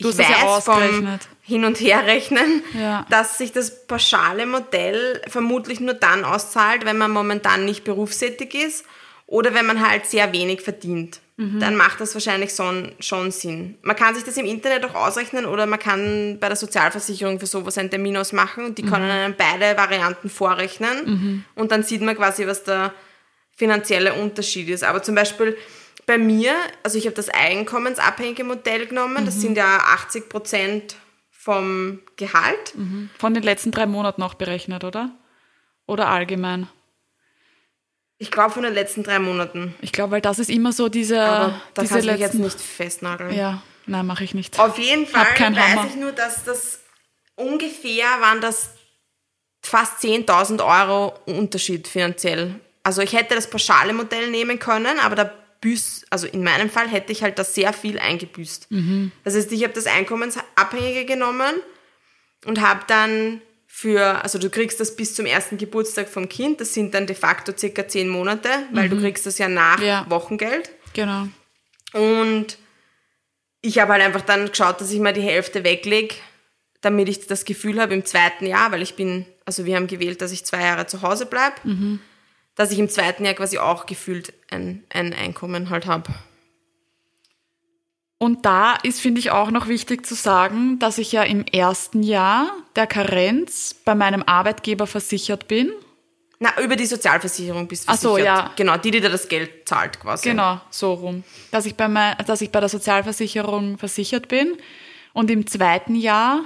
Du 0.00 0.08
ich 0.10 0.18
hast 0.18 0.24
es 0.24 0.28
ja 0.28 0.34
weiß 0.34 0.64
vom 0.64 0.74
ausgerechnet. 0.74 1.28
Hin- 1.42 1.64
und 1.64 1.80
Herrechnen, 1.80 2.62
Ja. 2.78 3.06
dass 3.08 3.38
sich 3.38 3.52
das 3.52 3.86
pauschale 3.86 4.44
Modell 4.46 5.22
vermutlich 5.28 5.80
nur 5.80 5.94
dann 5.94 6.24
auszahlt, 6.24 6.84
wenn 6.84 6.98
man 6.98 7.12
momentan 7.12 7.64
nicht 7.64 7.84
berufstätig 7.84 8.54
ist 8.54 8.84
oder 9.26 9.54
wenn 9.54 9.64
man 9.66 9.86
halt 9.88 10.06
sehr 10.06 10.32
wenig 10.32 10.60
verdient. 10.60 11.20
Mhm. 11.36 11.60
Dann 11.60 11.76
macht 11.76 12.00
das 12.00 12.12
wahrscheinlich 12.14 12.50
schon, 12.54 12.92
schon 13.00 13.30
Sinn. 13.30 13.78
Man 13.82 13.96
kann 13.96 14.14
sich 14.14 14.22
das 14.24 14.36
im 14.36 14.44
Internet 14.44 14.84
auch 14.84 14.94
ausrechnen 14.94 15.46
oder 15.46 15.64
man 15.66 15.78
kann 15.78 16.38
bei 16.38 16.48
der 16.48 16.56
Sozialversicherung 16.56 17.40
für 17.40 17.46
sowas 17.46 17.78
einen 17.78 17.88
Termin 17.90 18.16
ausmachen 18.18 18.64
und 18.66 18.76
die 18.78 18.82
können 18.82 19.06
Mhm. 19.06 19.10
einem 19.10 19.34
beide 19.36 19.76
Varianten 19.78 20.28
vorrechnen 20.28 21.44
und 21.54 21.72
dann 21.72 21.82
sieht 21.82 22.02
man 22.02 22.16
quasi, 22.16 22.46
was 22.46 22.64
der 22.64 22.92
finanzielle 23.56 24.12
Unterschied 24.14 24.68
ist. 24.68 24.84
Aber 24.84 25.02
zum 25.02 25.14
Beispiel 25.14 25.56
bei 26.06 26.18
mir, 26.18 26.52
also 26.82 26.98
ich 26.98 27.06
habe 27.06 27.16
das 27.16 27.28
einkommensabhängige 27.28 28.44
Modell 28.44 28.86
genommen, 28.86 29.22
Mhm. 29.22 29.26
das 29.26 29.40
sind 29.40 29.56
ja 29.56 29.78
80 29.94 30.28
Prozent 30.28 30.96
vom 31.30 32.00
Gehalt. 32.16 32.74
Von 33.18 33.34
den 33.34 33.42
letzten 33.42 33.70
drei 33.70 33.86
Monaten 33.86 34.20
noch 34.20 34.34
berechnet, 34.34 34.84
oder? 34.84 35.10
Oder 35.86 36.08
allgemein? 36.08 36.68
Ich 38.22 38.30
glaube 38.30 38.52
von 38.52 38.62
den 38.62 38.72
letzten 38.72 39.02
drei 39.02 39.18
Monaten. 39.18 39.74
Ich 39.80 39.90
glaube, 39.90 40.12
weil 40.12 40.20
das 40.20 40.38
ist 40.38 40.48
immer 40.48 40.72
so 40.72 40.88
diese, 40.88 41.20
Aber 41.20 41.60
da 41.74 41.82
diese 41.82 41.94
kann 41.94 42.04
ich 42.04 42.10
mich 42.12 42.20
jetzt 42.20 42.34
letzten... 42.34 42.42
nicht 42.42 42.60
festnageln. 42.60 43.34
Ja, 43.34 43.64
nein, 43.86 44.06
mache 44.06 44.22
ich 44.22 44.32
nicht. 44.32 44.60
Auf 44.60 44.78
jeden 44.78 45.08
Fall 45.08 45.26
weiß 45.26 45.58
Hammer. 45.58 45.86
ich 45.88 45.96
nur, 45.96 46.12
dass 46.12 46.44
das 46.44 46.78
ungefähr 47.34 48.06
waren 48.20 48.40
das 48.40 48.70
fast 49.60 50.04
10.000 50.04 50.64
Euro 50.64 51.18
Unterschied 51.26 51.88
finanziell. 51.88 52.60
Also 52.84 53.02
ich 53.02 53.12
hätte 53.12 53.34
das 53.34 53.50
pauschale 53.50 53.92
Modell 53.92 54.30
nehmen 54.30 54.60
können, 54.60 55.00
aber 55.00 55.16
da 55.16 55.32
büß, 55.60 56.04
also 56.10 56.28
in 56.28 56.44
meinem 56.44 56.70
Fall 56.70 56.86
hätte 56.88 57.10
ich 57.10 57.24
halt 57.24 57.40
da 57.40 57.44
sehr 57.44 57.72
viel 57.72 57.98
eingebüßt. 57.98 58.70
Mhm. 58.70 59.10
Das 59.24 59.34
heißt, 59.34 59.50
ich 59.50 59.64
habe 59.64 59.72
das 59.72 59.86
Einkommensabhängige 59.86 61.06
genommen 61.06 61.56
und 62.46 62.60
habe 62.60 62.82
dann 62.86 63.42
für, 63.74 64.22
also 64.22 64.38
du 64.38 64.50
kriegst 64.50 64.80
das 64.80 64.94
bis 64.94 65.14
zum 65.14 65.24
ersten 65.24 65.56
Geburtstag 65.56 66.06
vom 66.10 66.28
Kind, 66.28 66.60
das 66.60 66.74
sind 66.74 66.92
dann 66.92 67.06
de 67.06 67.16
facto 67.16 67.52
circa 67.56 67.88
zehn 67.88 68.06
Monate, 68.06 68.50
weil 68.70 68.90
du 68.90 69.00
kriegst 69.00 69.24
das 69.24 69.38
ja 69.38 69.48
nach 69.48 69.80
Ja. 69.80 70.04
Wochengeld. 70.10 70.70
Genau. 70.92 71.26
Und 71.94 72.58
ich 73.62 73.78
habe 73.78 73.94
halt 73.94 74.02
einfach 74.02 74.20
dann 74.20 74.50
geschaut, 74.50 74.78
dass 74.82 74.92
ich 74.92 75.00
mal 75.00 75.14
die 75.14 75.22
Hälfte 75.22 75.64
weglege, 75.64 76.14
damit 76.82 77.08
ich 77.08 77.26
das 77.26 77.46
Gefühl 77.46 77.80
habe 77.80 77.94
im 77.94 78.04
zweiten 78.04 78.44
Jahr, 78.44 78.72
weil 78.72 78.82
ich 78.82 78.94
bin, 78.94 79.24
also 79.46 79.64
wir 79.64 79.74
haben 79.76 79.86
gewählt, 79.86 80.20
dass 80.20 80.32
ich 80.32 80.44
zwei 80.44 80.60
Jahre 80.62 80.86
zu 80.86 81.00
Hause 81.00 81.24
bleibe, 81.24 81.56
dass 82.54 82.72
ich 82.72 82.78
im 82.78 82.90
zweiten 82.90 83.24
Jahr 83.24 83.34
quasi 83.34 83.56
auch 83.56 83.86
gefühlt 83.86 84.34
ein, 84.50 84.84
ein 84.90 85.14
Einkommen 85.14 85.70
halt 85.70 85.86
habe. 85.86 86.12
Und 88.22 88.46
da 88.46 88.74
ist, 88.84 89.00
finde 89.00 89.18
ich, 89.18 89.32
auch 89.32 89.50
noch 89.50 89.66
wichtig 89.66 90.06
zu 90.06 90.14
sagen, 90.14 90.78
dass 90.78 90.98
ich 90.98 91.10
ja 91.10 91.24
im 91.24 91.44
ersten 91.44 92.04
Jahr 92.04 92.52
der 92.76 92.86
Karenz 92.86 93.74
bei 93.84 93.96
meinem 93.96 94.22
Arbeitgeber 94.22 94.86
versichert 94.86 95.48
bin. 95.48 95.72
Na, 96.38 96.50
über 96.62 96.76
die 96.76 96.86
Sozialversicherung 96.86 97.66
bist 97.66 97.88
du 97.88 97.92
Ach 97.92 97.98
so, 97.98 98.10
versichert. 98.10 98.38
ja. 98.38 98.52
Genau, 98.54 98.76
die, 98.76 98.92
die 98.92 99.00
dir 99.00 99.10
das 99.10 99.26
Geld 99.26 99.68
zahlt 99.68 99.98
quasi. 99.98 100.28
Genau, 100.28 100.60
so 100.70 100.92
rum. 100.94 101.24
Dass 101.50 101.66
ich 101.66 101.74
bei, 101.74 101.88
mein, 101.88 102.16
dass 102.24 102.40
ich 102.42 102.52
bei 102.52 102.60
der 102.60 102.68
Sozialversicherung 102.68 103.76
versichert 103.76 104.28
bin 104.28 104.56
und 105.14 105.28
im 105.28 105.48
zweiten 105.48 105.96
Jahr 105.96 106.44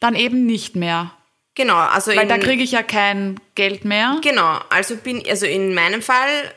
dann 0.00 0.16
eben 0.16 0.44
nicht 0.44 0.76
mehr. 0.76 1.12
Genau, 1.54 1.76
also 1.76 2.10
Weil 2.10 2.24
in, 2.24 2.28
da 2.28 2.36
kriege 2.36 2.62
ich 2.62 2.72
ja 2.72 2.82
kein 2.82 3.40
Geld 3.54 3.86
mehr. 3.86 4.18
Genau, 4.22 4.58
also 4.68 4.96
bin, 4.96 5.22
also 5.26 5.46
in 5.46 5.72
meinem 5.72 6.02
Fall 6.02 6.52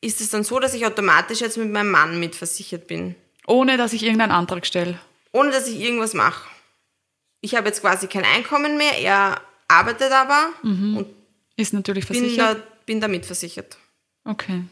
ist 0.00 0.20
es 0.20 0.30
dann 0.30 0.44
so, 0.44 0.60
dass 0.60 0.72
ich 0.72 0.86
automatisch 0.86 1.40
jetzt 1.40 1.58
mit 1.58 1.72
meinem 1.72 1.90
Mann 1.90 2.20
mitversichert 2.20 2.86
bin. 2.86 3.16
Ohne 3.46 3.76
dass 3.76 3.92
ich 3.92 4.02
irgendeinen 4.02 4.32
Antrag 4.32 4.66
stelle. 4.66 4.98
ohne 5.32 5.50
dass 5.50 5.66
ich 5.68 5.80
irgendwas 5.80 6.14
mache. 6.14 6.48
Ich 7.40 7.54
habe 7.54 7.66
jetzt 7.68 7.80
quasi 7.82 8.06
kein 8.06 8.24
Einkommen 8.24 8.76
mehr, 8.78 8.98
er 9.00 9.40
arbeitet 9.68 10.10
aber 10.12 10.48
und 10.62 11.06
Ist 11.56 11.72
natürlich 11.74 12.06
bin 12.06 12.20
versichert. 12.20 12.56
da, 12.58 12.62
bin 12.86 13.00
da 13.00 13.08
mitversichert. 13.08 13.76
Okay. 14.24 14.62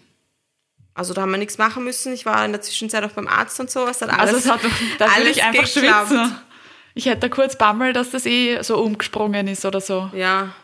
Also 0.95 1.15
da 1.15 1.23
haben 1.23 1.31
wir 1.31 1.39
nichts 1.39 1.59
machen 1.59 1.85
müssen. 1.85 2.13
Ich 2.13 2.25
war 2.27 2.45
in 2.45 2.53
der 2.53 2.61
Zwischenzeit 2.63 3.03
auch 3.05 3.13
beim 3.13 3.27
Arzt 3.29 3.59
und 3.61 3.71
so. 3.71 3.87
Es 3.87 4.01
hat 4.03 4.11
Also 4.11 4.21
alles, 4.35 4.45
es 4.45 4.51
hat, 4.51 4.61
da 4.99 5.07
würde 5.07 5.13
alles 5.15 5.37
ich 5.37 5.43
einfach 5.43 5.65
geklappt. 5.75 6.09
schwitzen. 6.09 6.39
Ich 6.95 7.07
hätte 7.07 7.21
da 7.21 7.29
kurz 7.31 7.57
Bammel, 7.57 7.93
dass 7.95 8.11
das 8.11 8.27
eh 8.27 8.61
so 8.63 8.79
umgesprungen 8.79 9.49
ist 9.49 9.65
oder 9.65 9.81
so. 9.81 10.11
Ja. 10.15 10.55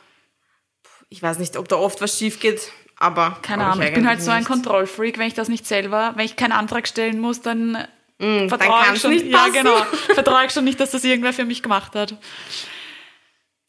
Ich 1.08 1.22
weiß 1.22 1.38
nicht, 1.38 1.56
ob 1.56 1.68
da 1.68 1.76
oft 1.76 2.00
was 2.02 2.18
schief 2.18 2.38
geht, 2.40 2.70
aber 2.96 3.38
Keine 3.42 3.64
Ahnung, 3.66 3.82
ich 3.86 3.94
bin 3.94 4.06
halt 4.06 4.20
so 4.22 4.30
ein. 4.30 4.44
Kontrollfreak, 4.44 5.16
wenn 5.18 5.26
ich 5.28 5.34
das 5.34 5.48
nicht 5.48 5.66
selber, 5.66 6.12
wenn 6.16 6.26
ich 6.26 6.36
keinen 6.36 6.52
Antrag 6.52 6.86
stellen 6.86 7.18
muss, 7.20 7.40
dann 7.40 7.78
dann 8.18 8.48
vertraue 8.48 8.94
ich 8.94 9.00
schon 9.00 9.10
nicht 9.12 9.26
Ja, 9.26 9.38
passen. 9.38 9.52
genau. 9.52 9.76
Vertraue 10.14 10.44
ich 10.46 10.52
schon 10.52 10.64
nicht, 10.64 10.80
dass 10.80 10.90
das 10.90 11.04
irgendwer 11.04 11.32
für 11.32 11.44
mich 11.44 11.62
gemacht 11.62 11.94
hat. 11.94 12.14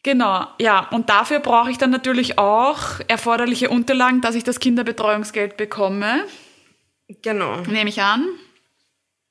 Genau, 0.03 0.47
ja, 0.59 0.87
und 0.91 1.09
dafür 1.09 1.39
brauche 1.39 1.69
ich 1.71 1.77
dann 1.77 1.89
natürlich 1.91 2.37
auch 2.39 3.01
erforderliche 3.09 3.69
Unterlagen, 3.69 4.21
dass 4.21 4.33
ich 4.35 4.43
das 4.45 4.59
Kinderbetreuungsgeld 4.59 5.57
bekomme, 5.57 6.23
Genau. 7.21 7.57
nehme 7.61 7.89
ich 7.89 8.01
an. 8.01 8.25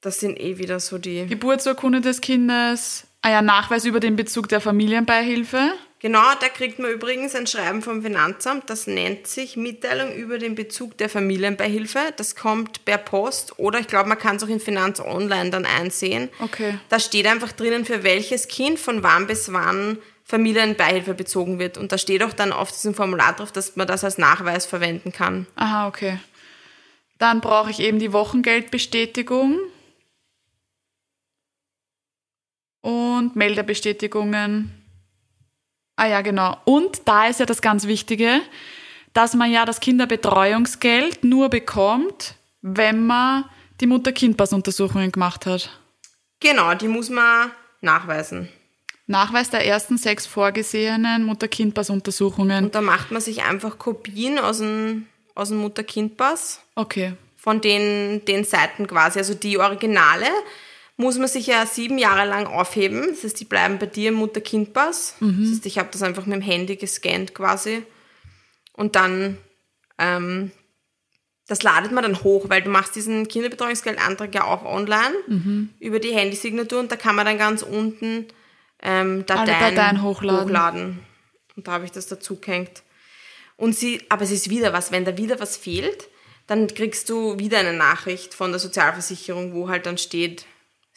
Das 0.02 0.20
sind 0.20 0.38
eh 0.38 0.59
wieder 0.59 0.78
so 0.78 0.98
die. 0.98 1.26
Geburtsurkunde 1.26 2.00
des 2.02 2.20
Kindes, 2.20 3.07
ah 3.22 3.31
ja, 3.31 3.42
Nachweis 3.42 3.85
über 3.87 3.98
den 3.98 4.14
Bezug 4.16 4.48
der 4.48 4.61
Familienbeihilfe. 4.61 5.72
Genau, 6.00 6.22
da 6.40 6.48
kriegt 6.48 6.78
man 6.78 6.92
übrigens 6.92 7.34
ein 7.34 7.48
Schreiben 7.48 7.82
vom 7.82 8.02
Finanzamt, 8.02 8.70
das 8.70 8.87
nennt 8.87 9.26
sich 9.26 9.56
Mitteilung 9.56 10.14
über 10.14 10.38
den 10.38 10.54
Bezug 10.54 10.96
der 10.96 11.08
Familienbeihilfe. 11.08 12.12
Das 12.16 12.37
kommt 12.37 12.84
per 12.84 12.98
Post 12.98 13.58
oder 13.58 13.80
ich 13.80 13.88
glaube, 13.88 14.08
man 14.08 14.18
kann 14.18 14.37
es 14.37 14.44
auch 14.44 14.48
in 14.48 14.61
Finanz 14.61 15.00
Online 15.00 15.50
dann 15.50 15.66
einsehen. 15.66 16.28
Okay. 16.38 16.78
Da 16.88 17.00
steht 17.00 17.26
einfach 17.26 17.50
drinnen, 17.50 17.84
für 17.84 18.04
welches 18.04 18.46
Kind 18.46 18.78
von 18.78 19.02
wann 19.02 19.26
bis 19.26 19.52
wann 19.52 19.98
Familienbeihilfe 20.22 21.14
bezogen 21.14 21.58
wird. 21.58 21.76
Und 21.76 21.90
da 21.90 21.98
steht 21.98 22.22
auch 22.22 22.32
dann 22.32 22.52
auf 22.52 22.70
diesem 22.70 22.94
Formular 22.94 23.34
drauf, 23.34 23.50
dass 23.50 23.74
man 23.74 23.88
das 23.88 24.04
als 24.04 24.18
Nachweis 24.18 24.66
verwenden 24.66 25.11
kann. 25.11 25.46
Aha, 25.56 25.88
okay. 25.88 26.20
Dann 27.18 27.40
brauche 27.40 27.70
ich 27.70 27.80
eben 27.80 27.98
die 27.98 28.12
Wochengeldbestätigung 28.12 29.58
und 32.82 33.34
Meldebestätigungen. 33.34 34.77
Ah 35.98 36.06
ja, 36.06 36.20
genau. 36.20 36.56
Und 36.64 37.02
da 37.06 37.26
ist 37.26 37.40
ja 37.40 37.46
das 37.46 37.61
ganz 37.61 37.88
Wichtige, 37.88 38.40
dass 39.14 39.34
man 39.34 39.50
ja 39.50 39.64
das 39.64 39.80
Kinderbetreuungsgeld 39.80 41.24
nur 41.24 41.48
bekommt, 41.48 42.37
wenn 42.62 43.04
man 43.04 43.44
die 43.80 43.88
Mutter-Kind-Pass-Untersuchungen 43.88 45.11
gemacht 45.11 45.44
hat. 45.44 45.76
Genau, 46.38 46.74
die 46.74 46.87
muss 46.87 47.11
man 47.11 47.50
nachweisen. 47.80 48.48
Nachweis 49.08 49.50
der 49.50 49.66
ersten 49.66 49.98
sechs 49.98 50.24
vorgesehenen 50.24 51.24
Mutter-Kind-Pass-Untersuchungen. 51.24 52.66
Und 52.66 52.76
da 52.76 52.80
macht 52.80 53.11
man 53.11 53.20
sich 53.20 53.42
einfach 53.42 53.76
Kopien 53.78 54.38
aus 54.38 54.58
dem, 54.58 55.08
aus 55.34 55.48
dem 55.48 55.58
Mutter-Kind-Pass. 55.58 56.61
Okay. 56.76 57.14
von 57.37 57.61
den, 57.61 58.24
den 58.24 58.44
Seiten 58.44 58.87
quasi. 58.87 59.18
Also 59.18 59.34
die 59.34 59.58
Originale 59.58 60.26
muss 60.98 61.16
man 61.16 61.28
sich 61.28 61.46
ja 61.46 61.64
sieben 61.64 61.96
Jahre 61.96 62.28
lang 62.28 62.46
aufheben. 62.46 63.06
Das 63.08 63.22
heißt, 63.24 63.40
die 63.40 63.44
bleiben 63.44 63.78
bei 63.78 63.87
dir 63.87 64.08
im 64.08 64.16
Mutter-Kind-Pass. 64.16 65.14
Das 65.20 65.52
heißt, 65.52 65.66
ich 65.66 65.78
habe 65.78 65.88
das 65.92 66.02
einfach 66.02 66.26
mit 66.26 66.34
dem 66.34 66.42
Handy 66.42 66.74
gescannt 66.76 67.34
quasi. 67.34 67.84
Und 68.72 68.96
dann, 68.96 69.38
ähm, 69.96 70.50
das 71.46 71.62
ladet 71.62 71.92
man 71.92 72.02
dann 72.02 72.22
hoch, 72.24 72.46
weil 72.48 72.62
du 72.62 72.68
machst 72.68 72.96
diesen 72.96 73.28
Kinderbetreuungsgeldantrag 73.28 74.34
ja 74.34 74.44
auch 74.44 74.64
online 74.64 75.14
über 75.78 76.00
die 76.00 76.12
Handysignatur 76.12 76.80
und 76.80 76.90
da 76.92 76.96
kann 76.96 77.14
man 77.14 77.24
dann 77.24 77.38
ganz 77.38 77.62
unten 77.62 78.26
ähm, 78.82 79.24
Dateien, 79.24 79.74
Dateien 79.76 80.02
hochladen. 80.02 80.44
hochladen. 80.44 80.98
Und 81.56 81.68
da 81.68 81.72
habe 81.72 81.84
ich 81.84 81.92
das 81.92 82.08
dazu 82.08 82.40
gehängt. 82.40 82.82
Und 83.56 83.74
sie, 83.76 84.02
aber 84.08 84.22
es 84.22 84.30
ist 84.32 84.50
wieder 84.50 84.72
was, 84.72 84.92
wenn 84.92 85.04
da 85.04 85.16
wieder 85.16 85.38
was 85.40 85.56
fehlt, 85.56 86.08
dann 86.48 86.66
kriegst 86.66 87.08
du 87.08 87.38
wieder 87.38 87.58
eine 87.58 87.72
Nachricht 87.72 88.34
von 88.34 88.50
der 88.50 88.58
Sozialversicherung, 88.58 89.54
wo 89.54 89.68
halt 89.68 89.87
dann 89.87 89.98
steht, 89.98 90.46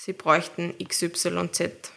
sie 0.03 0.13
bräuchten 0.13 0.73
XYZ. 0.83 1.91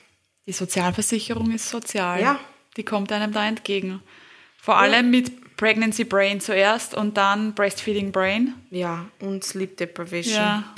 Die 0.46 0.52
Sozialversicherung 0.52 1.50
ist 1.52 1.70
sozial. 1.70 2.20
Ja. 2.20 2.38
Die 2.76 2.84
kommt 2.84 3.10
einem 3.12 3.32
da 3.32 3.46
entgegen. 3.46 4.02
Vor 4.60 4.76
allem 4.76 5.10
mit 5.10 5.56
Pregnancy 5.56 6.04
Brain 6.04 6.40
zuerst 6.40 6.94
und 6.94 7.16
dann 7.16 7.54
Breastfeeding 7.54 8.12
Brain. 8.12 8.54
Ja, 8.70 9.06
und 9.20 9.44
Sleep 9.44 9.76
Deprivation. 9.76 10.34
Ja. 10.34 10.74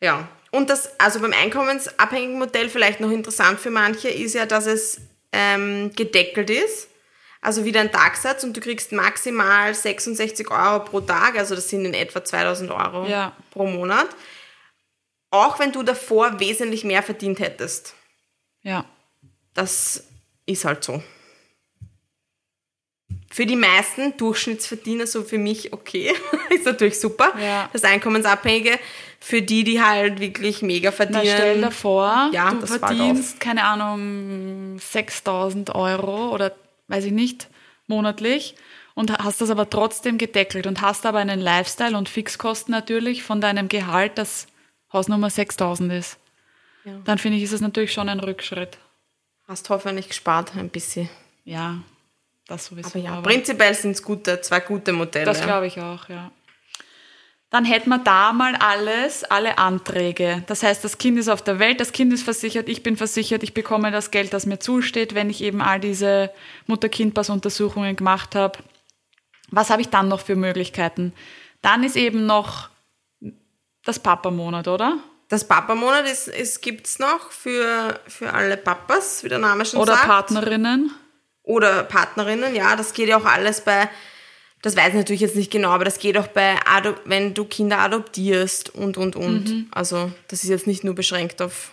Ja. 0.00 0.28
Und 0.50 0.70
das, 0.70 1.00
also 1.00 1.20
beim 1.20 1.32
einkommensabhängigen 1.32 2.38
Modell 2.38 2.68
vielleicht 2.68 3.00
noch 3.00 3.10
interessant 3.10 3.58
für 3.58 3.70
manche, 3.70 4.08
ist 4.08 4.34
ja, 4.34 4.46
dass 4.46 4.66
es 4.66 5.00
ähm, 5.32 5.90
gedeckelt 5.96 6.50
ist. 6.50 6.88
Also 7.40 7.64
wieder 7.64 7.80
ein 7.80 7.90
Tagsatz 7.90 8.44
und 8.44 8.56
du 8.56 8.60
kriegst 8.60 8.92
maximal 8.92 9.74
66 9.74 10.50
Euro 10.50 10.84
pro 10.84 11.00
Tag, 11.00 11.36
also 11.36 11.54
das 11.54 11.68
sind 11.68 11.84
in 11.84 11.92
etwa 11.92 12.24
2000 12.24 12.70
Euro 12.70 13.06
Ja. 13.06 13.32
pro 13.50 13.66
Monat. 13.66 14.08
Auch 15.34 15.58
wenn 15.58 15.72
du 15.72 15.82
davor 15.82 16.38
wesentlich 16.38 16.84
mehr 16.84 17.02
verdient 17.02 17.40
hättest. 17.40 17.94
Ja. 18.62 18.84
Das 19.52 20.04
ist 20.46 20.64
halt 20.64 20.84
so. 20.84 21.02
Für 23.32 23.44
die 23.44 23.56
meisten 23.56 24.16
Durchschnittsverdiener, 24.16 25.08
so 25.08 25.24
für 25.24 25.38
mich 25.38 25.72
okay, 25.72 26.14
ist 26.50 26.66
natürlich 26.66 27.00
super. 27.00 27.32
Ja. 27.36 27.68
Das 27.72 27.82
Einkommensabhängige. 27.82 28.78
Für 29.18 29.42
die, 29.42 29.64
die 29.64 29.82
halt 29.82 30.20
wirklich 30.20 30.62
mega 30.62 30.90
Na, 30.90 30.94
stell 30.94 31.24
verdienen. 31.24 31.62
dir 31.62 31.70
vor, 31.72 32.30
Ja, 32.32 32.52
du 32.52 32.66
verdienst, 32.66 33.40
keine 33.40 33.64
Ahnung, 33.64 34.78
6000 34.78 35.74
Euro 35.74 36.28
oder 36.32 36.54
weiß 36.86 37.06
ich 37.06 37.12
nicht, 37.12 37.48
monatlich 37.88 38.54
und 38.94 39.10
hast 39.10 39.40
das 39.40 39.50
aber 39.50 39.68
trotzdem 39.68 40.16
gedeckelt 40.16 40.68
und 40.68 40.80
hast 40.80 41.06
aber 41.06 41.18
einen 41.18 41.40
Lifestyle 41.40 41.96
und 41.96 42.08
Fixkosten 42.08 42.70
natürlich 42.70 43.24
von 43.24 43.40
deinem 43.40 43.68
Gehalt, 43.68 44.16
das 44.16 44.46
Hausnummer 44.94 45.28
6000 45.28 45.92
ist. 45.92 46.18
Ja. 46.84 46.92
Dann 47.04 47.18
finde 47.18 47.38
ich, 47.38 47.44
ist 47.44 47.52
es 47.52 47.60
natürlich 47.60 47.92
schon 47.92 48.08
ein 48.08 48.20
Rückschritt. 48.20 48.78
Hast 49.46 49.68
hoffentlich 49.68 50.08
gespart 50.08 50.56
ein 50.56 50.70
bisschen. 50.70 51.10
Ja, 51.44 51.78
das 52.46 52.66
sowieso. 52.66 52.88
Aber 52.88 52.98
ja, 52.98 53.20
prinzipiell 53.20 53.74
sind 53.74 53.92
es 53.92 54.02
gute, 54.02 54.40
zwei 54.40 54.60
gute 54.60 54.92
Modelle. 54.92 55.26
Das 55.26 55.42
glaube 55.42 55.66
ich 55.66 55.80
auch, 55.80 56.08
ja. 56.08 56.30
Dann 57.50 57.64
hätten 57.64 57.88
wir 57.88 57.98
da 57.98 58.32
mal 58.32 58.56
alles, 58.56 59.22
alle 59.22 59.58
Anträge. 59.58 60.42
Das 60.46 60.62
heißt, 60.62 60.82
das 60.82 60.98
Kind 60.98 61.18
ist 61.18 61.28
auf 61.28 61.40
der 61.42 61.60
Welt, 61.60 61.78
das 61.78 61.92
Kind 61.92 62.12
ist 62.12 62.24
versichert, 62.24 62.68
ich 62.68 62.82
bin 62.82 62.96
versichert, 62.96 63.44
ich 63.44 63.54
bekomme 63.54 63.92
das 63.92 64.10
Geld, 64.10 64.32
das 64.32 64.44
mir 64.44 64.58
zusteht, 64.58 65.14
wenn 65.14 65.30
ich 65.30 65.40
eben 65.40 65.62
all 65.62 65.78
diese 65.78 66.30
Mutter-Kind-Pass-Untersuchungen 66.66 67.94
gemacht 67.94 68.34
habe. 68.34 68.58
Was 69.50 69.70
habe 69.70 69.82
ich 69.82 69.88
dann 69.88 70.08
noch 70.08 70.20
für 70.20 70.34
Möglichkeiten? 70.34 71.12
Dann 71.62 71.84
ist 71.84 71.96
eben 71.96 72.26
noch 72.26 72.70
das 73.84 73.98
Papa-Monat, 73.98 74.68
oder? 74.68 74.98
Das 75.28 75.46
Papa-Monat 75.46 76.08
ist, 76.08 76.28
ist, 76.28 76.62
gibt 76.62 76.86
es 76.86 76.98
noch 76.98 77.30
für, 77.30 77.98
für 78.06 78.32
alle 78.32 78.56
Papas, 78.56 79.24
wie 79.24 79.28
der 79.28 79.38
Name 79.38 79.64
schon 79.64 79.80
Oder 79.80 79.94
sagt. 79.94 80.06
Partnerinnen. 80.06 80.92
oder 81.42 81.84
Partnerinnen, 81.84 82.54
ja, 82.54 82.76
das 82.76 82.92
geht 82.92 83.08
ja 83.08 83.18
auch 83.18 83.24
alles 83.24 83.62
bei, 83.62 83.88
das 84.62 84.76
weiß 84.76 84.88
ich 84.88 84.94
natürlich 84.94 85.20
jetzt 85.20 85.36
nicht 85.36 85.50
genau, 85.50 85.70
aber 85.70 85.84
das 85.84 85.98
geht 85.98 86.16
auch 86.16 86.28
bei, 86.28 86.58
wenn 87.04 87.34
du 87.34 87.44
Kinder 87.44 87.78
adoptierst 87.80 88.74
und, 88.74 88.96
und, 88.96 89.16
und. 89.16 89.48
Mhm. 89.48 89.68
Also 89.70 90.12
das 90.28 90.42
ist 90.42 90.50
jetzt 90.50 90.66
nicht 90.66 90.84
nur 90.84 90.94
beschränkt 90.94 91.42
auf 91.42 91.70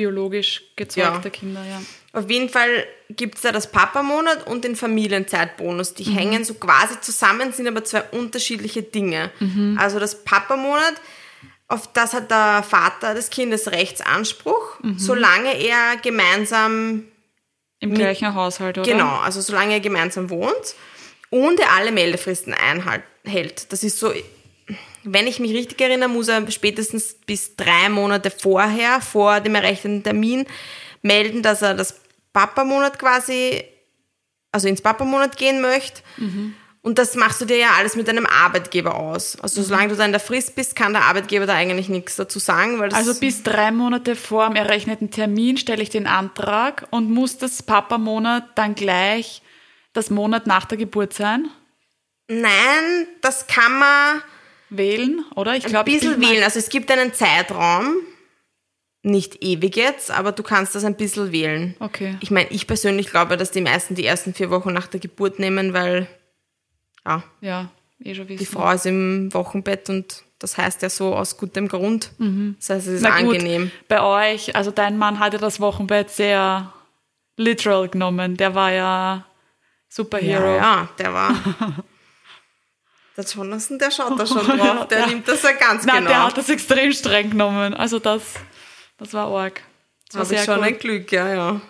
biologisch 0.00 0.62
gezeugte 0.76 1.28
Ja. 1.28 1.30
Kinder, 1.30 1.62
ja. 1.62 1.82
Auf 2.14 2.30
jeden 2.30 2.48
Fall 2.48 2.86
gibt 3.10 3.34
es 3.34 3.42
da 3.42 3.52
das 3.52 3.70
Papamonat 3.70 4.46
und 4.46 4.64
den 4.64 4.74
Familienzeitbonus. 4.74 5.92
Die 5.92 6.04
hängen 6.04 6.42
so 6.42 6.54
quasi 6.54 6.98
zusammen, 7.02 7.52
sind 7.52 7.68
aber 7.68 7.84
zwei 7.84 8.02
unterschiedliche 8.12 8.82
Dinge. 8.82 9.30
Also 9.76 9.98
das 9.98 10.24
Papamonat, 10.24 10.94
auf 11.68 11.92
das 11.92 12.14
hat 12.14 12.30
der 12.30 12.64
Vater 12.66 13.12
des 13.14 13.28
Kindes 13.28 13.70
Rechtsanspruch, 13.70 14.80
solange 14.96 15.52
er 15.60 15.98
gemeinsam 16.02 17.04
Im 17.80 17.92
gleichen 17.92 18.34
Haushalt, 18.34 18.78
oder? 18.78 18.90
Genau, 18.90 19.18
also 19.18 19.42
solange 19.42 19.74
er 19.74 19.80
gemeinsam 19.80 20.30
wohnt 20.30 20.74
und 21.28 21.60
er 21.60 21.72
alle 21.72 21.92
Meldefristen 21.92 22.54
einhält. 22.54 23.70
Das 23.70 23.84
ist 23.84 23.98
so, 23.98 24.12
wenn 25.04 25.26
ich 25.26 25.40
mich 25.40 25.52
richtig 25.52 25.80
erinnere, 25.80 26.08
muss 26.08 26.28
er 26.28 26.50
spätestens 26.50 27.14
bis 27.26 27.56
drei 27.56 27.88
Monate 27.88 28.30
vorher, 28.30 29.00
vor 29.00 29.40
dem 29.40 29.54
errechneten 29.54 30.02
Termin, 30.02 30.46
melden, 31.02 31.42
dass 31.42 31.62
er 31.62 31.74
das 31.74 32.00
Papamonat 32.32 32.98
quasi, 32.98 33.64
also 34.52 34.68
ins 34.68 34.82
Papamonat 34.82 35.36
gehen 35.36 35.60
möchte. 35.60 36.02
Und 36.82 36.98
das 36.98 37.14
machst 37.14 37.40
du 37.40 37.44
dir 37.44 37.58
ja 37.58 37.70
alles 37.76 37.94
mit 37.94 38.08
deinem 38.08 38.26
Arbeitgeber 38.26 38.94
aus. 38.94 39.38
Also 39.40 39.62
solange 39.62 39.88
du 39.88 39.96
da 39.96 40.04
in 40.04 40.12
der 40.12 40.20
Frist 40.20 40.54
bist, 40.54 40.74
kann 40.74 40.94
der 40.94 41.02
Arbeitgeber 41.02 41.44
da 41.44 41.54
eigentlich 41.54 41.90
nichts 41.90 42.16
dazu 42.16 42.38
sagen. 42.38 42.80
Also 42.94 43.14
bis 43.14 43.42
drei 43.42 43.70
Monate 43.70 44.16
vor 44.16 44.46
dem 44.46 44.56
errechneten 44.56 45.10
Termin 45.10 45.58
stelle 45.58 45.82
ich 45.82 45.90
den 45.90 46.06
Antrag 46.06 46.86
und 46.90 47.10
muss 47.10 47.36
das 47.36 47.62
Papa-Monat 47.62 48.44
dann 48.54 48.74
gleich 48.74 49.42
das 49.92 50.08
Monat 50.08 50.46
nach 50.46 50.64
der 50.64 50.78
Geburt 50.78 51.12
sein? 51.12 51.50
Nein, 52.28 53.08
das 53.20 53.46
kann 53.46 53.78
man 53.78 54.22
Wählen, 54.70 55.24
oder? 55.34 55.56
Ich 55.56 55.64
ein 55.64 55.70
glaube, 55.70 55.90
bisschen 55.90 56.20
wählen. 56.20 56.42
Also 56.44 56.58
es 56.58 56.68
gibt 56.68 56.90
einen 56.90 57.12
Zeitraum, 57.12 57.96
nicht 59.02 59.42
ewig 59.42 59.76
jetzt, 59.76 60.10
aber 60.10 60.32
du 60.32 60.42
kannst 60.42 60.74
das 60.74 60.84
ein 60.84 60.96
bisschen 60.96 61.32
wählen. 61.32 61.74
Okay. 61.80 62.16
Ich 62.20 62.30
meine, 62.30 62.50
ich 62.50 62.66
persönlich 62.66 63.08
glaube, 63.10 63.36
dass 63.36 63.50
die 63.50 63.60
meisten 63.62 63.94
die 63.94 64.04
ersten 64.06 64.34
vier 64.34 64.50
Wochen 64.50 64.72
nach 64.72 64.86
der 64.86 65.00
Geburt 65.00 65.38
nehmen, 65.38 65.72
weil 65.72 66.06
ja, 67.06 67.22
Ja, 67.40 67.70
eh 68.04 68.14
schon 68.14 68.28
wissen. 68.28 68.38
die 68.38 68.46
Frau 68.46 68.70
ist 68.72 68.84
im 68.86 69.32
Wochenbett 69.32 69.88
und 69.88 70.22
das 70.38 70.56
heißt 70.58 70.82
ja 70.82 70.90
so 70.90 71.14
aus 71.16 71.36
gutem 71.38 71.68
Grund. 71.68 72.10
Das 72.58 72.70
heißt, 72.70 72.86
es 72.88 72.94
ist 72.94 73.02
Mhm. 73.02 73.08
Na 73.08 73.20
gut, 73.22 73.34
angenehm. 73.36 73.70
Bei 73.88 74.02
euch, 74.02 74.54
also 74.54 74.70
dein 74.70 74.96
Mann 74.98 75.18
hatte 75.18 75.38
das 75.38 75.60
Wochenbett 75.60 76.10
sehr 76.10 76.72
literal 77.36 77.88
genommen. 77.88 78.36
Der 78.36 78.54
war 78.54 78.70
ja 78.72 79.26
Superhero. 79.88 80.44
Ja, 80.46 80.56
ja, 80.56 80.88
der 80.98 81.12
war. 81.14 81.34
der 83.16 83.24
Jonathan, 83.24 83.78
der 83.78 83.90
schaut 83.90 84.18
da 84.18 84.26
schon 84.26 84.46
drauf. 84.58 84.88
Der 84.88 85.00
Ja. 85.00 85.06
nimmt 85.06 85.26
das 85.28 85.42
ja 85.42 85.52
ganz 85.52 85.84
Nein, 85.84 85.98
genau. 85.98 86.08
der 86.10 86.22
hat 86.24 86.36
das 86.38 86.48
extrem 86.48 86.92
streng 86.92 87.30
genommen. 87.30 87.74
Also 87.74 87.98
das, 87.98 88.22
das 88.98 89.12
war 89.12 89.28
arg. 89.28 89.60
Das 90.08 90.16
war 90.16 90.24
Habe 90.24 90.34
ich 90.34 90.42
schon 90.44 90.56
gut. 90.56 90.64
ein 90.64 90.78
Glück, 90.78 91.12
ja, 91.12 91.28
ja. 91.32 91.60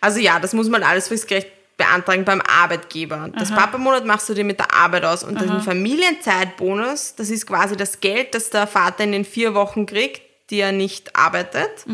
Also 0.00 0.20
ja, 0.20 0.38
das 0.38 0.52
muss 0.52 0.68
man 0.68 0.82
alles 0.82 1.08
fristgerecht 1.08 1.48
beantragen 1.76 2.24
beim 2.24 2.40
Arbeitgeber. 2.40 3.30
Das 3.38 3.50
Papamonat 3.52 4.04
machst 4.04 4.28
du 4.28 4.34
dir 4.34 4.44
mit 4.44 4.58
der 4.58 4.72
Arbeit 4.74 5.04
aus. 5.04 5.22
Und 5.22 5.40
den 5.40 5.60
Familienzeitbonus, 5.60 7.14
das 7.16 7.30
ist 7.30 7.46
quasi 7.46 7.76
das 7.76 8.00
Geld, 8.00 8.34
das 8.34 8.50
der 8.50 8.66
Vater 8.66 9.04
in 9.04 9.12
den 9.12 9.24
vier 9.24 9.54
Wochen 9.54 9.86
kriegt, 9.86 10.22
die 10.50 10.58
er 10.60 10.72
nicht 10.72 11.14
arbeitet. 11.14 11.84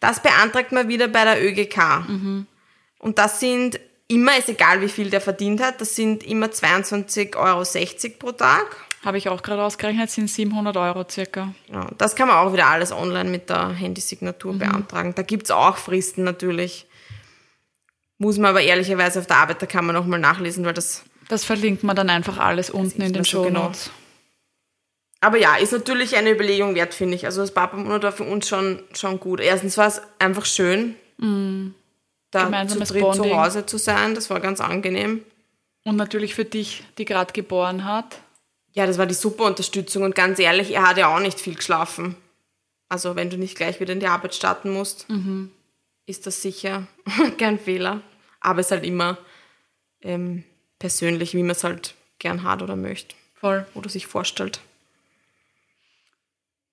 Das 0.00 0.20
beantragt 0.22 0.70
man 0.72 0.88
wieder 0.88 1.08
bei 1.08 1.24
der 1.24 1.44
ÖGK. 1.44 1.78
Und 2.98 3.18
das 3.18 3.40
sind 3.40 3.80
immer, 4.08 4.36
ist 4.36 4.48
egal 4.48 4.80
wie 4.80 4.88
viel 4.88 5.10
der 5.10 5.20
verdient 5.20 5.62
hat, 5.62 5.80
das 5.80 5.94
sind 5.94 6.24
immer 6.24 6.46
22,60 6.46 7.36
Euro 7.36 8.16
pro 8.18 8.32
Tag. 8.32 8.88
Habe 9.04 9.18
ich 9.18 9.28
auch 9.28 9.42
gerade 9.42 9.62
ausgerechnet, 9.62 10.10
sind 10.10 10.28
700 10.28 10.76
Euro 10.76 11.04
circa. 11.08 11.54
Ja, 11.72 11.86
das 11.98 12.16
kann 12.16 12.26
man 12.26 12.38
auch 12.38 12.52
wieder 12.52 12.66
alles 12.66 12.90
online 12.90 13.30
mit 13.30 13.48
der 13.48 13.68
Handysignatur 13.68 14.54
beantragen. 14.54 15.14
Da 15.14 15.22
gibt's 15.22 15.52
auch 15.52 15.76
Fristen 15.76 16.24
natürlich. 16.24 16.86
Muss 18.18 18.38
man 18.38 18.50
aber 18.50 18.62
ehrlicherweise 18.62 19.20
auf 19.20 19.28
der 19.28 19.36
Arbeiterkammer 19.36 19.92
nochmal 19.92 20.18
nachlesen, 20.18 20.64
weil 20.64 20.74
das. 20.74 21.04
Das 21.28 21.44
verlinkt 21.44 21.84
man 21.84 21.94
dann 21.94 22.10
einfach 22.10 22.38
alles 22.38 22.70
unten 22.70 23.02
in 23.02 23.12
den 23.12 23.22
mehr 23.22 23.24
so 23.24 23.30
Show 23.30 23.42
genau. 23.44 23.64
Notes. 23.64 23.90
Aber 25.20 25.36
ja, 25.36 25.56
ist 25.56 25.72
natürlich 25.72 26.16
eine 26.16 26.30
Überlegung 26.30 26.74
wert, 26.74 26.94
finde 26.94 27.14
ich. 27.14 27.26
Also 27.26 27.40
das 27.42 27.52
Papamonat 27.52 28.02
war 28.02 28.12
für 28.12 28.24
uns 28.24 28.48
schon, 28.48 28.82
schon 28.94 29.20
gut. 29.20 29.40
Erstens 29.40 29.76
war 29.76 29.86
es 29.86 30.00
einfach 30.18 30.44
schön, 30.44 30.96
da 32.38 32.44
zu 32.44 32.50
Gemeinsames 32.50 32.88
dritt 32.88 33.02
Bonding. 33.02 33.30
zu 33.30 33.36
Hause 33.36 33.66
zu 33.66 33.78
sein. 33.78 34.14
Das 34.14 34.30
war 34.30 34.40
ganz 34.40 34.60
angenehm. 34.60 35.22
Und 35.84 35.96
natürlich 35.96 36.34
für 36.34 36.44
dich, 36.44 36.84
die 36.98 37.04
gerade 37.04 37.32
geboren 37.32 37.84
hat. 37.84 38.18
Ja, 38.72 38.86
das 38.86 38.98
war 38.98 39.06
die 39.06 39.14
super 39.14 39.44
Unterstützung 39.44 40.02
und 40.02 40.14
ganz 40.14 40.38
ehrlich, 40.38 40.72
er 40.72 40.88
hat 40.88 40.98
ja 40.98 41.14
auch 41.14 41.20
nicht 41.20 41.40
viel 41.40 41.54
geschlafen. 41.54 42.16
Also 42.88 43.16
wenn 43.16 43.30
du 43.30 43.36
nicht 43.36 43.56
gleich 43.56 43.80
wieder 43.80 43.92
in 43.92 44.00
die 44.00 44.06
Arbeit 44.06 44.34
starten 44.34 44.70
musst, 44.70 45.06
ist 46.06 46.26
das 46.26 46.42
sicher 46.42 46.86
kein 47.38 47.58
Fehler. 47.58 48.02
Aber 48.40 48.60
es 48.60 48.66
ist 48.66 48.72
halt 48.72 48.84
immer 48.84 49.18
ähm, 50.02 50.44
persönlich, 50.78 51.34
wie 51.34 51.42
man 51.42 51.50
es 51.50 51.64
halt 51.64 51.94
gern 52.18 52.44
hat 52.44 52.62
oder 52.62 52.76
möchte 52.76 53.14
Voll. 53.34 53.66
oder 53.74 53.88
sich 53.88 54.06
vorstellt. 54.06 54.60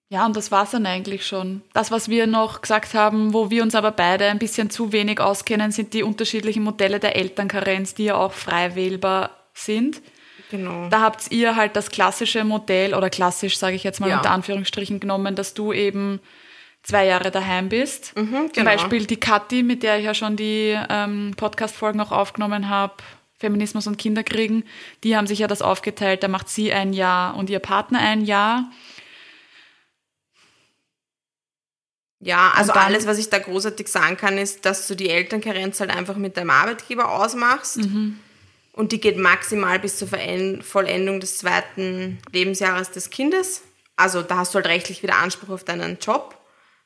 Ja, 0.09 0.25
und 0.25 0.35
das 0.35 0.51
war's 0.51 0.71
dann 0.71 0.85
eigentlich 0.85 1.25
schon. 1.25 1.61
Das, 1.73 1.89
was 1.89 2.09
wir 2.09 2.27
noch 2.27 2.61
gesagt 2.61 2.93
haben, 2.93 3.33
wo 3.33 3.49
wir 3.49 3.63
uns 3.63 3.73
aber 3.73 3.91
beide 3.91 4.25
ein 4.25 4.37
bisschen 4.37 4.69
zu 4.69 4.91
wenig 4.91 5.19
auskennen, 5.19 5.71
sind 5.71 5.93
die 5.93 6.03
unterschiedlichen 6.03 6.63
Modelle 6.63 6.99
der 6.99 7.15
Elternkarenz, 7.15 7.95
die 7.95 8.05
ja 8.05 8.15
auch 8.15 8.31
frei 8.33 8.75
wählbar 8.75 9.31
sind. 9.53 10.01
Genau. 10.51 10.89
Da 10.89 11.01
habt 11.01 11.31
ihr 11.31 11.55
halt 11.55 11.75
das 11.75 11.89
klassische 11.89 12.43
Modell, 12.43 12.93
oder 12.93 13.09
klassisch 13.09 13.57
sage 13.57 13.75
ich 13.75 13.83
jetzt 13.83 13.99
mal 13.99 14.09
Ja. 14.09 14.17
unter 14.17 14.29
Anführungsstrichen 14.29 14.99
genommen, 14.99 15.35
dass 15.35 15.55
du 15.55 15.73
eben 15.73 16.19
zwei 16.83 17.07
Jahre 17.07 17.31
daheim 17.31 17.69
bist. 17.69 18.13
Zum 18.13 18.29
genau. 18.53 18.63
Beispiel 18.63 19.07
die 19.07 19.17
Kathi, 19.19 19.63
mit 19.63 19.81
der 19.81 19.97
ich 19.97 20.05
ja 20.05 20.13
schon 20.13 20.35
die 20.35 20.77
ähm, 20.87 21.33
Podcast-Folgen 21.35 21.99
auch 21.99 22.11
aufgenommen 22.11 22.69
habe, 22.69 22.93
Feminismus 23.39 23.87
und 23.87 23.97
Kinderkriegen, 23.97 24.63
die 25.03 25.17
haben 25.17 25.25
sich 25.25 25.39
ja 25.39 25.47
das 25.47 25.63
aufgeteilt, 25.63 26.21
da 26.21 26.27
macht 26.27 26.47
sie 26.47 26.71
ein 26.71 26.93
Jahr 26.93 27.35
und 27.35 27.49
ihr 27.49 27.59
Partner 27.59 27.99
ein 27.99 28.23
Jahr. 28.23 28.69
Ja, 32.25 32.51
also 32.55 32.73
dann- 32.73 32.85
alles, 32.85 33.05
was 33.05 33.19
ich 33.19 33.29
da 33.29 33.37
großartig 33.37 33.87
sagen 33.87 34.17
kann, 34.17 34.39
ist, 34.39 34.65
dass 34.65 34.87
du 34.87 34.95
die 34.95 35.09
Elternkarenz 35.11 35.79
halt 35.79 35.91
einfach 35.95 36.15
mit 36.15 36.37
deinem 36.37 36.49
Arbeitgeber 36.49 37.11
ausmachst. 37.11 37.77
Und 38.73 38.91
die 38.91 38.99
geht 38.99 39.17
maximal 39.17 39.77
bis 39.79 39.97
zur 39.97 40.07
Vollendung 40.07 41.19
des 41.19 41.37
zweiten 41.37 42.17
Lebensjahres 42.33 42.89
des 42.89 43.11
Kindes. 43.11 43.61
Also 43.95 44.23
da 44.23 44.37
hast 44.37 44.53
du 44.53 44.55
halt 44.55 44.65
rechtlich 44.65 45.03
wieder 45.03 45.17
Anspruch 45.17 45.49
auf 45.49 45.63
deinen 45.63 45.99
Job. 45.99 46.35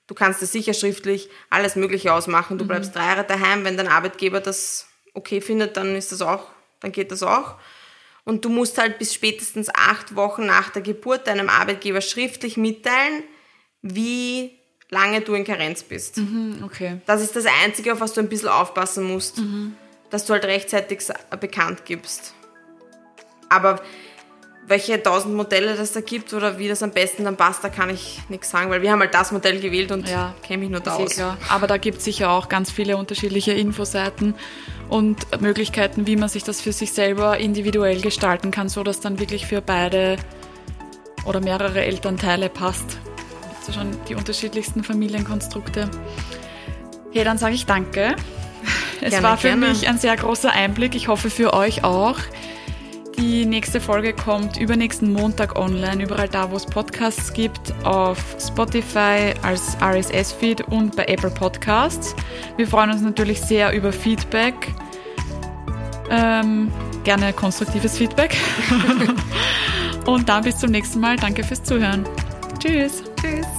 Du 0.08 0.14
kannst 0.14 0.42
das 0.42 0.52
sicher 0.52 0.74
schriftlich 0.74 1.30
alles 1.50 1.78
Mögliche 1.78 2.14
ausmachen. 2.14 2.58
Du 2.58 2.66
bleibst 2.68 2.94
drei 2.94 3.06
Jahre 3.06 3.24
daheim. 3.24 3.64
Wenn 3.64 3.78
dein 3.78 3.88
Arbeitgeber 3.88 4.42
das 4.42 4.88
okay 5.14 5.40
findet, 5.40 5.78
dann 5.78 5.96
ist 5.96 6.12
das 6.12 6.22
auch, 6.22 6.48
dann 6.82 6.92
geht 6.92 7.12
das 7.14 7.24
auch. 7.24 7.56
Und 8.26 8.44
du 8.44 8.50
musst 8.50 8.78
halt 8.78 9.00
bis 9.00 9.14
spätestens 9.14 9.70
acht 9.74 10.16
Wochen 10.18 10.46
nach 10.46 10.70
der 10.72 10.82
Geburt 10.82 11.28
deinem 11.28 11.48
Arbeitgeber 11.50 12.02
schriftlich 12.02 12.58
mitteilen, 12.58 13.24
wie 13.82 14.59
lange 14.90 15.22
du 15.22 15.34
in 15.34 15.44
Karenz 15.44 15.84
bist. 15.84 16.18
Hm, 16.18 16.62
Okay. 16.66 16.98
Das 17.06 17.22
ist 17.22 17.36
das 17.36 17.46
Einzige, 17.64 17.94
auf 17.94 18.02
was 18.02 18.14
du 18.14 18.22
ein 18.22 18.30
bisschen 18.30 18.50
aufpassen 18.50 19.04
musst, 19.04 19.42
dass 20.10 20.26
du 20.26 20.34
halt 20.34 20.46
rechtzeitig 20.46 21.02
sa- 21.02 21.16
bekannt 21.40 21.86
gibst. 21.86 22.34
Aber 23.50 23.82
welche 24.68 25.02
tausend 25.02 25.34
Modelle 25.36 25.76
das 25.76 25.94
da 25.94 26.02
gibt 26.02 26.32
oder 26.34 26.60
wie 26.60 26.68
das 26.68 26.84
am 26.84 26.92
besten 26.92 27.24
dann 27.24 27.36
passt, 27.38 27.64
da 27.64 27.70
kann 27.70 27.90
ich 27.90 28.20
nichts 28.30 28.52
sagen, 28.52 28.70
weil 28.70 28.84
wir 28.84 28.92
haben 28.92 29.00
halt 29.00 29.14
das 29.16 29.32
Modell 29.32 29.60
gewählt 29.60 29.92
und 29.92 30.08
Ja, 30.08 30.36
kenne 30.44 30.60
mich 30.60 30.70
nur 30.70 30.80
da 30.80 30.96
aus. 30.96 31.16
klar. 31.16 31.38
Aber 31.50 31.66
da 31.66 31.78
gibt 31.78 31.98
es 32.00 32.04
sicher 32.06 32.30
auch 32.30 32.50
ganz 32.50 32.70
viele 32.70 32.96
unterschiedliche 32.98 33.52
Infoseiten 33.54 34.36
und 34.88 35.42
Möglichkeiten, 35.42 36.06
wie 36.06 36.16
man 36.16 36.30
sich 36.30 36.44
das 36.44 36.62
für 36.62 36.72
sich 36.72 36.94
selber 36.94 37.40
individuell 37.40 38.00
gestalten 38.02 38.52
kann, 38.52 38.70
so 38.70 38.84
dass 38.84 39.00
dann 39.00 39.20
wirklich 39.20 39.48
für 39.48 39.62
beide 39.62 40.18
oder 41.26 41.42
mehrere 41.42 41.84
Elternteile 41.84 42.50
passt. 42.50 43.00
Ja 43.70 43.74
schon 43.74 43.91
die 44.07 44.15
unterschiedlichsten 44.15 44.84
Familienkonstrukte. 44.84 45.89
Hey, 47.11 47.24
dann 47.24 47.38
sage 47.38 47.55
ich 47.55 47.65
danke. 47.65 48.15
Es 49.01 49.11
Gerne, 49.11 49.28
war 49.28 49.38
für 49.38 49.49
gerne. 49.49 49.70
mich 49.70 49.88
ein 49.88 49.97
sehr 49.97 50.15
großer 50.15 50.51
Einblick. 50.51 50.95
Ich 50.95 51.07
hoffe 51.07 51.30
für 51.30 51.53
euch 51.53 51.84
auch. 51.84 52.17
Die 53.17 53.45
nächste 53.45 53.82
Folge 53.82 54.13
kommt 54.13 54.57
übernächsten 54.57 55.11
Montag 55.11 55.57
online, 55.57 56.03
überall 56.03 56.30
da, 56.30 56.51
wo 56.51 56.55
es 56.55 56.65
Podcasts 56.65 57.34
gibt, 57.34 57.74
auf 57.84 58.17
Spotify 58.39 59.34
als 59.41 59.78
RSS-Feed 59.82 60.61
und 60.61 60.95
bei 60.95 61.05
Apple 61.05 61.30
Podcasts. 61.30 62.15
Wir 62.57 62.67
freuen 62.67 62.91
uns 62.91 63.01
natürlich 63.01 63.41
sehr 63.41 63.74
über 63.74 63.91
Feedback. 63.91 64.55
Ähm, 66.09 66.72
gerne 67.03 67.34
konstruktives 67.34 67.97
Feedback. 67.97 68.38
und 70.05 70.28
dann 70.28 70.43
bis 70.43 70.57
zum 70.57 70.72
nächsten 70.72 70.99
Mal. 70.99 71.17
Danke 71.17 71.43
fürs 71.43 71.61
Zuhören. 71.63 72.05
Tschüss. 72.59 73.03
Tschüss. 73.22 73.59